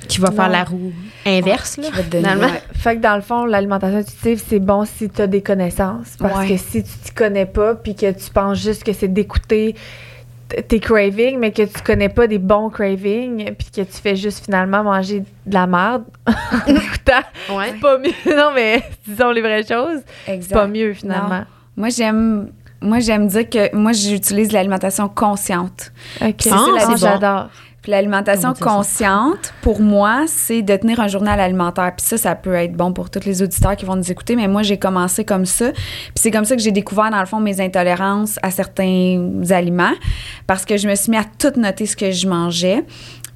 qui 0.08 0.20
va 0.20 0.30
faire 0.30 0.48
la 0.48 0.62
roue 0.62 0.92
inverse, 1.26 1.78
là. 1.78 1.88
qui 1.88 1.90
va 1.96 2.02
te 2.04 2.10
donner- 2.10 2.22
finalement. 2.28 2.46
ouais. 2.46 2.62
Fait 2.74 2.96
que 2.96 3.00
dans 3.02 3.16
le 3.16 3.22
fond, 3.22 3.44
l'alimentation 3.44 3.98
intuitive, 3.98 4.40
c'est 4.48 4.60
bon 4.60 4.84
si 4.84 5.08
tu 5.10 5.20
as 5.20 5.26
des 5.26 5.42
connaissances. 5.42 6.10
Parce 6.20 6.38
Ouais. 6.38 6.48
que 6.50 6.56
si 6.56 6.84
tu 6.84 6.90
t'y 7.04 7.10
connais 7.12 7.46
pas, 7.46 7.74
puis 7.74 7.96
que 7.96 8.12
tu 8.12 8.30
penses 8.32 8.62
juste 8.62 8.84
que 8.84 8.92
c'est 8.92 9.08
d'écouter 9.12 9.74
tes 10.68 10.80
cravings, 10.80 11.38
mais 11.38 11.50
que 11.52 11.62
tu 11.62 11.80
connais 11.82 12.08
pas 12.08 12.26
des 12.26 12.38
bons 12.38 12.70
cravings, 12.70 13.52
puis 13.54 13.68
que 13.74 13.80
tu 13.82 13.96
fais 14.00 14.14
juste 14.16 14.44
finalement 14.44 14.82
manger 14.84 15.24
de 15.46 15.54
la 15.54 15.66
merde 15.66 16.04
en 16.26 16.66
écoutant, 16.74 17.22
Ouais. 17.56 17.70
c'est 17.72 17.80
pas 17.80 17.98
mieux. 17.98 18.12
Non, 18.36 18.50
mais 18.54 18.82
disons 19.06 19.30
les 19.30 19.40
vraies 19.40 19.66
choses, 19.66 20.00
c'est 20.26 20.52
pas 20.52 20.66
mieux 20.66 20.92
finalement. 20.94 21.44
Moi, 21.76 21.88
j'aime. 21.90 22.50
Moi, 22.80 23.00
j'aime 23.00 23.26
dire 23.26 23.48
que 23.48 23.74
moi, 23.74 23.92
j'utilise 23.92 24.52
l'alimentation 24.52 25.08
consciente. 25.08 25.92
Ok, 26.20 26.34
c'est 26.40 26.50
Ah, 26.52 26.66
la- 26.74 26.80
c'est 26.80 26.86
bon. 26.88 26.96
j'adore. 26.96 27.48
Puis 27.86 27.92
l'alimentation 27.92 28.52
consciente, 28.52 29.54
pour 29.62 29.80
moi, 29.80 30.24
c'est 30.26 30.60
de 30.60 30.74
tenir 30.74 30.98
un 30.98 31.06
journal 31.06 31.38
alimentaire. 31.38 31.92
Puis 31.96 32.04
ça, 32.04 32.18
ça 32.18 32.34
peut 32.34 32.54
être 32.54 32.72
bon 32.72 32.92
pour 32.92 33.10
tous 33.10 33.24
les 33.24 33.42
auditeurs 33.44 33.76
qui 33.76 33.84
vont 33.84 33.94
nous 33.94 34.10
écouter, 34.10 34.34
mais 34.34 34.48
moi, 34.48 34.64
j'ai 34.64 34.76
commencé 34.76 35.24
comme 35.24 35.46
ça. 35.46 35.70
Puis 35.70 36.14
c'est 36.16 36.32
comme 36.32 36.44
ça 36.44 36.56
que 36.56 36.62
j'ai 36.62 36.72
découvert, 36.72 37.12
dans 37.12 37.20
le 37.20 37.26
fond, 37.26 37.38
mes 37.38 37.60
intolérances 37.60 38.40
à 38.42 38.50
certains 38.50 39.38
aliments, 39.50 39.94
parce 40.48 40.64
que 40.64 40.76
je 40.76 40.88
me 40.88 40.96
suis 40.96 41.12
mis 41.12 41.16
à 41.16 41.22
tout 41.38 41.52
noter 41.60 41.86
ce 41.86 41.94
que 41.94 42.10
je 42.10 42.26
mangeais. 42.26 42.82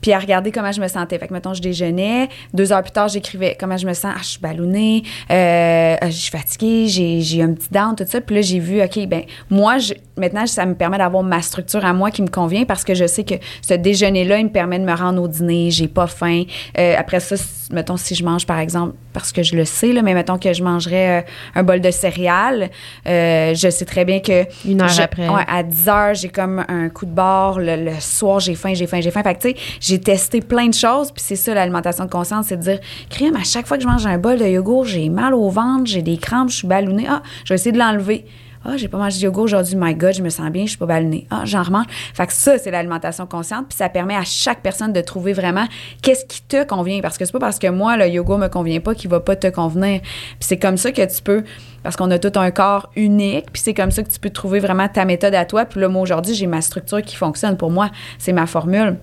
Puis 0.01 0.13
à 0.13 0.19
regarder 0.19 0.51
comment 0.53 0.73
je 0.73 0.81
me 0.81 0.89
sentais. 0.89 1.19
Fait 1.19 1.29
que, 1.29 1.33
mettons, 1.35 1.55
je 1.55 1.63
déjeunais. 1.63 2.29
Deux 2.55 2.73
heures 2.73 2.83
plus 2.83 2.91
tard, 2.93 3.09
j'écrivais 3.09 3.57
comment 3.59 3.77
je 3.77 3.87
me 3.87 3.93
sens. 3.95 4.13
Ah, 4.17 4.21
je 4.23 4.27
suis 4.29 4.41
ballonnée. 4.41 5.03
Euh, 5.31 5.97
ah, 6.01 6.07
je 6.11 6.17
suis 6.17 6.31
fatiguée. 6.31 6.87
J'ai, 6.89 7.21
j'ai 7.21 7.43
un 7.43 7.53
petit 7.53 7.69
down, 7.71 7.95
tout 7.97 8.05
ça. 8.07 8.21
Puis 8.21 8.37
là, 8.37 8.43
j'ai 8.43 8.59
vu, 8.59 8.83
OK, 8.83 9.07
ben 9.07 9.23
moi, 9.51 9.79
je, 9.79 9.95
maintenant, 10.17 10.47
ça 10.47 10.67
me 10.67 10.75
permet 10.75 10.99
d'avoir 10.99 11.23
ma 11.23 11.43
structure 11.43 11.85
à 11.85 11.93
moi 11.93 12.11
qui 12.11 12.23
me 12.23 12.29
convient 12.29 12.65
parce 12.65 12.85
que 12.85 12.95
je 12.95 13.07
sais 13.07 13.25
que 13.25 13.35
ce 13.63 13.75
déjeuner-là, 13.75 14.39
il 14.39 14.45
me 14.45 14.51
permet 14.51 14.79
de 14.79 14.85
me 14.85 14.95
rendre 14.95 15.23
au 15.23 15.29
dîner. 15.29 15.71
J'ai 15.71 15.89
pas 15.89 16.07
faim. 16.07 16.45
Euh, 16.79 16.95
après 16.99 17.21
ça, 17.21 17.37
mettons, 17.73 17.97
si 17.97 18.15
je 18.15 18.25
mange, 18.25 18.47
par 18.47 18.59
exemple, 18.59 18.95
parce 19.13 19.33
que 19.33 19.43
je 19.43 19.55
le 19.57 19.65
sais, 19.65 19.93
là, 19.93 20.03
mais 20.03 20.15
mettons 20.15 20.39
que 20.39 20.53
je 20.53 20.63
mangerais 20.63 21.21
euh, 21.21 21.23
un 21.57 21.63
bol 21.63 21.81
de 21.81 21.91
céréales, 21.91 22.71
euh, 23.07 23.55
je 23.55 23.69
sais 23.71 23.85
très 23.85 24.05
bien 24.05 24.21
que 24.21 24.45
Une 24.67 24.81
heure 24.83 24.89
je- 24.89 25.03
après. 25.03 25.29
ouais, 25.29 25.43
à 25.49 25.63
10 25.63 25.89
heures, 25.89 26.15
j'ai 26.15 26.29
comme 26.29 26.65
un 26.69 26.89
coup 26.89 27.07
de 27.07 27.11
barre. 27.13 27.59
Le, 27.59 27.77
le 27.77 27.93
soir, 28.01 28.41
j'ai 28.41 28.55
faim, 28.55 28.73
j'ai 28.75 28.87
faim, 28.87 29.01
j'ai 29.01 29.11
faim. 29.11 29.23
Fait 29.23 29.35
que, 29.35 29.41
tu 29.43 29.51
sais, 29.51 29.57
j'ai 29.91 30.01
testé 30.01 30.41
plein 30.41 30.69
de 30.69 30.75
choses. 30.75 31.11
Puis 31.11 31.23
c'est 31.27 31.37
ça, 31.37 31.53
l'alimentation 31.53 32.05
de 32.05 32.11
conscience, 32.11 32.47
c'est 32.47 32.57
de 32.57 32.63
dire, 32.63 32.79
crème, 33.09 33.37
à 33.37 33.45
chaque 33.45 33.67
fois 33.67 33.77
que 33.77 33.83
je 33.83 33.89
mange 33.89 34.07
un 34.07 34.19
bol 34.19 34.39
de 34.39 34.47
yogourt, 34.47 34.85
j'ai 34.85 35.09
mal 35.09 35.35
au 35.35 35.49
ventre, 35.51 35.87
j'ai 35.87 36.03
des 36.03 36.17
crampes, 36.17 36.51
je 36.51 36.57
suis 36.57 36.69
ballonnée. 36.69 37.07
Ah, 37.09 37.23
je 37.45 37.53
vais 37.53 37.57
essayer 37.57 37.73
de 37.73 37.79
l'enlever. 37.79 38.25
Ah, 38.63 38.77
j'ai 38.77 38.89
pas 38.89 38.99
mangé 38.99 39.19
de 39.19 39.25
yogourt 39.25 39.45
aujourd'hui. 39.45 39.75
My 39.75 39.95
God, 39.95 40.15
je 40.15 40.23
me 40.23 40.29
sens 40.29 40.51
bien, 40.51 40.65
je 40.65 40.71
suis 40.71 40.79
pas 40.79 40.87
ballonnée. 40.87 41.27
Ah, 41.31 41.43
j'en 41.45 41.63
remange. 41.63 41.87
Fait 42.15 42.27
que 42.27 42.33
ça, 42.33 42.59
c'est 42.59 42.71
l'alimentation 42.71 43.27
consciente. 43.27 43.69
Puis 43.69 43.77
ça 43.77 43.89
permet 43.89 44.15
à 44.15 44.23
chaque 44.23 44.61
personne 44.61 44.93
de 44.93 45.01
trouver 45.01 45.33
vraiment 45.33 45.67
qu'est-ce 46.03 46.27
qui 46.27 46.43
te 46.43 46.63
convient. 46.65 47.01
Parce 47.01 47.17
que 47.17 47.25
c'est 47.25 47.33
pas 47.33 47.39
parce 47.39 47.59
que 47.59 47.69
moi, 47.69 47.97
le 47.97 48.07
yogourt 48.09 48.39
me 48.39 48.49
convient 48.49 48.81
pas 48.81 48.95
qu'il 48.95 49.09
va 49.09 49.21
pas 49.21 49.35
te 49.35 49.47
convenir. 49.47 50.03
Puis 50.03 50.41
c'est 50.41 50.59
comme 50.59 50.77
ça 50.77 50.93
que 50.93 51.03
tu 51.03 51.23
peux, 51.23 51.43
parce 51.83 51.97
qu'on 51.97 52.11
a 52.11 52.19
tout 52.19 52.39
un 52.39 52.51
corps 52.51 52.91
unique. 52.97 53.47
Puis 53.51 53.63
c'est 53.65 53.75
comme 53.75 53.91
ça 53.91 54.03
que 54.03 54.11
tu 54.11 54.21
peux 54.21 54.31
trouver 54.31 54.61
vraiment 54.61 54.89
ta 54.89 55.07
méthode 55.07 55.35
à 55.35 55.47
toi. 55.47 55.65
Puis 55.65 55.81
là, 55.81 55.89
moi, 55.89 56.03
aujourd'hui, 56.03 56.35
j'ai 56.35 56.47
ma 56.47 56.61
structure 56.61 57.01
qui 57.01 57.17
fonctionne. 57.17 57.57
Pour 57.57 57.71
moi, 57.71 57.89
c'est 58.19 58.35
ma 58.35 58.47
formule. 58.47 58.99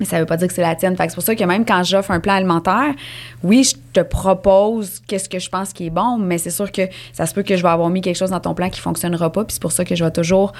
Mais 0.00 0.06
ça 0.06 0.18
veut 0.18 0.26
pas 0.26 0.36
dire 0.36 0.48
que 0.48 0.54
c'est 0.54 0.62
la 0.62 0.74
tienne. 0.74 0.96
C'est 0.98 1.14
pour 1.14 1.22
ça 1.22 1.34
que 1.34 1.44
même 1.44 1.64
quand 1.64 1.82
j'offre 1.82 2.10
un 2.10 2.20
plan 2.20 2.34
alimentaire, 2.34 2.94
oui, 3.42 3.64
je 3.64 3.74
te 3.92 4.00
propose 4.00 5.00
qu'est-ce 5.06 5.28
que 5.28 5.38
je 5.38 5.48
pense 5.48 5.72
qui 5.72 5.86
est 5.86 5.90
bon, 5.90 6.18
mais 6.18 6.38
c'est 6.38 6.50
sûr 6.50 6.70
que 6.70 6.82
ça 7.12 7.26
se 7.26 7.34
peut 7.34 7.42
que 7.42 7.56
je 7.56 7.62
vais 7.62 7.68
avoir 7.68 7.88
mis 7.90 8.00
quelque 8.00 8.16
chose 8.16 8.30
dans 8.30 8.40
ton 8.40 8.54
plan 8.54 8.70
qui 8.70 8.80
fonctionnera 8.80 9.32
pas. 9.32 9.44
Puis 9.44 9.54
c'est 9.54 9.62
pour 9.62 9.72
ça 9.72 9.84
que 9.84 9.94
je 9.94 10.04
vais 10.04 10.10
toujours 10.10 10.52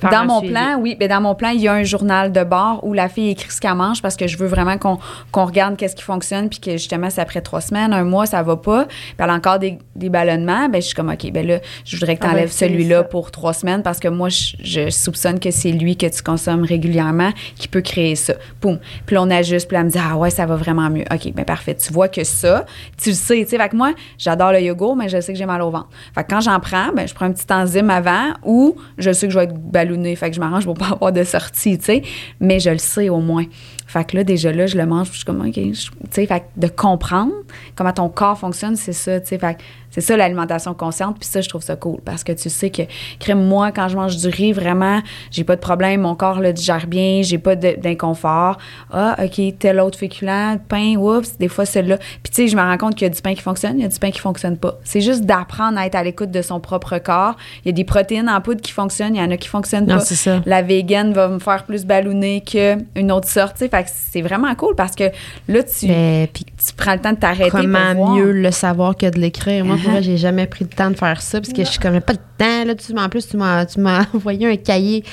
Faire 0.00 0.10
dans 0.10 0.24
mon 0.24 0.38
suivi. 0.38 0.54
plan, 0.54 0.78
oui, 0.78 0.96
mais 0.98 1.08
dans 1.08 1.20
mon 1.20 1.34
plan, 1.34 1.50
il 1.50 1.60
y 1.60 1.68
a 1.68 1.72
un 1.72 1.82
journal 1.82 2.32
de 2.32 2.44
bord 2.44 2.80
où 2.82 2.92
la 2.92 3.08
fille 3.08 3.30
écrit 3.30 3.50
ce 3.50 3.60
qu'elle 3.60 3.74
mange 3.74 4.02
parce 4.02 4.16
que 4.16 4.26
je 4.26 4.36
veux 4.36 4.46
vraiment 4.46 4.78
qu'on 4.78 4.98
regarde 5.44 5.76
qu'est-ce 5.76 5.96
qui 5.96 6.02
fonctionne 6.02 6.48
puis 6.48 6.60
que 6.60 6.72
justement, 6.72 7.10
c'est 7.10 7.20
après 7.20 7.40
trois 7.40 7.60
semaines, 7.60 7.92
un 7.92 8.04
mois, 8.04 8.26
ça 8.26 8.42
va 8.42 8.56
pas. 8.56 8.86
Puis 8.86 8.96
elle 9.18 9.30
a 9.30 9.34
encore 9.34 9.58
des, 9.58 9.78
des 9.96 10.08
ballonnements, 10.08 10.68
ben 10.68 10.80
je 10.80 10.86
suis 10.86 10.94
comme, 10.94 11.10
OK, 11.10 11.30
ben 11.32 11.46
là, 11.46 11.58
je 11.84 11.96
voudrais 11.96 12.16
que 12.16 12.20
tu 12.22 12.26
Ah 12.26 12.30
ben, 12.30 12.38
enlèves 12.38 12.50
c'est 12.50 12.68
celui-là 12.68 13.04
pour 13.04 13.30
trois 13.30 13.52
semaines 13.52 13.82
parce 13.82 13.98
que 13.98 14.08
moi, 14.08 14.28
je, 14.28 14.56
je 14.60 14.90
soupçonne 14.90 15.40
que 15.40 15.50
c'est 15.50 15.72
lui 15.72 15.96
que 15.96 16.06
tu 16.06 16.22
consommes 16.22 16.64
régulièrement 16.64 17.30
qui 17.56 17.68
peut 17.68 17.80
créer 17.80 18.14
ça. 18.14 18.34
Poum. 18.60 18.78
Puis 19.06 19.14
là, 19.14 19.22
on 19.22 19.30
ajuste, 19.30 19.68
puis 19.68 19.74
là, 19.74 19.80
elle 19.80 19.86
me 19.86 19.90
dit, 19.90 19.98
ah 20.00 20.16
ouais, 20.16 20.30
ça 20.30 20.46
va 20.46 20.56
vraiment 20.56 20.90
mieux. 20.90 21.04
OK, 21.12 21.32
ben 21.34 21.44
parfait. 21.44 21.74
Tu 21.74 21.92
vois 21.92 22.08
que 22.08 22.24
ça, 22.24 22.66
tu 23.02 23.10
le 23.10 23.14
sais, 23.14 23.44
tu 23.44 23.48
sais. 23.50 23.58
Fait 23.58 23.68
que 23.68 23.76
moi, 23.76 23.92
j'adore 24.18 24.52
le 24.52 24.60
yogourt, 24.60 24.96
mais 24.96 25.08
je 25.08 25.20
sais 25.20 25.32
que 25.32 25.38
j'ai 25.38 25.46
mal 25.46 25.62
au 25.62 25.70
ventre. 25.70 25.88
Fait 26.14 26.24
que 26.24 26.28
quand 26.28 26.40
j'en 26.40 26.60
prends, 26.60 26.92
ben 26.94 27.06
je 27.06 27.14
prends 27.14 27.26
un 27.26 27.32
petit 27.32 27.52
enzyme 27.52 27.90
avant 27.90 28.32
ou 28.44 28.76
je 28.98 29.12
sais 29.12 29.26
que 29.26 29.32
je 29.32 29.38
vais 29.38 29.44
être 29.44 29.54
ballonnée. 29.88 30.16
Fait 30.16 30.30
que 30.30 30.36
je 30.36 30.40
m'arrange 30.40 30.64
pour 30.64 30.74
pas 30.74 30.90
avoir 30.92 31.12
de 31.12 31.24
sortie, 31.24 31.78
tu 31.78 31.84
sais. 31.84 32.02
Mais 32.40 32.60
je 32.60 32.70
le 32.70 32.78
sais 32.78 33.08
au 33.08 33.20
moins. 33.20 33.44
Fait 33.88 34.04
que 34.04 34.16
là, 34.16 34.22
déjà 34.22 34.52
là, 34.52 34.66
je 34.66 34.76
le 34.76 34.86
mange, 34.86 35.08
puis 35.08 35.14
je 35.14 35.18
suis 35.18 35.24
comme, 35.24 35.40
OK. 35.40 35.54
je- 35.54 35.62
Tu 35.62 35.90
sais, 36.10 36.26
fait 36.26 36.40
que 36.40 36.44
de 36.60 36.68
comprendre 36.68 37.32
comment 37.74 37.92
ton 37.92 38.08
corps 38.08 38.38
fonctionne, 38.38 38.76
c'est 38.76 38.92
ça, 38.92 39.18
tu 39.18 39.26
sais. 39.28 39.38
Fait 39.38 39.54
que 39.54 39.60
c'est 39.90 40.02
ça 40.02 40.16
l'alimentation 40.18 40.74
consciente, 40.74 41.16
puis 41.18 41.26
ça, 41.26 41.40
je 41.40 41.48
trouve 41.48 41.62
ça 41.62 41.74
cool 41.74 41.98
parce 42.04 42.22
que 42.22 42.32
tu 42.32 42.50
sais 42.50 42.68
que, 42.70 42.82
crème, 43.18 43.42
moi, 43.42 43.72
quand 43.72 43.88
je 43.88 43.96
mange 43.96 44.16
du 44.18 44.28
riz, 44.28 44.52
vraiment, 44.52 45.00
j'ai 45.30 45.42
pas 45.44 45.56
de 45.56 45.60
problème, 45.60 46.02
mon 46.02 46.14
corps 46.14 46.40
le 46.40 46.52
digère 46.52 46.86
bien, 46.86 47.22
j'ai 47.22 47.38
pas 47.38 47.56
d'inconfort. 47.56 48.58
Ah, 48.92 49.16
OK, 49.24 49.40
tel 49.58 49.80
autre 49.80 49.98
féculent, 49.98 50.58
pain, 50.68 50.96
oups, 50.96 51.38
des 51.38 51.48
fois 51.48 51.64
celui-là. 51.64 51.96
Puis 52.22 52.30
tu 52.30 52.34
sais, 52.34 52.48
je 52.48 52.56
me 52.56 52.60
rends 52.62 52.76
compte 52.76 52.94
qu'il 52.94 53.06
y 53.06 53.10
a 53.10 53.14
du 53.14 53.20
pain 53.22 53.34
qui 53.34 53.40
fonctionne, 53.42 53.78
il 53.78 53.82
y 53.82 53.84
a 53.84 53.88
du 53.88 53.98
pain 53.98 54.10
qui 54.10 54.20
fonctionne 54.20 54.58
pas. 54.58 54.78
C'est 54.84 55.00
juste 55.00 55.24
d'apprendre 55.24 55.78
à 55.78 55.86
être 55.86 55.94
à 55.94 56.02
l'écoute 56.02 56.30
de 56.30 56.42
son 56.42 56.60
propre 56.60 56.98
corps. 56.98 57.36
Il 57.64 57.68
y 57.68 57.70
a 57.70 57.72
des 57.72 57.84
protéines 57.84 58.28
en 58.28 58.40
poudre 58.40 58.60
qui 58.60 58.72
fonctionnent, 58.72 59.14
il 59.16 59.20
y 59.20 59.24
en 59.24 59.30
a 59.30 59.36
qui 59.38 59.48
fonctionnent 59.48 59.86
Non, 59.86 59.94
pas. 59.96 60.00
c'est 60.00 60.14
ça. 60.16 60.40
La 60.44 60.60
vegan 60.62 61.12
va 61.14 61.28
me 61.28 61.38
faire 61.38 61.64
plus 61.64 61.86
ballonner 61.86 62.42
qu'une 62.42 63.10
autre 63.10 63.28
sorte, 63.28 63.54
tu 63.56 63.60
sais. 63.64 63.68
Fait 63.78 63.84
que 63.84 63.90
c'est 64.10 64.22
vraiment 64.22 64.52
cool 64.56 64.74
parce 64.74 64.96
que 64.96 65.04
là, 65.48 65.62
tu, 65.62 65.86
Mais 65.86 66.28
puis 66.32 66.44
tu 66.44 66.72
prends 66.76 66.94
le 66.94 66.98
temps 66.98 67.12
de 67.12 67.18
t'arrêter 67.18 67.50
pour 67.50 67.60
comment 67.60 67.94
voir. 67.94 68.14
mieux 68.16 68.32
le 68.32 68.50
savoir 68.50 68.96
que 68.96 69.06
de 69.08 69.18
l'écrire? 69.20 69.64
Moi, 69.64 69.76
pour 69.82 69.92
Uh-huh. 69.92 70.02
j'ai 70.02 70.16
jamais 70.16 70.46
pris 70.46 70.64
le 70.64 70.70
temps 70.70 70.90
de 70.90 70.96
faire 70.96 71.22
ça 71.22 71.40
parce 71.40 71.52
que 71.52 71.64
je 71.64 71.70
suis 71.70 71.78
comme, 71.78 72.00
pas 72.00 72.14
de 72.14 72.18
temps. 72.36 72.64
Là, 72.64 72.74
tu, 72.74 72.92
en 72.98 73.08
plus, 73.08 73.28
tu 73.28 73.36
m'as, 73.36 73.64
tu 73.66 73.78
m'as 73.80 74.04
envoyé 74.14 74.48
un 74.50 74.56
cahier. 74.56 75.04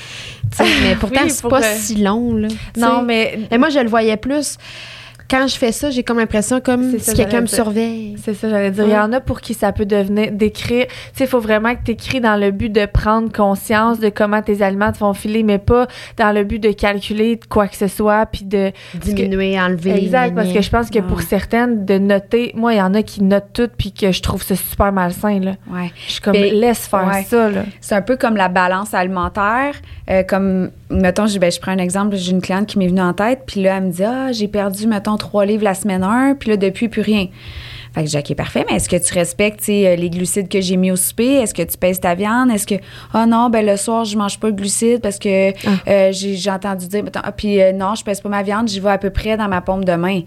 Mais 0.82 0.94
pourtant, 1.00 1.20
Oui, 1.22 1.30
c'est 1.30 1.42
pour 1.42 1.50
pas 1.50 1.60
le- 1.60 1.78
si 1.78 1.96
long. 1.96 2.34
Là, 2.34 2.48
Non, 2.76 3.02
mais 3.02 3.38
Et 3.50 3.58
moi, 3.58 3.68
je 3.70 3.78
le 3.78 3.88
voyais 3.88 4.16
plus. 4.16 4.56
Quand 5.28 5.46
je 5.48 5.56
fais 5.56 5.72
ça, 5.72 5.90
j'ai 5.90 6.02
comme 6.04 6.18
l'impression 6.18 6.60
comme 6.60 6.90
C'est 6.92 6.98
si 7.00 7.04
ça, 7.06 7.14
quelqu'un 7.14 7.40
me 7.40 7.46
surveille. 7.46 8.16
C'est 8.22 8.34
ça, 8.34 8.48
j'allais 8.48 8.70
dire. 8.70 8.84
Il 8.84 8.90
y 8.92 8.96
en 8.98 9.12
a 9.12 9.20
pour 9.20 9.40
qui 9.40 9.54
ça 9.54 9.72
peut 9.72 9.84
devenir 9.86 10.30
d'écrire. 10.30 10.86
Tu 10.86 10.92
sais, 11.14 11.24
il 11.24 11.26
faut 11.26 11.40
vraiment 11.40 11.74
que 11.74 11.80
tu 11.84 11.90
écris 11.92 12.20
dans 12.20 12.36
le 12.36 12.50
but 12.52 12.70
de 12.70 12.86
prendre 12.86 13.32
conscience 13.32 13.98
de 13.98 14.08
comment 14.08 14.40
tes 14.42 14.62
aliments 14.62 14.92
te 14.92 14.98
font 14.98 15.14
filer, 15.14 15.42
mais 15.42 15.58
pas 15.58 15.86
dans 16.16 16.32
le 16.32 16.44
but 16.44 16.58
de 16.60 16.70
calculer 16.70 17.40
quoi 17.48 17.66
que 17.66 17.76
ce 17.76 17.88
soit, 17.88 18.26
puis 18.26 18.44
de. 18.44 18.70
parce 18.92 19.06
que- 19.10 19.14
Diminuer, 19.16 19.60
enlever. 19.60 19.96
Exact, 19.98 20.34
parce 20.34 20.52
que 20.52 20.60
je 20.60 20.70
pense 20.70 20.90
que 20.90 20.98
pour 21.00 21.20
certaines, 21.22 21.84
de 21.84 21.98
noter, 21.98 22.52
moi, 22.54 22.74
il 22.74 22.78
y 22.78 22.82
en 22.82 22.94
a 22.94 23.02
qui 23.02 23.22
notent 23.24 23.52
tout, 23.52 23.68
puis 23.76 23.92
que 23.92 24.12
je 24.12 24.22
trouve 24.22 24.42
ça 24.42 24.54
super 24.54 24.92
malsain, 24.92 25.40
là. 25.40 25.52
Ouais. 25.70 25.90
Je 26.06 26.12
suis 26.12 26.20
comme, 26.20 26.32
Mais- 26.34 26.50
laisse 26.50 26.86
faire 26.86 27.06
ouais. 27.06 27.24
ça, 27.24 27.50
là. 27.50 27.64
C'est 27.80 27.94
un 27.94 28.02
peu 28.02 28.16
comme 28.16 28.36
la 28.36 28.48
balance 28.48 28.94
alimentaire, 28.94 29.74
euh, 30.10 30.22
comme 30.22 30.70
mettons, 30.90 31.26
je, 31.26 31.38
ben, 31.38 31.50
je 31.50 31.60
prends 31.60 31.72
un 31.72 31.78
exemple, 31.78 32.16
j'ai 32.16 32.32
une 32.32 32.40
cliente 32.40 32.66
qui 32.66 32.78
m'est 32.78 32.88
venue 32.88 33.00
en 33.00 33.14
tête, 33.14 33.42
puis 33.46 33.62
là, 33.62 33.76
elle 33.76 33.84
me 33.84 33.90
dit, 33.90 34.04
ah, 34.04 34.32
j'ai 34.32 34.48
perdu, 34.48 34.86
mettons, 34.86 35.16
trois 35.16 35.44
livres 35.44 35.64
la 35.64 35.74
semaine 35.74 36.02
1, 36.02 36.34
puis 36.34 36.50
là, 36.50 36.56
depuis, 36.56 36.88
plus 36.88 37.02
rien. 37.02 37.28
Fait 37.96 38.04
que 38.04 38.10
j'ai 38.10 38.18
OK, 38.18 38.34
parfait, 38.34 38.62
mais 38.68 38.76
est-ce 38.76 38.90
que 38.90 38.96
tu 38.96 39.14
respectes 39.14 39.66
euh, 39.70 39.96
les 39.96 40.10
glucides 40.10 40.50
que 40.50 40.60
j'ai 40.60 40.76
mis 40.76 40.90
au 40.90 40.96
souper? 40.96 41.36
Est-ce 41.36 41.54
que 41.54 41.62
tu 41.62 41.78
pèses 41.78 41.98
ta 41.98 42.14
viande? 42.14 42.50
Est-ce 42.50 42.66
que, 42.66 42.74
ah 43.14 43.24
non, 43.24 43.48
ben 43.48 43.64
le 43.64 43.78
soir, 43.78 44.04
je 44.04 44.18
mange 44.18 44.38
pas 44.38 44.48
le 44.48 44.52
glucide 44.52 45.00
parce 45.00 45.18
que 45.18 45.48
euh, 45.88 46.12
j'ai 46.12 46.34
j'ai 46.34 46.50
entendu 46.50 46.88
dire, 46.88 47.02
mettons, 47.02 47.20
ah, 47.22 47.32
puis 47.32 47.58
euh, 47.58 47.72
non, 47.72 47.94
je 47.94 48.04
pèse 48.04 48.20
pas 48.20 48.28
ma 48.28 48.42
viande, 48.42 48.68
j'y 48.68 48.80
vais 48.80 48.90
à 48.90 48.98
peu 48.98 49.08
près 49.08 49.38
dans 49.38 49.48
ma 49.48 49.62
paume 49.62 49.82
de 49.82 49.94
main. 49.94 50.20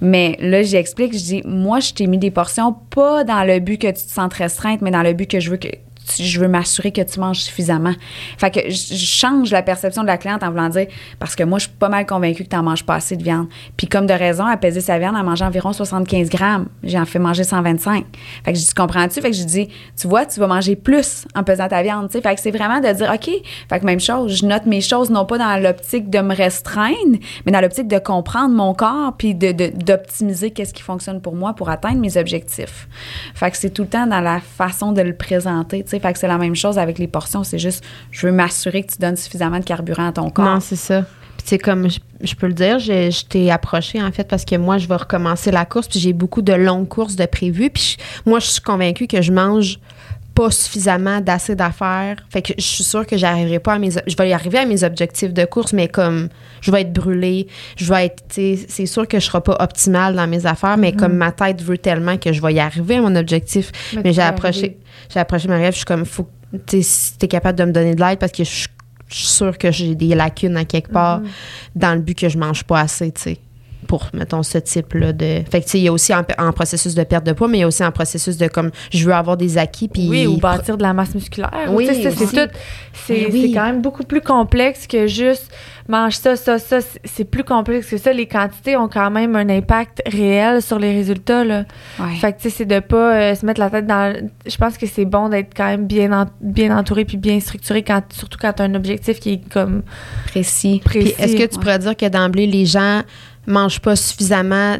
Mais 0.00 0.36
là, 0.38 0.62
j'explique, 0.62 1.12
je 1.12 1.18
dis, 1.18 1.42
moi, 1.44 1.80
je 1.80 1.92
t'ai 1.92 2.06
mis 2.06 2.18
des 2.18 2.30
portions 2.30 2.72
pas 2.90 3.24
dans 3.24 3.42
le 3.42 3.58
but 3.58 3.78
que 3.78 3.88
tu 3.88 3.94
te 3.94 4.12
sentes 4.12 4.34
restreinte, 4.34 4.80
mais 4.80 4.92
dans 4.92 5.02
le 5.02 5.12
but 5.12 5.28
que 5.28 5.40
je 5.40 5.50
veux 5.50 5.56
que 5.56 5.70
je 6.18 6.40
veux 6.40 6.48
m'assurer 6.48 6.92
que 6.92 7.00
tu 7.02 7.20
manges 7.20 7.40
suffisamment. 7.40 7.94
Fait 8.38 8.50
que 8.50 8.60
je 8.70 8.96
change 9.04 9.50
la 9.50 9.62
perception 9.62 10.02
de 10.02 10.06
la 10.06 10.18
cliente 10.18 10.42
en 10.42 10.50
voulant 10.50 10.68
dire 10.68 10.86
parce 11.18 11.34
que 11.36 11.42
moi 11.44 11.58
je 11.58 11.64
suis 11.64 11.72
pas 11.76 11.88
mal 11.88 12.06
convaincue 12.06 12.44
que 12.44 12.48
tu 12.48 12.56
n'en 12.56 12.62
manges 12.62 12.84
pas 12.84 12.94
assez 12.96 13.16
de 13.16 13.22
viande. 13.22 13.48
Puis 13.76 13.86
comme 13.86 14.06
de 14.06 14.12
raison, 14.14 14.48
elle 14.50 14.58
pesait 14.58 14.80
sa 14.80 14.98
viande, 14.98 15.14
elle 15.18 15.24
mangeait 15.24 15.44
environ 15.44 15.72
75 15.72 16.28
grammes. 16.30 16.66
J'en 16.82 17.04
fais 17.04 17.18
manger 17.18 17.44
125. 17.44 18.04
Fait 18.44 18.52
que 18.52 18.58
je 18.58 18.64
dis 18.64 18.74
comprends-tu? 18.74 19.20
Fait 19.20 19.30
que 19.30 19.36
je 19.36 19.44
dis 19.44 19.68
tu 20.00 20.06
vois, 20.08 20.26
tu 20.26 20.40
vas 20.40 20.46
manger 20.46 20.76
plus 20.76 21.26
en 21.34 21.42
pesant 21.44 21.68
ta 21.68 21.82
viande. 21.82 22.10
Fait 22.10 22.20
que 22.22 22.40
c'est 22.40 22.50
vraiment 22.50 22.80
de 22.80 22.92
dire 22.92 23.10
ok. 23.14 23.30
Fait 23.68 23.80
que 23.80 23.84
même 23.84 24.00
chose, 24.00 24.36
je 24.36 24.46
note 24.46 24.66
mes 24.66 24.80
choses 24.80 25.10
non 25.10 25.24
pas 25.24 25.38
dans 25.38 25.62
l'optique 25.62 26.10
de 26.10 26.18
me 26.20 26.34
restreindre, 26.34 27.18
mais 27.46 27.52
dans 27.52 27.60
l'optique 27.60 27.88
de 27.88 27.98
comprendre 27.98 28.54
mon 28.54 28.74
corps 28.74 29.14
puis 29.16 29.34
de 29.34 29.52
de- 29.52 29.72
d'optimiser 29.74 30.50
qu'est-ce 30.50 30.74
qui 30.74 30.82
fonctionne 30.82 31.20
pour 31.20 31.34
moi 31.34 31.54
pour 31.54 31.68
atteindre 31.70 31.98
mes 32.00 32.16
objectifs. 32.16 32.88
Fait 33.34 33.50
que 33.50 33.56
c'est 33.56 33.70
tout 33.70 33.82
le 33.82 33.88
temps 33.88 34.06
dans 34.06 34.20
la 34.20 34.40
façon 34.40 34.92
de 34.92 35.00
le 35.02 35.14
présenter. 35.14 35.84
Fait 35.98 36.12
que 36.12 36.18
c'est 36.18 36.28
la 36.28 36.38
même 36.38 36.54
chose 36.54 36.78
avec 36.78 36.98
les 36.98 37.06
portions. 37.06 37.44
C'est 37.44 37.58
juste, 37.58 37.84
je 38.10 38.26
veux 38.26 38.32
m'assurer 38.32 38.82
que 38.82 38.92
tu 38.92 38.98
donnes 38.98 39.16
suffisamment 39.16 39.58
de 39.58 39.64
carburant 39.64 40.08
à 40.08 40.12
ton 40.12 40.30
corps. 40.30 40.44
Non, 40.44 40.60
c'est 40.60 40.76
ça. 40.76 41.02
Puis 41.36 41.46
sais, 41.46 41.58
comme 41.58 41.88
je, 42.20 42.34
peux 42.34 42.48
le 42.48 42.52
dire, 42.52 42.78
je, 42.78 43.24
t'ai 43.24 43.50
approché 43.50 44.02
en 44.02 44.10
fait 44.10 44.24
parce 44.24 44.44
que 44.44 44.56
moi, 44.56 44.78
je 44.78 44.88
vais 44.88 44.96
recommencer 44.96 45.50
la 45.50 45.64
course, 45.64 45.88
puis 45.88 46.00
j'ai 46.00 46.12
beaucoup 46.12 46.42
de 46.42 46.52
longues 46.52 46.88
courses 46.88 47.16
de 47.16 47.26
prévues. 47.26 47.70
Puis 47.70 47.96
moi, 48.26 48.40
je 48.40 48.46
suis 48.46 48.60
convaincue 48.60 49.06
que 49.06 49.22
je 49.22 49.32
mange 49.32 49.78
pas 50.38 50.52
suffisamment 50.52 51.20
d'assez 51.20 51.56
d'affaires. 51.56 52.16
Fait 52.30 52.42
que 52.42 52.52
je 52.56 52.62
suis 52.62 52.84
sûre 52.84 53.04
que 53.04 53.16
j'arriverai 53.16 53.58
pas 53.58 53.72
à 53.72 53.78
mes... 53.80 53.90
Je 53.90 54.16
vais 54.16 54.28
y 54.28 54.32
arriver 54.32 54.58
à 54.58 54.66
mes 54.66 54.84
objectifs 54.84 55.32
de 55.34 55.44
course, 55.44 55.72
mais 55.72 55.88
comme 55.88 56.28
je 56.60 56.70
vais 56.70 56.82
être 56.82 56.92
brûlée, 56.92 57.48
je 57.76 57.92
vais 57.92 58.06
être... 58.06 58.22
C'est 58.28 58.86
sûr 58.86 59.08
que 59.08 59.18
je 59.18 59.24
serai 59.24 59.40
pas 59.40 59.56
optimale 59.58 60.14
dans 60.14 60.28
mes 60.28 60.46
affaires, 60.46 60.76
mais 60.76 60.92
comme 60.92 61.14
ma 61.14 61.32
tête 61.32 61.60
veut 61.60 61.76
tellement 61.76 62.18
que 62.18 62.32
je 62.32 62.40
vais 62.40 62.54
y 62.54 62.60
arriver 62.60 62.98
à 62.98 63.02
mon 63.02 63.16
objectif. 63.16 63.72
Mais 64.04 64.12
j'ai 64.12 64.22
approché, 64.22 64.78
j'ai 65.12 65.18
approché 65.18 65.48
Marie-Ève, 65.48 65.72
je 65.72 65.78
suis 65.78 65.84
comme, 65.84 66.04
faut, 66.04 66.28
tu 66.66 66.84
si 66.84 67.18
t'es 67.18 67.26
capable 67.26 67.58
de 67.58 67.64
me 67.64 67.72
donner 67.72 67.96
de 67.96 68.00
l'aide 68.00 68.20
parce 68.20 68.32
que 68.32 68.44
je 68.44 68.50
suis 68.50 68.68
je 69.10 69.16
suis 69.16 69.26
sûre 69.26 69.56
que 69.56 69.72
j'ai 69.72 69.94
des 69.94 70.14
lacunes 70.14 70.58
à 70.58 70.66
quelque 70.66 70.92
part 70.92 71.22
dans 71.74 71.94
le 71.94 72.00
but 72.00 72.16
que 72.16 72.28
je 72.28 72.36
mange 72.36 72.64
pas 72.64 72.80
assez, 72.80 73.10
tu 73.10 73.22
sais, 73.22 73.38
pour, 73.88 74.06
mettons, 74.12 74.44
ce 74.44 74.58
type-là 74.58 75.12
de... 75.12 75.42
Fait 75.50 75.60
que, 75.60 75.64
tu 75.64 75.70
sais, 75.70 75.78
il 75.78 75.84
y 75.84 75.88
a 75.88 75.92
aussi 75.92 76.14
en, 76.14 76.22
en 76.38 76.52
processus 76.52 76.94
de 76.94 77.02
perte 77.02 77.24
de 77.26 77.32
poids, 77.32 77.48
mais 77.48 77.58
il 77.58 77.60
y 77.62 77.64
a 77.64 77.66
aussi 77.66 77.84
en 77.84 77.90
processus 77.90 78.36
de, 78.36 78.46
comme, 78.46 78.70
je 78.92 79.04
veux 79.04 79.14
avoir 79.14 79.36
des 79.36 79.58
acquis, 79.58 79.88
puis... 79.88 80.06
Oui, 80.08 80.26
ou 80.28 80.36
bâtir 80.36 80.76
de 80.76 80.82
la 80.82 80.92
masse 80.92 81.14
musculaire. 81.14 81.50
Oui, 81.70 81.88
c'est 81.90 82.10
tout. 82.10 82.52
C'est 82.92 83.14
Ben 83.24 83.32
oui. 83.32 83.52
quand 83.54 83.64
même 83.64 83.80
beaucoup 83.82 84.04
plus 84.04 84.20
complexe 84.20 84.86
que 84.86 85.06
juste 85.06 85.50
mange 85.88 86.14
ça, 86.16 86.36
ça, 86.36 86.58
ça. 86.58 86.78
C'est- 87.04 87.24
plus 87.24 87.44
complexe 87.44 87.88
que 87.88 87.96
ça. 87.96 88.12
Les 88.12 88.26
quantités 88.26 88.76
ont 88.76 88.88
quand 88.88 89.10
même 89.10 89.34
un 89.36 89.48
impact 89.48 90.02
réel 90.06 90.60
sur 90.62 90.78
les 90.78 90.92
résultats. 90.92 91.44
Là. 91.44 91.64
Ouais. 91.98 92.14
Fait 92.20 92.32
que, 92.32 92.38
tu 92.42 92.50
sais, 92.50 92.56
c'est 92.58 92.64
de 92.66 92.80
pas 92.80 93.14
euh, 93.14 93.34
se 93.34 93.46
mettre 93.46 93.60
la 93.60 93.70
tête 93.70 93.86
dans. 93.86 94.14
Je 94.46 94.56
pense 94.58 94.76
que 94.76 94.86
c'est 94.86 95.04
bon 95.06 95.28
d'être 95.30 95.54
quand 95.56 95.66
même 95.66 95.86
bien, 95.86 96.12
en- 96.12 96.26
bien 96.42 96.76
entouré 96.76 97.04
puis 97.06 97.16
bien 97.16 97.40
structuré, 97.40 97.82
quand, 97.82 98.02
surtout 98.12 98.38
quand 98.40 98.52
tu 98.52 98.62
as 98.62 98.66
un 98.66 98.74
objectif 98.74 99.18
qui 99.20 99.32
est 99.34 99.48
comme 99.52 99.82
Précis. 100.26 100.82
Précis. 100.84 101.14
est-ce 101.18 101.32
que 101.32 101.36
tu 101.38 101.42
ouais. 101.42 101.48
pourrais 101.62 101.78
dire 101.78 101.96
que 101.96 102.06
d'emblée, 102.08 102.46
les 102.46 102.66
gens 102.66 103.02
mangent 103.48 103.80
pas 103.80 103.96
suffisamment, 103.96 104.76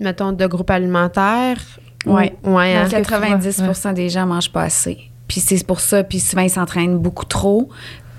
mettons, 0.00 0.32
de 0.32 0.46
groupes 0.46 0.70
alimentaires? 0.70 1.58
Ou- 2.06 2.12
Ouais. 2.14 2.34
Ouais, 2.44 2.74
hein? 2.74 2.80
Parce 2.90 2.92
que 3.02 3.08
tu 3.08 3.08
vois, 3.08 3.20
90 3.38 3.94
des 3.94 4.08
gens 4.08 4.26
mangent 4.26 4.52
pas 4.52 4.62
assez. 4.62 4.98
Puis 5.28 5.40
c'est 5.40 5.64
pour 5.66 5.80
ça, 5.80 6.04
puis 6.04 6.20
souvent 6.20 6.42
ils 6.42 6.50
s'entraînent 6.50 6.98
beaucoup 6.98 7.24
trop 7.24 7.70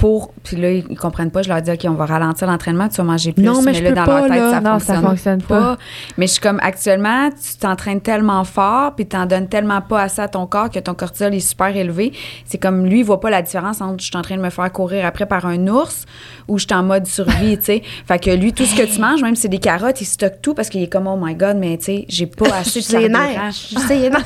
pour 0.04 0.34
puis 0.43 0.58
là 0.58 0.70
ils 0.70 0.97
comprennent 0.97 1.32
pas, 1.32 1.43
je 1.43 1.47
leur 1.47 1.62
dis 1.62 1.72
OK, 1.72 1.80
on 1.86 1.93
va 1.93 2.06
ralentir 2.06 2.45
l'entraînement, 2.45 2.89
tu 2.89 2.97
vas 2.97 3.04
manger 3.04 3.32
plus 3.32 3.41
Non, 3.41 3.62
mais 3.62 3.74
je 3.74 3.82
là 3.84 3.91
peux 3.91 3.95
dans 3.95 4.04
pas, 4.04 4.20
leur 4.20 4.28
tête 4.28 4.38
là. 4.38 4.51
ça 4.51 4.60
Non, 4.60 4.80
ça 4.80 4.95
fonctionne, 4.95 5.39
fonctionne 5.39 5.41
pas. 5.43 5.78
Mais 6.18 6.28
je 6.28 6.34
suis 6.34 6.41
comme 6.41 6.60
actuellement, 6.62 7.30
tu 7.30 7.58
t'entraînes 7.58 8.01
tellement 8.01 8.43
fort 8.43 8.95
puis 8.95 9.06
t'en 9.06 9.26
donnes 9.26 9.47
tellement 9.47 9.80
pas 9.80 10.01
assez 10.01 10.22
à 10.22 10.28
ton 10.28 10.45
corps 10.45 10.70
que 10.70 10.80
ton 10.80 10.93
cortisol 10.93 11.34
est 11.34 11.39
super 11.39 11.74
élevé. 11.74 12.12
C'est 12.43 12.58
comme 12.58 12.86
lui, 12.86 12.99
il 12.99 13.06
voit 13.06 13.22
pas 13.22 13.30
la 13.30 13.41
différence 13.41 13.80
entre 13.80 14.01
je 14.01 14.08
suis 14.08 14.18
en 14.18 14.22
train 14.24 14.36
de 14.36 14.41
me 14.41 14.49
faire 14.49 14.70
courir 14.74 15.06
après 15.06 15.26
par 15.26 15.45
un 15.45 15.68
ours 15.68 16.04
ou 16.49 16.58
je 16.58 16.66
suis 16.66 16.76
en 16.76 16.84
mode 16.84 17.08
survie, 17.08 17.58
tu 17.60 17.64
sais. 17.64 17.84
Fait 18.06 18.20
que 18.20 18.32
lui 18.32 18.51
tout 18.51 18.66
ce 18.66 18.76
que 18.76 18.84
tu 18.84 18.99
manges, 18.99 19.22
même 19.22 19.38
si 19.38 19.43
c'est 19.43 19.47
des 19.47 19.60
carottes, 19.60 20.01
il 20.01 20.06
stocke 20.06 20.41
tout 20.41 20.54
parce 20.54 20.68
qu'il 20.68 20.84
est 20.84 20.91
comme 20.91 21.08
oh 21.08 21.16
my 21.18 21.34
god, 21.34 21.56
mais 21.56 21.78
tu 21.78 21.86
sais, 21.86 22.06
j'ai 22.10 22.28
pas 22.28 22.54
assez 22.58 22.82
de 22.82 22.86
carburant. 22.91 23.24
les 23.30 24.10
nerfs. 24.10 24.20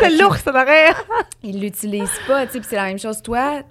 C'est 0.00 0.10
l'ours 0.18 0.42
en 0.48 0.54
arrière. 0.54 1.04
Ils 1.42 1.60
l'utilisent 1.60 2.08
pas, 2.26 2.46
tu 2.46 2.52
sais, 2.54 2.58
puis 2.60 2.68
c'est 2.70 2.76
la 2.76 2.86
même 2.86 2.98
chose 2.98 3.22
toi. 3.22 3.62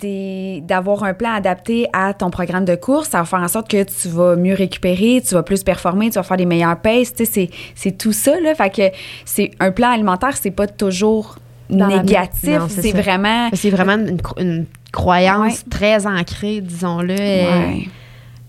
D'avoir 0.00 1.04
un 1.04 1.14
plan 1.14 1.32
adapté 1.32 1.86
à 1.92 2.12
ton 2.12 2.28
programme 2.30 2.64
de 2.64 2.74
course, 2.74 3.08
ça 3.08 3.18
va 3.18 3.24
faire 3.24 3.38
en 3.40 3.48
sorte 3.48 3.70
que 3.70 3.82
tu 3.82 4.08
vas 4.08 4.36
mieux 4.36 4.54
récupérer, 4.54 5.22
tu 5.26 5.34
vas 5.34 5.42
plus 5.42 5.62
performer, 5.62 6.10
tu 6.10 6.16
vas 6.16 6.22
faire 6.22 6.36
des 6.36 6.44
meilleures 6.46 6.78
paces, 6.80 7.14
c'est, 7.24 7.98
tout 7.98 8.12
ça, 8.12 8.38
là. 8.40 8.54
Fait 8.54 8.70
que 8.70 8.82
c'est 9.24 9.50
un 9.58 9.70
plan 9.70 9.90
alimentaire, 9.90 10.36
c'est 10.36 10.50
pas 10.50 10.66
toujours 10.66 11.36
Dans 11.70 11.86
négatif, 11.88 12.60
c'est 12.68 12.92
vraiment... 12.92 13.48
C'est 13.54 13.70
vraiment 13.70 13.94
une, 13.94 14.18
cro- 14.18 14.40
une 14.40 14.66
croyance 14.92 15.60
Ouais. 15.62 15.70
très 15.70 16.06
ancrée, 16.06 16.60
disons-le, 16.60 17.14
euh, 17.18 17.66
Ouais. 17.68 17.88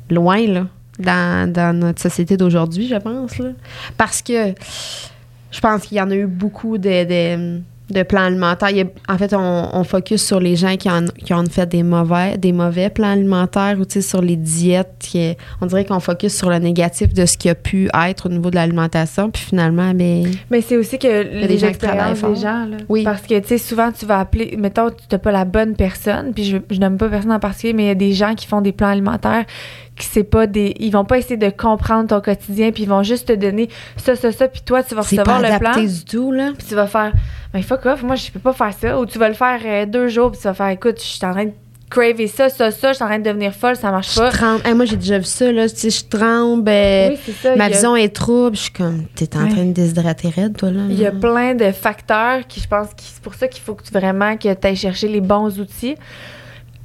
loin, 0.09 0.45
là, 0.47 0.65
dans, 0.99 1.51
dans 1.51 1.77
notre 1.77 2.01
société 2.01 2.35
d'aujourd'hui, 2.37 2.87
je 2.89 2.95
pense. 2.95 3.37
Là. 3.39 3.49
Parce 3.97 4.21
que 4.21 4.53
je 5.51 5.59
pense 5.61 5.83
qu'il 5.83 5.97
y 5.97 6.01
en 6.01 6.11
a 6.11 6.15
eu 6.15 6.27
beaucoup 6.27 6.77
de, 6.77 7.05
de, 7.05 7.61
de 7.89 8.03
plans 8.03 8.23
alimentaires. 8.25 8.69
Il 8.69 8.77
y 8.77 8.81
a- 8.81 8.85
en 9.13 9.17
fait, 9.17 9.33
on, 9.33 9.69
on 9.73 9.83
focus 9.85 10.21
sur 10.25 10.39
les 10.41 10.55
gens 10.57 10.75
qui, 10.75 10.89
en, 10.89 11.05
qui 11.23 11.33
ont 11.33 11.43
fait 11.49 11.65
des 11.67 11.83
mauvais, 11.83 12.37
des 12.37 12.51
mauvais 12.51 12.89
plans 12.89 13.11
alimentaires 13.11 13.77
ou 13.79 13.85
sur 14.01 14.21
les 14.21 14.35
diètes. 14.35 14.91
Qui, 14.99 15.35
on 15.61 15.65
dirait 15.67 15.85
qu'on 15.85 15.99
focus 16.01 16.35
sur 16.35 16.49
le 16.49 16.57
négatif 16.59 17.13
de 17.13 17.25
ce 17.25 17.37
qui 17.37 17.47
a 17.49 17.55
pu 17.55 17.89
être 18.07 18.25
au 18.25 18.29
niveau 18.29 18.49
de 18.49 18.55
l'alimentation. 18.55 19.29
Puis 19.31 19.43
finalement, 19.43 19.93
ben, 19.93 20.25
Mais 20.51 20.61
c'est 20.61 20.75
aussi 20.75 20.99
que 20.99 21.07
les 21.47 21.57
gens 21.57 21.71
qui 21.71 21.77
travaillent 21.77 22.15
fort. 22.15 22.33
des 22.33 22.41
gens. 22.41 22.65
Là. 22.65 22.77
Oui. 22.89 23.03
Parce 23.03 23.21
que, 23.21 23.39
tu 23.39 23.47
sais, 23.47 23.57
souvent, 23.57 23.91
tu 23.91 24.05
vas 24.05 24.19
appeler, 24.19 24.55
mettons, 24.57 24.89
tu 24.89 24.95
n'as 25.11 25.17
pas 25.19 25.31
la 25.31 25.45
bonne 25.45 25.75
personne, 25.75 26.33
puis 26.33 26.43
je, 26.43 26.57
je 26.69 26.79
nomme 26.79 26.97
pas 26.97 27.07
personne 27.07 27.31
en 27.31 27.39
particulier, 27.39 27.73
mais 27.73 27.83
il 27.83 27.87
y 27.87 27.91
a 27.91 27.95
des 27.95 28.13
gens 28.13 28.35
qui 28.35 28.47
font 28.47 28.59
des 28.61 28.73
plans 28.73 28.89
alimentaires 28.89 29.45
c'est 30.05 30.23
pas 30.23 30.47
des. 30.47 30.75
Ils 30.79 30.91
vont 30.91 31.05
pas 31.05 31.17
essayer 31.17 31.37
de 31.37 31.49
comprendre 31.49 32.07
ton 32.09 32.21
quotidien, 32.21 32.71
puis 32.71 32.83
ils 32.83 32.89
vont 32.89 33.03
juste 33.03 33.27
te 33.27 33.33
donner 33.33 33.69
ça, 33.97 34.15
ça, 34.15 34.31
ça, 34.31 34.47
puis 34.47 34.61
toi, 34.65 34.83
tu 34.83 34.93
vas 34.95 35.03
c'est 35.03 35.15
pas 35.17 35.23
recevoir 35.37 35.41
le 35.53 35.59
plan. 35.59 35.81
du 35.83 36.05
tout. 36.05 36.31
Là. 36.31 36.51
Puis 36.57 36.67
tu 36.67 36.75
vas 36.75 36.87
faire, 36.87 37.11
ben 37.53 37.61
fuck 37.63 37.85
off, 37.85 38.03
moi 38.03 38.15
je 38.15 38.31
peux 38.31 38.39
pas 38.39 38.53
faire 38.53 38.73
ça. 38.73 38.99
Ou 38.99 39.05
tu 39.05 39.17
vas 39.19 39.27
le 39.29 39.33
faire 39.35 39.59
euh, 39.65 39.85
deux 39.85 40.07
jours, 40.07 40.31
puis 40.31 40.39
tu 40.39 40.47
vas 40.47 40.53
faire, 40.53 40.69
écoute, 40.69 40.97
je 40.99 41.05
suis 41.07 41.25
en 41.25 41.31
train 41.31 41.45
de 41.45 41.51
craver 41.89 42.27
ça, 42.27 42.49
ça, 42.49 42.69
ça, 42.69 42.89
je 42.89 42.95
suis 42.95 43.03
en 43.05 43.07
train 43.07 43.17
de 43.19 43.23
devenir 43.23 43.53
folle, 43.53 43.77
ça 43.77 43.89
marche 43.91 44.13
Je 44.13 44.19
pas. 44.19 44.29
tremble. 44.29 44.61
Hey, 44.67 44.73
moi, 44.73 44.83
j'ai 44.83 44.97
déjà 44.97 45.19
vu 45.19 45.23
ça. 45.23 45.49
Là, 45.53 45.69
tu 45.69 45.89
je 45.89 46.03
tremble. 46.09 46.67
euh, 46.69 47.09
Oui, 47.11 47.17
c'est 47.25 47.31
ça. 47.31 47.55
ma 47.55 47.63
a- 47.65 47.69
vision 47.69 47.95
est 47.95 48.13
trouble. 48.13 48.57
Je 48.57 48.63
suis 48.63 48.71
comme, 48.71 49.05
t'es 49.15 49.29
en 49.37 49.43
Ouais. 49.45 49.49
train 49.51 49.63
de 49.63 49.71
déshydrater 49.71 50.27
raide, 50.27 50.57
toi, 50.57 50.69
là. 50.69 50.81
Il 50.89 50.99
y 50.99 51.05
a 51.05 51.11
plein 51.11 51.55
de 51.55 51.71
facteurs 51.71 52.45
qui, 52.45 52.59
je 52.59 52.67
pense, 52.67 52.89
qui 52.93 53.05
c'est 53.05 53.21
pour 53.23 53.35
ça 53.35 53.47
qu'il 53.47 53.63
faut 53.63 53.73
que 53.73 53.83
tu 53.83 53.93
vraiment 53.93 54.35
que 54.35 54.53
tu 54.53 54.67
ailles 54.67 54.75
chercher 54.75 55.07
les 55.07 55.21
bons 55.21 55.57
outils. 55.61 55.95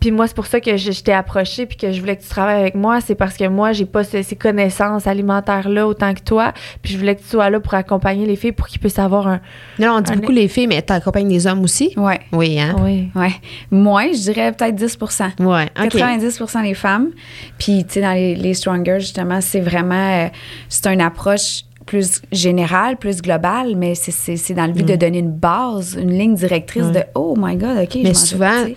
Puis 0.03 0.11
moi, 0.11 0.27
c'est 0.27 0.35
pour 0.35 0.47
ça 0.47 0.61
que 0.61 0.77
je, 0.77 0.91
je 0.91 1.01
t'ai 1.03 1.13
approché 1.13 1.65
puis 1.65 1.77
que 1.77 1.93
je 1.93 2.01
voulais 2.01 2.17
que 2.17 2.23
tu 2.23 2.29
travailles 2.29 2.61
avec 2.61 2.75
moi. 2.75 3.01
C'est 3.01 3.15
parce 3.15 3.37
que 3.37 3.47
moi, 3.47 3.71
j'ai 3.71 3.87
pas 3.87 4.03
ce- 4.03 4.23
ces 4.23 4.35
connaissances 4.35 5.07
alimentaires-là 5.07 5.87
autant 5.87 6.13
que 6.13 6.23
toi. 6.23 6.53
Puis 6.83 6.93
je 6.93 6.99
voulais 6.99 7.15
que 7.15 7.23
tu 7.23 7.29
sois 7.29 7.49
là 7.51 7.61
pour 7.61 7.73
accompagner 7.75 8.27
les 8.27 8.35
filles 8.35 8.51
pour 8.51 8.67
qu'ils 8.67 8.81
puissent 8.81 8.99
avoir 8.99 9.29
un. 9.29 9.41
Là, 9.79 9.95
on 9.95 10.01
dit 10.01 10.13
Un- 10.13 10.17
beaucoup 10.17 10.33
les 10.33 10.49
filles, 10.49 10.67
mais 10.67 10.83
t'accompagnes 10.83 11.29
les 11.29 11.47
hommes 11.47 11.63
aussi? 11.63 11.93
Ouais, 11.97 12.19
Oui, 12.33 12.59
hein? 12.59 12.75
Oui. 12.81 13.11
ouais. 13.15 13.31
Moins, 13.71 14.09
je 14.13 14.19
dirais 14.33 14.51
peut-être 14.51 14.75
10 14.75 14.99
Ouais, 15.39 15.69
OK. 15.81 15.95
90% 15.95 16.63
des 16.65 16.75
femmes. 16.75 17.11
Puis, 17.59 17.85
tu 17.85 17.95
sais, 17.95 18.01
dans 18.01 18.13
les, 18.13 18.35
les 18.35 18.55
Stronger, 18.55 18.97
justement, 18.99 19.41
c'est 19.41 19.61
vraiment... 19.61 19.95
euh, 20.25 20.29
c'est 20.69 20.93
une 20.93 21.01
approche 21.01 21.63
plus 21.87 22.23
générale, 22.33 22.97
plus 22.97 23.23
globale, 23.23 23.75
mais 23.77 23.95
c'est- 23.95 24.11
c'est 24.11 24.37
c'est 24.37 24.55
dans 24.55 24.67
le 24.67 24.73
but 24.73 24.85
de 24.87 24.97
donner 24.97 25.19
une 25.19 25.31
base, 25.33 25.97
une 26.01 26.11
ligne 26.17 26.35
directrice 26.35 26.85
Ouais. 26.87 26.93
de 26.93 27.03
«Oh 27.15 27.35
my 27.39 27.57
God, 27.57 27.77
OK, 27.85 27.91
je 27.95 27.99
Mais 28.03 28.15
souvent, 28.15 28.67
tu. 28.67 28.75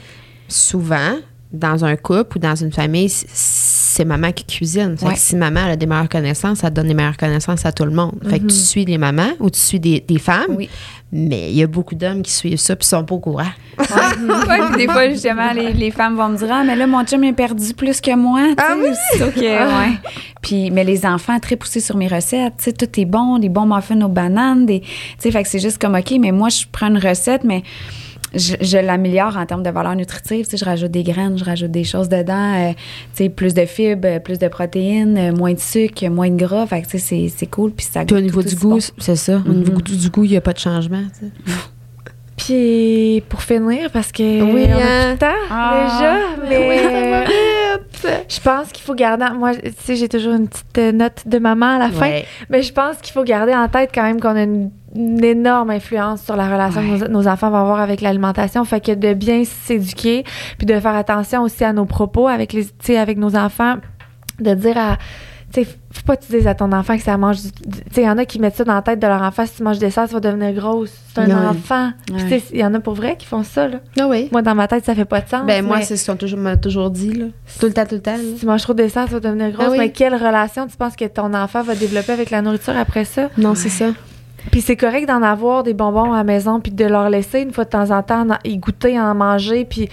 Souvent, 0.48 1.16
dans 1.52 1.86
un 1.86 1.96
couple 1.96 2.38
ou 2.38 2.40
dans 2.40 2.56
une 2.56 2.72
famille, 2.72 3.08
c'est 3.10 4.04
maman 4.04 4.32
qui 4.34 4.44
cuisine. 4.44 4.98
Fait 4.98 5.06
Ouais. 5.06 5.14
que 5.14 5.20
si 5.20 5.36
maman 5.38 5.62
a 5.72 5.76
des 5.78 5.86
meilleures 5.86 6.10
connaissances, 6.10 6.60
ça 6.60 6.70
donne 6.70 6.88
des 6.88 6.94
meilleures 6.94 7.16
connaissances 7.18 7.66
à 7.66 7.72
tout 7.72 7.86
le 7.86 7.92
monde. 7.92 8.16
Fait 8.24 8.40
que 8.40 8.46
tu 8.46 8.46
Mhm. 8.46 8.50
suis 8.50 8.86
les 8.86 8.98
mamans 8.98 9.30
ou 9.40 9.50
tu 9.50 9.60
suis 9.60 9.80
des, 9.80 10.02
des 10.06 10.20
femmes, 10.20 10.48
Oui. 10.58 10.70
mais 11.14 11.50
il 11.52 11.56
y 11.56 11.64
a 11.64 11.68
beaucoup 11.68 11.96
d'hommes 11.96 12.22
qui 12.22 12.32
suivent 12.32 12.58
ça 12.60 12.76
puis 12.76 12.86
sont 12.86 13.06
pas 13.06 13.16
au 13.16 13.20
courant. 13.20 13.44
Ouais, 13.78 14.60
puis 14.72 14.86
des 14.86 14.92
fois, 14.92 15.08
justement, 15.10 15.52
les, 15.54 15.72
les 15.72 15.92
femmes 15.92 16.16
vont 16.18 16.28
me 16.30 16.38
dire 16.38 16.48
Ah, 16.52 16.64
mais 16.66 16.76
là, 16.76 16.88
mon 16.88 17.04
chum 17.06 17.24
est 17.24 17.32
perdu 17.34 17.74
plus 17.74 18.02
que 18.02 18.16
moi. 18.16 18.42
Ah 18.58 18.74
sais, 18.76 18.90
aussitôt 19.26 19.40
que- 19.40 19.42
ouais. 19.90 19.94
Puis, 20.42 20.72
mais 20.72 20.84
les 20.84 21.06
enfants, 21.06 21.40
très 21.40 21.56
poussés 21.56 21.80
sur 21.80 21.96
mes 21.96 22.08
recettes. 22.08 22.54
Tu 22.58 22.66
sais, 22.66 22.74
tout 22.74 23.00
est 23.00 23.06
bon, 23.06 23.40
des 23.40 23.50
bons 23.50 23.66
muffins 23.66 24.00
aux 24.02 24.10
bananes. 24.10 24.66
Des, 24.66 24.82
tu 24.82 24.88
sais, 25.20 25.32
fait 25.32 25.44
que 25.44 25.50
c'est 25.50 25.60
juste 25.60 25.80
comme 25.82 25.96
OK, 25.96 26.14
mais 26.20 26.32
moi, 26.32 26.50
je 26.50 26.66
prends 26.72 26.88
une 26.88 26.98
recette, 27.00 27.44
mais 27.46 27.64
je, 28.36 28.56
je 28.62 28.78
l'améliore 28.78 29.38
en 29.38 29.46
termes 29.46 29.64
de 29.64 29.70
valeur 29.70 29.96
nutritive. 29.96 30.46
Tu 30.46 30.52
sais, 30.52 30.58
je 30.58 30.66
rajoute 30.66 30.92
des 30.92 31.04
graines, 31.04 31.38
je 31.38 31.44
rajoute 31.44 31.72
des 31.72 31.84
choses 31.84 32.10
dedans. 32.10 32.54
euh, 32.56 32.72
tu 33.16 33.24
sais, 33.24 33.30
plus 33.30 33.54
de 33.54 33.66
fibres, 33.66 34.08
euh, 34.08 34.20
plus 34.20 34.38
de 34.40 34.48
protéines, 34.48 35.18
euh, 35.18 35.32
moins 35.34 35.54
de 35.54 35.60
sucre, 35.60 36.08
moins 36.10 36.30
de 36.30 36.36
gras. 36.38 36.66
Fait 36.68 36.82
que, 36.82 36.88
tu 36.88 36.92
sais, 36.92 37.00
c'est- 37.00 37.34
c'est 37.38 37.46
cool. 37.48 37.72
Puis 37.72 37.86
ça 37.90 38.06
Puis 38.06 38.16
au 38.16 38.20
niveau 38.22 38.42
tout 38.44 38.50
du 38.50 38.56
goût, 38.56 38.70
bon. 38.72 38.80
c'est 38.98 39.16
ça. 39.16 39.38
Au 39.38 39.50
Mhm. 39.50 39.56
niveau 39.64 39.82
du, 39.82 40.10
goût, 40.10 40.24
il 40.26 40.32
n'y 40.32 40.38
a 40.38 40.42
pas 40.42 40.54
de 40.54 40.60
changement. 40.60 41.04
tu 41.20 41.26
sais. 41.28 41.32
Puis 42.38 43.24
pour 43.30 43.42
finir, 43.42 43.90
parce 43.92 44.12
que 44.12 44.22
Oui, 44.42 44.66
on 44.68 44.72
a 44.72 44.76
hein. 44.76 45.06
plus 45.08 45.14
de 45.14 45.20
temps 45.20 45.46
Ah. 45.50 45.88
déjà, 46.44 46.50
mais 46.50 47.26
je 48.28 48.40
pense 48.42 48.72
qu'il 48.74 48.84
faut 48.84 48.94
garder. 48.94 49.26
Moi, 49.38 49.56
tu 49.56 49.72
sais, 49.80 49.96
j'ai 49.96 50.10
toujours 50.10 50.34
une 50.34 50.48
petite 50.50 50.94
note 50.94 51.24
de 51.26 51.38
maman 51.40 51.78
à 51.78 51.80
la 51.80 51.90
fin, 51.90 52.08
Ouais. 52.10 52.26
mais 52.50 52.62
je 52.62 52.74
pense 52.74 52.98
qu'il 53.02 53.14
faut 53.14 53.24
garder 53.24 53.54
en 53.54 53.68
tête 53.70 53.92
quand 53.96 54.04
même 54.04 54.20
qu'on 54.20 54.36
a 54.36 54.44
une, 54.44 54.70
une 54.96 55.24
énorme 55.24 55.70
influence 55.72 56.22
sur 56.24 56.36
la 56.36 56.48
relation 56.48 56.82
Ouais. 56.82 57.00
que 57.00 57.06
nos, 57.06 57.22
nos 57.24 57.28
enfants 57.28 57.50
vont 57.50 57.58
avoir 57.62 57.80
avec 57.80 58.02
l'alimentation. 58.02 58.64
Fait 58.66 58.80
que 58.82 58.94
de 58.94 59.14
bien 59.14 59.44
s'éduquer, 59.46 60.24
puis 60.58 60.66
de 60.66 60.80
faire 60.80 60.96
attention 60.96 61.42
aussi 61.44 61.64
à 61.64 61.74
nos 61.74 61.86
propos 61.86 62.28
avec 62.28 62.54
les, 62.54 62.98
avec 62.98 63.18
nos 63.18 63.36
enfants, 63.36 63.76
de 64.40 64.54
dire 64.54 64.78
à 64.78 64.98
tu 65.54 65.64
faut 65.64 66.02
pas 66.06 66.18
que 66.18 66.26
tu 66.26 66.34
dises 66.34 66.48
à 66.48 66.54
ton 66.56 66.74
enfant 66.74 66.98
que 66.98 67.04
ça 67.04 67.16
mange 67.18 67.42
du. 67.42 67.50
Tu 67.52 67.70
sais, 67.94 68.02
il 68.02 68.04
y 68.04 68.10
en 68.10 68.18
a 68.18 68.26
qui 68.26 68.40
mettent 68.40 68.58
ça 68.58 68.66
dans 68.66 68.74
la 68.74 68.82
tête 68.82 69.00
de 69.00 69.08
leur 69.08 69.22
enfant. 69.22 69.46
Si 69.46 69.56
tu 69.56 69.64
manges 69.64 69.80
des 69.80 69.90
salades, 69.90 70.10
tu 70.10 70.16
vas 70.16 70.20
devenir 70.20 70.52
grosse. 70.54 70.92
C'est 71.14 71.22
un 71.22 71.50
enfant. 71.50 71.92
Sais, 72.28 72.44
il 72.52 72.60
y 72.60 72.66
en 72.66 72.74
a 72.74 72.82
pour 72.82 72.94
vrai 72.94 73.16
qui 73.18 73.26
font 73.26 73.44
ça, 73.44 73.70
là. 73.70 73.78
Ah 73.98 74.08
oui. 74.10 74.28
Moi, 74.34 74.42
dans 74.42 74.54
ma 74.56 74.68
tête, 74.68 74.84
ça 74.84 74.94
fait 74.94 75.06
pas 75.06 75.22
de 75.22 75.30
sens. 75.30 75.46
Ben, 75.46 75.64
moi, 75.66 75.80
c'est 75.82 75.96
ce 75.96 76.12
qu'on 76.12 76.18
toujours- 76.18 76.40
m'a 76.40 76.58
toujours 76.58 76.90
dit. 76.90 77.14
Là. 77.14 77.26
Tout 77.60 77.68
le 77.68 77.74
temps, 77.74 77.86
tout 77.86 77.96
le 77.96 78.02
temps. 78.02 78.18
là. 78.18 78.24
Si 78.34 78.42
tu 78.42 78.46
manges 78.46 78.64
trop 78.64 78.74
de 78.74 78.84
dessert, 78.84 79.06
tu 79.06 79.14
vas 79.14 79.22
devenir 79.22 79.52
grosse. 79.52 79.68
Ah 79.70 79.72
oui. 79.72 79.78
Mais 79.78 79.92
quelle 79.92 80.16
relation 80.16 80.68
tu 80.68 80.76
penses 80.76 80.98
que 80.98 81.06
ton 81.06 81.34
enfant 81.34 81.62
va 81.62 81.74
développer 81.76 82.12
avec 82.12 82.32
la 82.32 82.42
nourriture 82.42 82.76
après 82.76 83.06
ça? 83.06 83.30
Non, 83.38 83.56
c'est 83.56 83.70
ça. 83.70 83.86
Puis 84.52 84.62
c'est 84.62 84.76
correct 84.76 85.08
d'en 85.08 85.22
avoir 85.22 85.64
des 85.64 85.74
bonbons 85.74 86.14
à 86.14 86.18
la 86.18 86.24
maison, 86.24 86.60
puis 86.60 86.72
de 86.72 86.86
leur 86.86 87.10
laisser 87.10 87.42
une 87.42 87.52
fois 87.52 87.66
de 87.66 87.70
temps 87.70 87.92
en 87.92 88.04
temps 88.04 88.26
y 88.44 88.58
goûter, 88.58 89.00
en 89.00 89.14
manger, 89.16 89.66
puis 89.66 89.90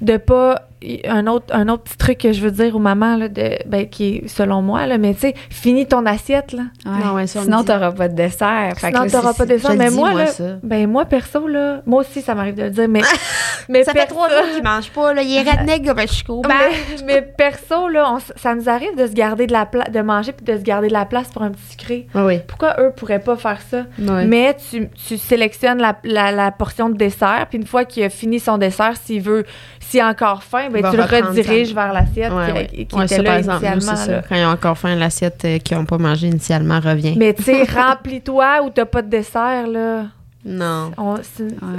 de 0.00 0.16
pas. 0.16 0.68
Un 1.08 1.26
autre, 1.26 1.46
un 1.54 1.68
autre 1.68 1.84
petit 1.84 1.96
truc 1.96 2.18
que 2.18 2.32
je 2.32 2.40
veux 2.40 2.50
dire 2.50 2.74
aux 2.76 2.80
mamans, 2.80 3.16
là, 3.16 3.28
de, 3.28 3.58
ben, 3.66 3.88
qui 3.88 4.16
est 4.16 4.28
selon 4.28 4.62
moi, 4.62 4.86
là, 4.86 4.98
mais 4.98 5.14
tu 5.14 5.20
sais, 5.20 5.34
finis 5.50 5.86
ton 5.86 6.04
assiette, 6.06 6.52
là. 6.52 6.62
Ouais. 6.84 7.04
Non, 7.04 7.14
ouais, 7.14 7.26
ça, 7.26 7.40
on 7.40 7.42
Sinon, 7.44 7.58
me 7.58 7.62
dit. 7.62 7.68
t'auras 7.68 7.92
pas 7.92 8.08
de 8.08 8.14
dessert. 8.14 8.72
Fait 8.76 8.88
Sinon, 8.88 9.06
t'auras 9.06 9.32
c'est- 9.32 9.38
pas 9.38 9.44
de 9.46 9.50
dessert. 9.54 9.74
Mais 9.76 9.88
dis, 9.90 9.96
moi, 9.96 10.10
moi, 10.10 10.20
là, 10.20 10.26
ça. 10.28 10.44
ben, 10.62 10.86
moi, 10.90 11.04
perso, 11.04 11.46
là, 11.48 11.82
moi 11.86 12.00
aussi, 12.00 12.22
ça 12.22 12.34
m'arrive 12.34 12.54
de 12.54 12.62
le 12.64 12.70
dire, 12.70 12.88
mais. 12.88 13.00
mais 13.68 13.84
Ça 13.84 13.92
fait 13.92 14.00
perso- 14.00 14.14
trois 14.14 14.28
jours 14.28 14.44
qu'il 14.54 14.62
mange 14.64 14.90
pas. 14.90 15.12
Là. 15.14 15.22
Il 15.22 15.36
est 15.36 15.42
redneck, 15.50 15.84
ben, 15.84 16.06
je 16.06 16.12
suis 16.12 16.24
bar. 16.26 16.40
mais, 16.48 17.04
mais 17.06 17.22
perso, 17.22 17.88
là, 17.88 18.12
on 18.14 18.18
ça 18.36 18.54
nous 18.54 18.68
arrive 18.68 18.96
de 18.96 19.06
se 19.06 19.12
garder 19.12 19.46
de 19.46 19.52
la 19.52 19.66
de 19.90 20.00
manger 20.00 20.32
puis 20.32 20.44
de 20.44 20.56
se 20.56 20.62
garder 20.62 20.88
de 20.88 20.92
la 20.92 21.04
place 21.04 21.28
pour 21.28 21.42
un 21.42 21.50
petit 21.50 21.62
sucré. 21.70 22.06
Oui. 22.14 22.40
Pourquoi 22.46 22.76
eux 22.80 22.92
pourraient 22.96 23.18
pas 23.20 23.36
faire 23.36 23.60
ça? 23.62 23.84
Mais 23.98 24.56
tu, 24.70 24.88
tu 25.06 25.16
sélectionnes 25.18 25.78
la, 25.78 25.96
la- 26.04 26.32
la 26.32 26.50
portion 26.50 26.88
de 26.88 26.96
dessert, 26.96 27.46
puis 27.48 27.58
une 27.58 27.66
fois 27.66 27.84
qu'il 27.84 28.02
a 28.04 28.10
fini 28.10 28.38
son 28.40 28.58
dessert, 28.58 28.94
s'il 29.02 29.22
veut, 29.22 29.44
s'il 29.80 30.00
a 30.00 30.08
encore 30.08 30.42
faim, 30.42 30.68
ben, 30.80 30.90
tu 30.90 30.96
le 30.96 31.02
rediriges 31.02 31.74
vers 31.74 31.92
l'assiette 31.92 32.32
Ouais, 32.32 32.46
qui, 32.46 32.52
ouais. 32.52 32.84
qui 32.86 32.94
Ouais, 32.96 33.04
était 33.04 33.16
ça, 33.16 33.22
là 33.22 33.28
par 33.30 33.38
exemple, 33.38 33.64
nous, 33.66 33.72
initialement. 33.72 33.96
ça. 34.06 34.22
Quand 34.28 34.36
ils 34.36 34.44
ont 34.44 34.48
encore 34.48 34.78
faim, 34.78 34.94
l'assiette 34.94 35.44
euh, 35.44 35.58
qu'ils 35.58 35.76
n'ont 35.76 35.84
pas 35.84 35.98
mangé 35.98 36.28
initialement 36.28 36.80
revient. 36.80 37.14
Mais 37.18 37.34
tu 37.34 37.42
sais, 37.42 37.64
remplis-toi 37.74 38.62
ou 38.64 38.70
t'as 38.70 38.86
pas 38.86 39.02
de 39.02 39.08
dessert, 39.10 39.66
là. 39.66 40.04
Non. 40.44 40.90
On, 40.98 41.14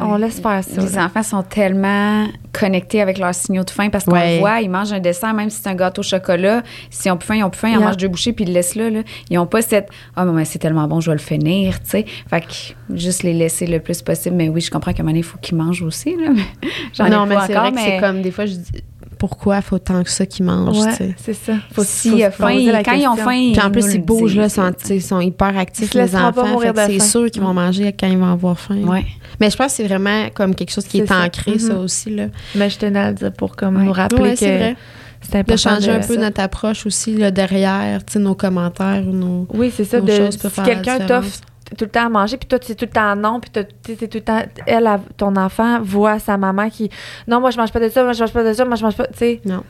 on 0.01 0.15
laisse 0.15 0.39
faire 0.39 0.63
ça. 0.63 0.81
Les 0.81 0.89
là. 0.95 1.05
enfants 1.05 1.23
sont 1.23 1.43
tellement 1.43 2.27
connectés 2.53 3.01
avec 3.01 3.17
leurs 3.17 3.35
signaux 3.35 3.63
de 3.65 3.69
faim 3.69 3.89
parce 3.89 4.05
qu'on 4.05 4.13
Ouais. 4.13 4.35
le 4.35 4.39
voit, 4.39 4.61
ils 4.61 4.69
mangent 4.69 4.93
un 4.93 4.99
dessert, 4.99 5.33
même 5.33 5.49
si 5.49 5.61
c'est 5.61 5.69
un 5.69 5.75
gâteau 5.75 5.99
au 5.99 6.03
chocolat. 6.03 6.63
S'ils 6.89 7.11
ont 7.11 7.17
plus 7.17 7.25
faim, 7.27 7.35
ils 7.35 7.43
ont 7.43 7.49
plus 7.49 7.59
faim, 7.59 7.69
ils 7.71 7.77
en 7.77 7.81
mangent 7.81 7.97
deux 7.97 8.07
bouchées 8.07 8.31
puis 8.31 8.45
ils 8.45 8.47
le 8.49 8.53
laissent 8.53 8.75
là. 8.75 8.89
là. 8.89 9.01
Ils 9.29 9.35
n'ont 9.35 9.47
pas 9.47 9.61
cette 9.61 9.89
Ah, 10.15 10.23
mais 10.23 10.45
c'est 10.45 10.59
tellement 10.59 10.87
bon, 10.87 11.01
je 11.01 11.09
vais 11.11 11.17
le 11.17 11.21
finir, 11.21 11.79
tu 11.83 11.89
sais. 11.89 12.05
Fait 12.29 12.41
que 12.41 12.95
juste 12.97 13.23
les 13.23 13.33
laisser 13.33 13.67
le 13.67 13.79
plus 13.79 14.01
possible. 14.01 14.35
Mais 14.37 14.47
oui, 14.47 14.61
je 14.61 14.71
comprends 14.71 14.93
qu'à 14.93 15.01
un 15.01 15.03
moment 15.03 15.11
donné, 15.11 15.19
il 15.19 15.23
faut 15.23 15.37
qu'ils 15.39 15.57
mangent 15.57 15.81
aussi. 15.81 16.15
Là. 16.15 16.31
Mais 16.33 16.43
J'en 16.93 17.05
ai 17.07 17.09
non, 17.09 17.25
mais 17.25 17.35
c'est 17.47 17.57
encore, 17.57 17.71
vrai 17.71 17.71
que 17.73 17.79
c'est 17.89 17.99
comme 17.99 18.21
des 18.21 18.31
fois, 18.31 18.45
je 18.45 18.53
dis 18.55 18.83
pourquoi 19.25 19.61
faut 19.61 19.79
tant 19.79 20.03
que 20.03 20.09
ça 20.09 20.25
qu'ils 20.25 20.43
mangent, 20.43 20.79
Ouais, 20.83 21.13
c'est 21.15 21.33
ça. 21.33 21.53
Faut, 21.71 21.85
S'il 21.85 22.11
faut 22.25 22.43
faim, 22.43 22.81
quand 22.83 22.91
ils 22.91 23.07
ont 23.07 23.15
faim, 23.15 23.51
Puis 23.53 23.61
en 23.61 23.71
plus, 23.71 23.93
ils 23.93 24.01
bougent, 24.01 24.35
là, 24.35 24.49
sont, 24.49 24.69
sont 24.99 25.21
hyper 25.21 25.57
actifs, 25.57 25.93
les 25.93 26.13
enfants. 26.13 26.59
c'est 26.75 26.99
sûr 26.99 27.31
qu'ils 27.31 27.41
vont 27.41 27.53
manger 27.53 27.95
quand 27.97 28.07
ils 28.07 28.17
vont 28.17 28.33
avoir 28.33 28.59
faim. 28.59 28.81
Ouais. 28.83 29.05
Mais 29.39 29.49
je 29.49 29.55
pense 29.55 29.67
que 29.67 29.73
c'est 29.77 29.87
vraiment 29.87 30.27
comme 30.33 30.53
quelque 30.53 30.71
chose 30.73 30.83
qui 30.83 30.97
est, 30.99 31.09
ancré, 31.09 31.57
ça 31.57 31.71
Mhm. 31.75 31.79
aussi. 31.79 32.09
Là. 32.09 32.25
Mais 32.53 32.69
je 32.69 32.77
tenais 32.77 32.99
à 32.99 33.09
le 33.11 33.15
dire 33.15 33.31
pour 33.31 33.55
comme 33.55 33.77
Ouais. 33.77 33.83
nous 33.83 33.93
rappeler 33.93 34.21
Ouais, 34.21 34.35
que. 34.35 35.43
De 35.53 35.55
changer 35.55 35.89
un 35.91 35.99
de- 35.99 36.05
peu 36.05 36.17
notre 36.17 36.41
approche 36.41 36.85
aussi 36.85 37.15
là, 37.15 37.31
derrière, 37.31 38.01
nos 38.17 38.35
commentaires 38.35 39.03
ou 39.07 39.13
nos. 39.13 39.47
Oui, 39.53 39.71
c'est 39.73 39.85
ça. 39.85 40.01
nos 40.01 40.05
De, 40.05 40.31
si 40.31 40.37
quelqu'un 40.65 40.99
différence. 40.99 41.41
Tout 41.77 41.85
le 41.85 41.91
temps 41.91 42.05
à 42.05 42.09
manger, 42.09 42.37
puis 42.37 42.47
toi, 42.47 42.59
tu 42.59 42.67
sais 42.67 42.75
tout 42.75 42.85
le 42.85 42.91
temps 42.91 43.15
non, 43.15 43.39
puis 43.39 43.49
tu 43.51 43.95
sais, 43.95 44.07
tout 44.07 44.17
le 44.17 44.23
temps. 44.23 44.41
Elle, 44.65 44.89
ton 45.17 45.35
enfant, 45.35 45.81
voit 45.81 46.19
sa 46.19 46.37
maman 46.37 46.69
qui. 46.69 46.89
Non, 47.27 47.39
moi, 47.39 47.51
je 47.51 47.57
mange 47.57 47.71
pas 47.71 47.79
de 47.79 47.89
ça, 47.89 48.03
moi, 48.03 48.13
je 48.13 48.21
mange 48.21 48.33
pas 48.33 48.43
de 48.43 48.53
ça, 48.53 48.65
moi, 48.65 48.75
je 48.75 48.83
mange 48.83 48.95
pas. 48.95 49.07
Tu 49.07 49.17
sais. 49.17 49.41
Non. 49.45 49.63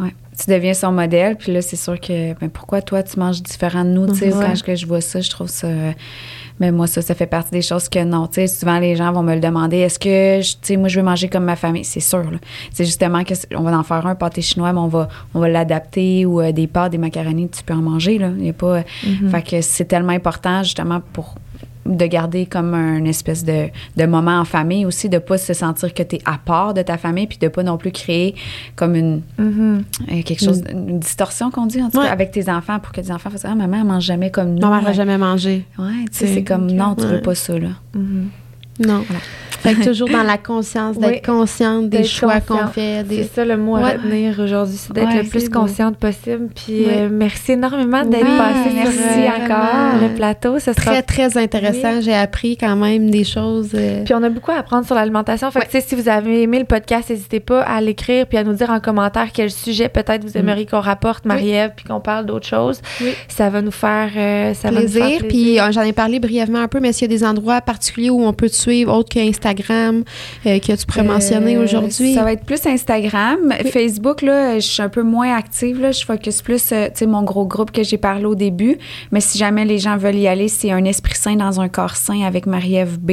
Ouais. 0.00 0.14
Tu 0.38 0.48
deviens 0.50 0.74
son 0.74 0.92
modèle, 0.92 1.36
puis 1.36 1.52
là, 1.52 1.60
c'est 1.62 1.74
sûr 1.76 1.98
que 2.00 2.32
ben, 2.38 2.48
pourquoi 2.48 2.80
toi, 2.82 3.02
tu 3.02 3.18
manges 3.18 3.42
différent 3.42 3.84
de 3.84 3.90
nous, 3.90 4.06
Ouais. 4.06 4.30
quand 4.30 4.54
je, 4.54 4.62
que 4.62 4.76
je 4.76 4.86
vois 4.86 5.00
ça, 5.00 5.20
je 5.20 5.28
trouve 5.30 5.48
ça. 5.48 5.66
Mais 6.60 6.72
moi, 6.72 6.86
ça, 6.88 7.02
ça 7.02 7.14
fait 7.14 7.26
partie 7.26 7.50
des 7.52 7.62
choses 7.62 7.88
que 7.88 8.02
non. 8.02 8.26
Tu 8.26 8.34
sais, 8.34 8.46
souvent, 8.48 8.78
les 8.80 8.96
gens 8.96 9.12
vont 9.12 9.22
me 9.22 9.34
le 9.34 9.40
demander 9.40 9.78
est-ce 9.78 9.98
que, 9.98 10.40
tu 10.40 10.56
sais, 10.62 10.76
moi, 10.76 10.88
je 10.88 10.98
veux 11.00 11.04
manger 11.04 11.28
comme 11.28 11.44
ma 11.44 11.54
famille? 11.56 11.84
C'est 11.84 12.00
sûr, 12.00 12.30
là. 12.30 12.38
C'est 12.72 12.84
justement 12.84 13.22
que 13.24 13.34
c'est- 13.34 13.54
on 13.56 13.62
va 13.62 13.76
en 13.76 13.82
faire 13.84 14.06
un 14.06 14.14
pâté 14.16 14.40
chinois, 14.42 14.72
mais 14.72 14.80
on 14.80 14.88
va, 14.88 15.08
on 15.34 15.40
va 15.40 15.48
l'adapter 15.48 16.26
ou 16.26 16.40
euh, 16.40 16.50
des 16.52 16.66
pâtes, 16.66 16.92
des 16.92 16.98
macaronis, 16.98 17.48
tu 17.48 17.62
peux 17.64 17.74
en 17.74 17.82
manger, 17.82 18.18
là. 18.18 18.30
Il 18.38 18.46
y 18.46 18.50
a 18.50 18.52
pas. 18.52 18.80
Mm-hmm. 18.80 19.30
Fait 19.30 19.42
que 19.42 19.60
c'est 19.60 19.84
tellement 19.86 20.12
important, 20.12 20.62
justement, 20.62 21.00
pour 21.12 21.34
de 21.96 22.06
garder 22.06 22.46
comme 22.46 22.74
un 22.74 23.04
espèce 23.04 23.44
de, 23.44 23.68
de 23.96 24.06
moment 24.06 24.38
en 24.38 24.44
famille 24.44 24.84
aussi, 24.86 25.08
de 25.08 25.18
pas 25.18 25.38
se 25.38 25.54
sentir 25.54 25.94
que 25.94 26.02
tu 26.02 26.16
es 26.16 26.20
à 26.24 26.38
part 26.38 26.74
de 26.74 26.82
ta 26.82 26.98
famille, 26.98 27.26
puis 27.26 27.38
de 27.38 27.48
pas 27.48 27.62
non 27.62 27.78
plus 27.78 27.90
créer 27.90 28.34
comme 28.76 28.94
une, 28.94 29.22
Mhm. 29.38 29.84
euh, 30.10 30.22
quelque 30.22 30.44
chose, 30.44 30.62
une 30.70 30.98
distorsion 30.98 31.50
qu'on 31.50 31.66
dit, 31.66 31.82
en 31.82 31.90
tout 31.90 31.98
Ouais. 31.98 32.04
cas, 32.06 32.12
avec 32.12 32.30
tes 32.30 32.50
enfants, 32.50 32.78
pour 32.78 32.92
que 32.92 33.00
tes 33.00 33.10
enfants 33.10 33.30
fassent 33.30 33.44
Ah, 33.44 33.54
maman, 33.54 33.78
elle 33.78 33.84
mange 33.84 34.04
jamais 34.04 34.30
comme 34.30 34.54
nous. 34.54 34.60
Ma 34.60 34.70
mère 34.70 34.82
n'a 34.82 34.88
Ouais. 34.88 34.94
jamais 34.94 35.18
mangé. 35.18 35.64
Ouais, 35.78 35.86
tu 36.10 36.18
sais, 36.18 36.26
C'est- 36.26 36.44
comme 36.44 36.70
non, 36.70 36.94
tu 36.94 37.04
Ouais. 37.04 37.12
veux 37.12 37.22
pas 37.22 37.34
ça, 37.34 37.58
là. 37.58 37.68
Mhm. 37.94 38.28
Non. 38.78 39.04
Fait 39.60 39.74
que 39.74 39.82
toujours 39.88 40.08
dans 40.08 40.22
la 40.22 40.38
conscience, 40.38 40.96
d'être 40.98 41.10
Oui. 41.14 41.22
consciente 41.22 41.88
des 41.88 42.04
choix 42.04 42.38
qu'on 42.40 42.68
fait. 42.68 43.04
C'est 43.10 43.24
ça 43.34 43.44
le 43.44 43.56
mot 43.56 43.74
à 43.74 43.80
Ouais. 43.80 43.92
retenir 43.96 44.38
aujourd'hui, 44.38 44.76
c'est 44.76 44.92
d'être 44.92 45.08
Ouais, 45.08 45.22
le 45.24 45.28
plus 45.28 45.50
beau. 45.50 45.58
consciente 45.62 45.96
possible. 45.96 46.46
Puis 46.54 46.84
Ouais. 46.86 46.92
euh, 47.00 47.08
merci 47.10 47.52
énormément 47.52 48.04
d'être 48.04 48.24
passé 48.38 48.70
merci 48.72 48.96
sur 48.96 49.04
euh, 49.08 49.44
encore. 49.44 50.00
le 50.00 50.14
plateau. 50.14 50.60
Ce 50.60 50.72
sera 50.72 50.92
Très, 50.92 51.02
très 51.02 51.36
intéressant. 51.36 52.00
J'ai 52.00 52.14
appris 52.14 52.56
quand 52.56 52.76
même 52.76 53.10
des 53.10 53.24
choses. 53.24 53.70
euh, 53.74 54.04
Puis 54.04 54.14
on 54.14 54.22
a 54.22 54.28
beaucoup 54.28 54.52
à 54.52 54.58
apprendre 54.58 54.86
sur 54.86 54.94
l'alimentation. 54.94 55.50
Fait 55.50 55.66
que, 55.66 55.80
si 55.84 55.96
vous 55.96 56.08
avez 56.08 56.42
aimé 56.42 56.60
le 56.60 56.64
podcast, 56.64 57.10
n'hésitez 57.10 57.40
pas 57.40 57.62
à 57.62 57.80
l'écrire 57.80 58.26
puis 58.28 58.38
à 58.38 58.44
nous 58.44 58.52
dire 58.54 58.70
en 58.70 58.78
commentaire 58.78 59.26
quel 59.34 59.50
sujet 59.50 59.88
peut-être 59.88 60.24
vous 60.24 60.38
aimeriez 60.38 60.66
qu'on 60.66 60.78
rapporte, 60.80 61.24
Marie-Ève, 61.24 61.72
puis 61.74 61.84
qu'on 61.84 61.98
parle 62.00 62.26
d'autres 62.26 62.46
choses. 62.46 62.80
Ça 63.26 63.50
va 63.50 63.60
nous 63.60 63.72
faire, 63.72 64.10
euh, 64.16 64.54
ça 64.54 64.68
va 64.70 64.74
nous 64.76 64.80
plaisir. 64.82 65.04
faire 65.04 65.26
Puis 65.28 65.58
euh, 65.58 65.72
j'en 65.72 65.82
ai 65.82 65.92
parlé 65.92 66.20
brièvement 66.20 66.60
un 66.60 66.68
peu, 66.68 66.78
mais 66.78 66.92
s'il 66.92 67.10
y 67.10 67.12
a 67.12 67.16
des 67.18 67.24
endroits 67.24 67.60
particuliers 67.60 68.10
où 68.10 68.24
on 68.24 68.32
peut 68.32 68.48
te 68.48 68.54
suivre, 68.68 68.92
autres 68.94 69.08
qu'Instagram, 69.08 70.04
euh, 70.46 70.58
que 70.58 70.72
tu 70.76 70.86
pourrais 70.86 71.02
mentionner 71.04 71.56
Euh, 71.56 71.64
aujourd'hui? 71.64 72.14
Ça 72.14 72.22
va 72.22 72.32
être 72.32 72.44
plus 72.44 72.64
Instagram. 72.66 73.52
Facebook, 73.72 74.22
là, 74.22 74.56
je 74.58 74.66
suis 74.66 74.82
un 74.82 74.88
peu 74.90 75.02
moins 75.02 75.34
active. 75.36 75.80
Là, 75.80 75.92
je 75.92 76.04
focus 76.04 76.42
plus, 76.42 76.70
euh, 76.72 76.86
tu 76.88 76.98
sais, 76.98 77.06
mon 77.06 77.22
gros 77.22 77.46
groupe 77.46 77.70
que 77.70 77.82
j'ai 77.82 77.98
parlé 77.98 78.26
au 78.26 78.34
début. 78.34 78.76
Mais 79.10 79.20
si 79.20 79.38
jamais 79.38 79.64
les 79.64 79.78
gens 79.78 79.96
veulent 79.96 80.16
y 80.16 80.28
aller, 80.28 80.48
c'est 80.48 80.70
un 80.70 80.84
esprit 80.84 81.14
sain 81.14 81.36
dans 81.36 81.60
un 81.60 81.68
corps 81.68 81.96
sain 81.96 82.22
avec 82.22 82.46
Marie-Ève 82.46 82.98
B. 82.98 83.12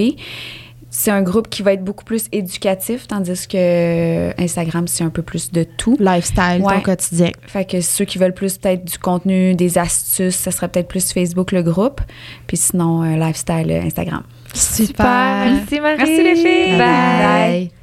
C'est 0.90 1.12
un 1.12 1.22
groupe 1.24 1.50
qui 1.50 1.62
va 1.62 1.74
être 1.74 1.84
beaucoup 1.84 2.06
plus 2.06 2.26
éducatif, 2.32 3.06
tandis 3.08 3.48
que 3.50 4.32
Instagram, 4.42 4.88
c'est 4.88 5.04
un 5.04 5.10
peu 5.10 5.22
plus 5.24 5.52
de 5.52 5.64
tout. 5.64 5.98
Lifestyle, 6.00 6.60
ton 6.62 6.68
Ouais. 6.68 6.82
quotidien. 6.82 7.32
Fait 7.48 7.66
que 7.66 7.82
ceux 7.82 8.06
qui 8.06 8.18
veulent 8.18 8.34
plus 8.34 8.58
peut-être 8.58 8.86
du 8.86 8.98
contenu, 8.98 9.56
des 9.56 9.78
astuces, 9.78 10.36
ça 10.36 10.52
serait 10.52 10.70
peut-être 10.70 10.88
plus 10.88 11.12
Facebook, 11.12 11.52
le 11.52 11.64
groupe. 11.64 12.00
Puis 12.48 12.56
sinon, 12.58 13.04
euh, 13.04 13.18
lifestyle, 13.18 13.72
Instagram. 13.84 14.24
Super. 14.56 14.88
Super. 14.88 15.52
Merci, 15.54 15.80
Marie. 15.80 15.98
Merci, 15.98 16.24
les 16.24 16.36
filles. 16.36 16.78
Bye. 16.78 17.70
Bye. 17.70 17.75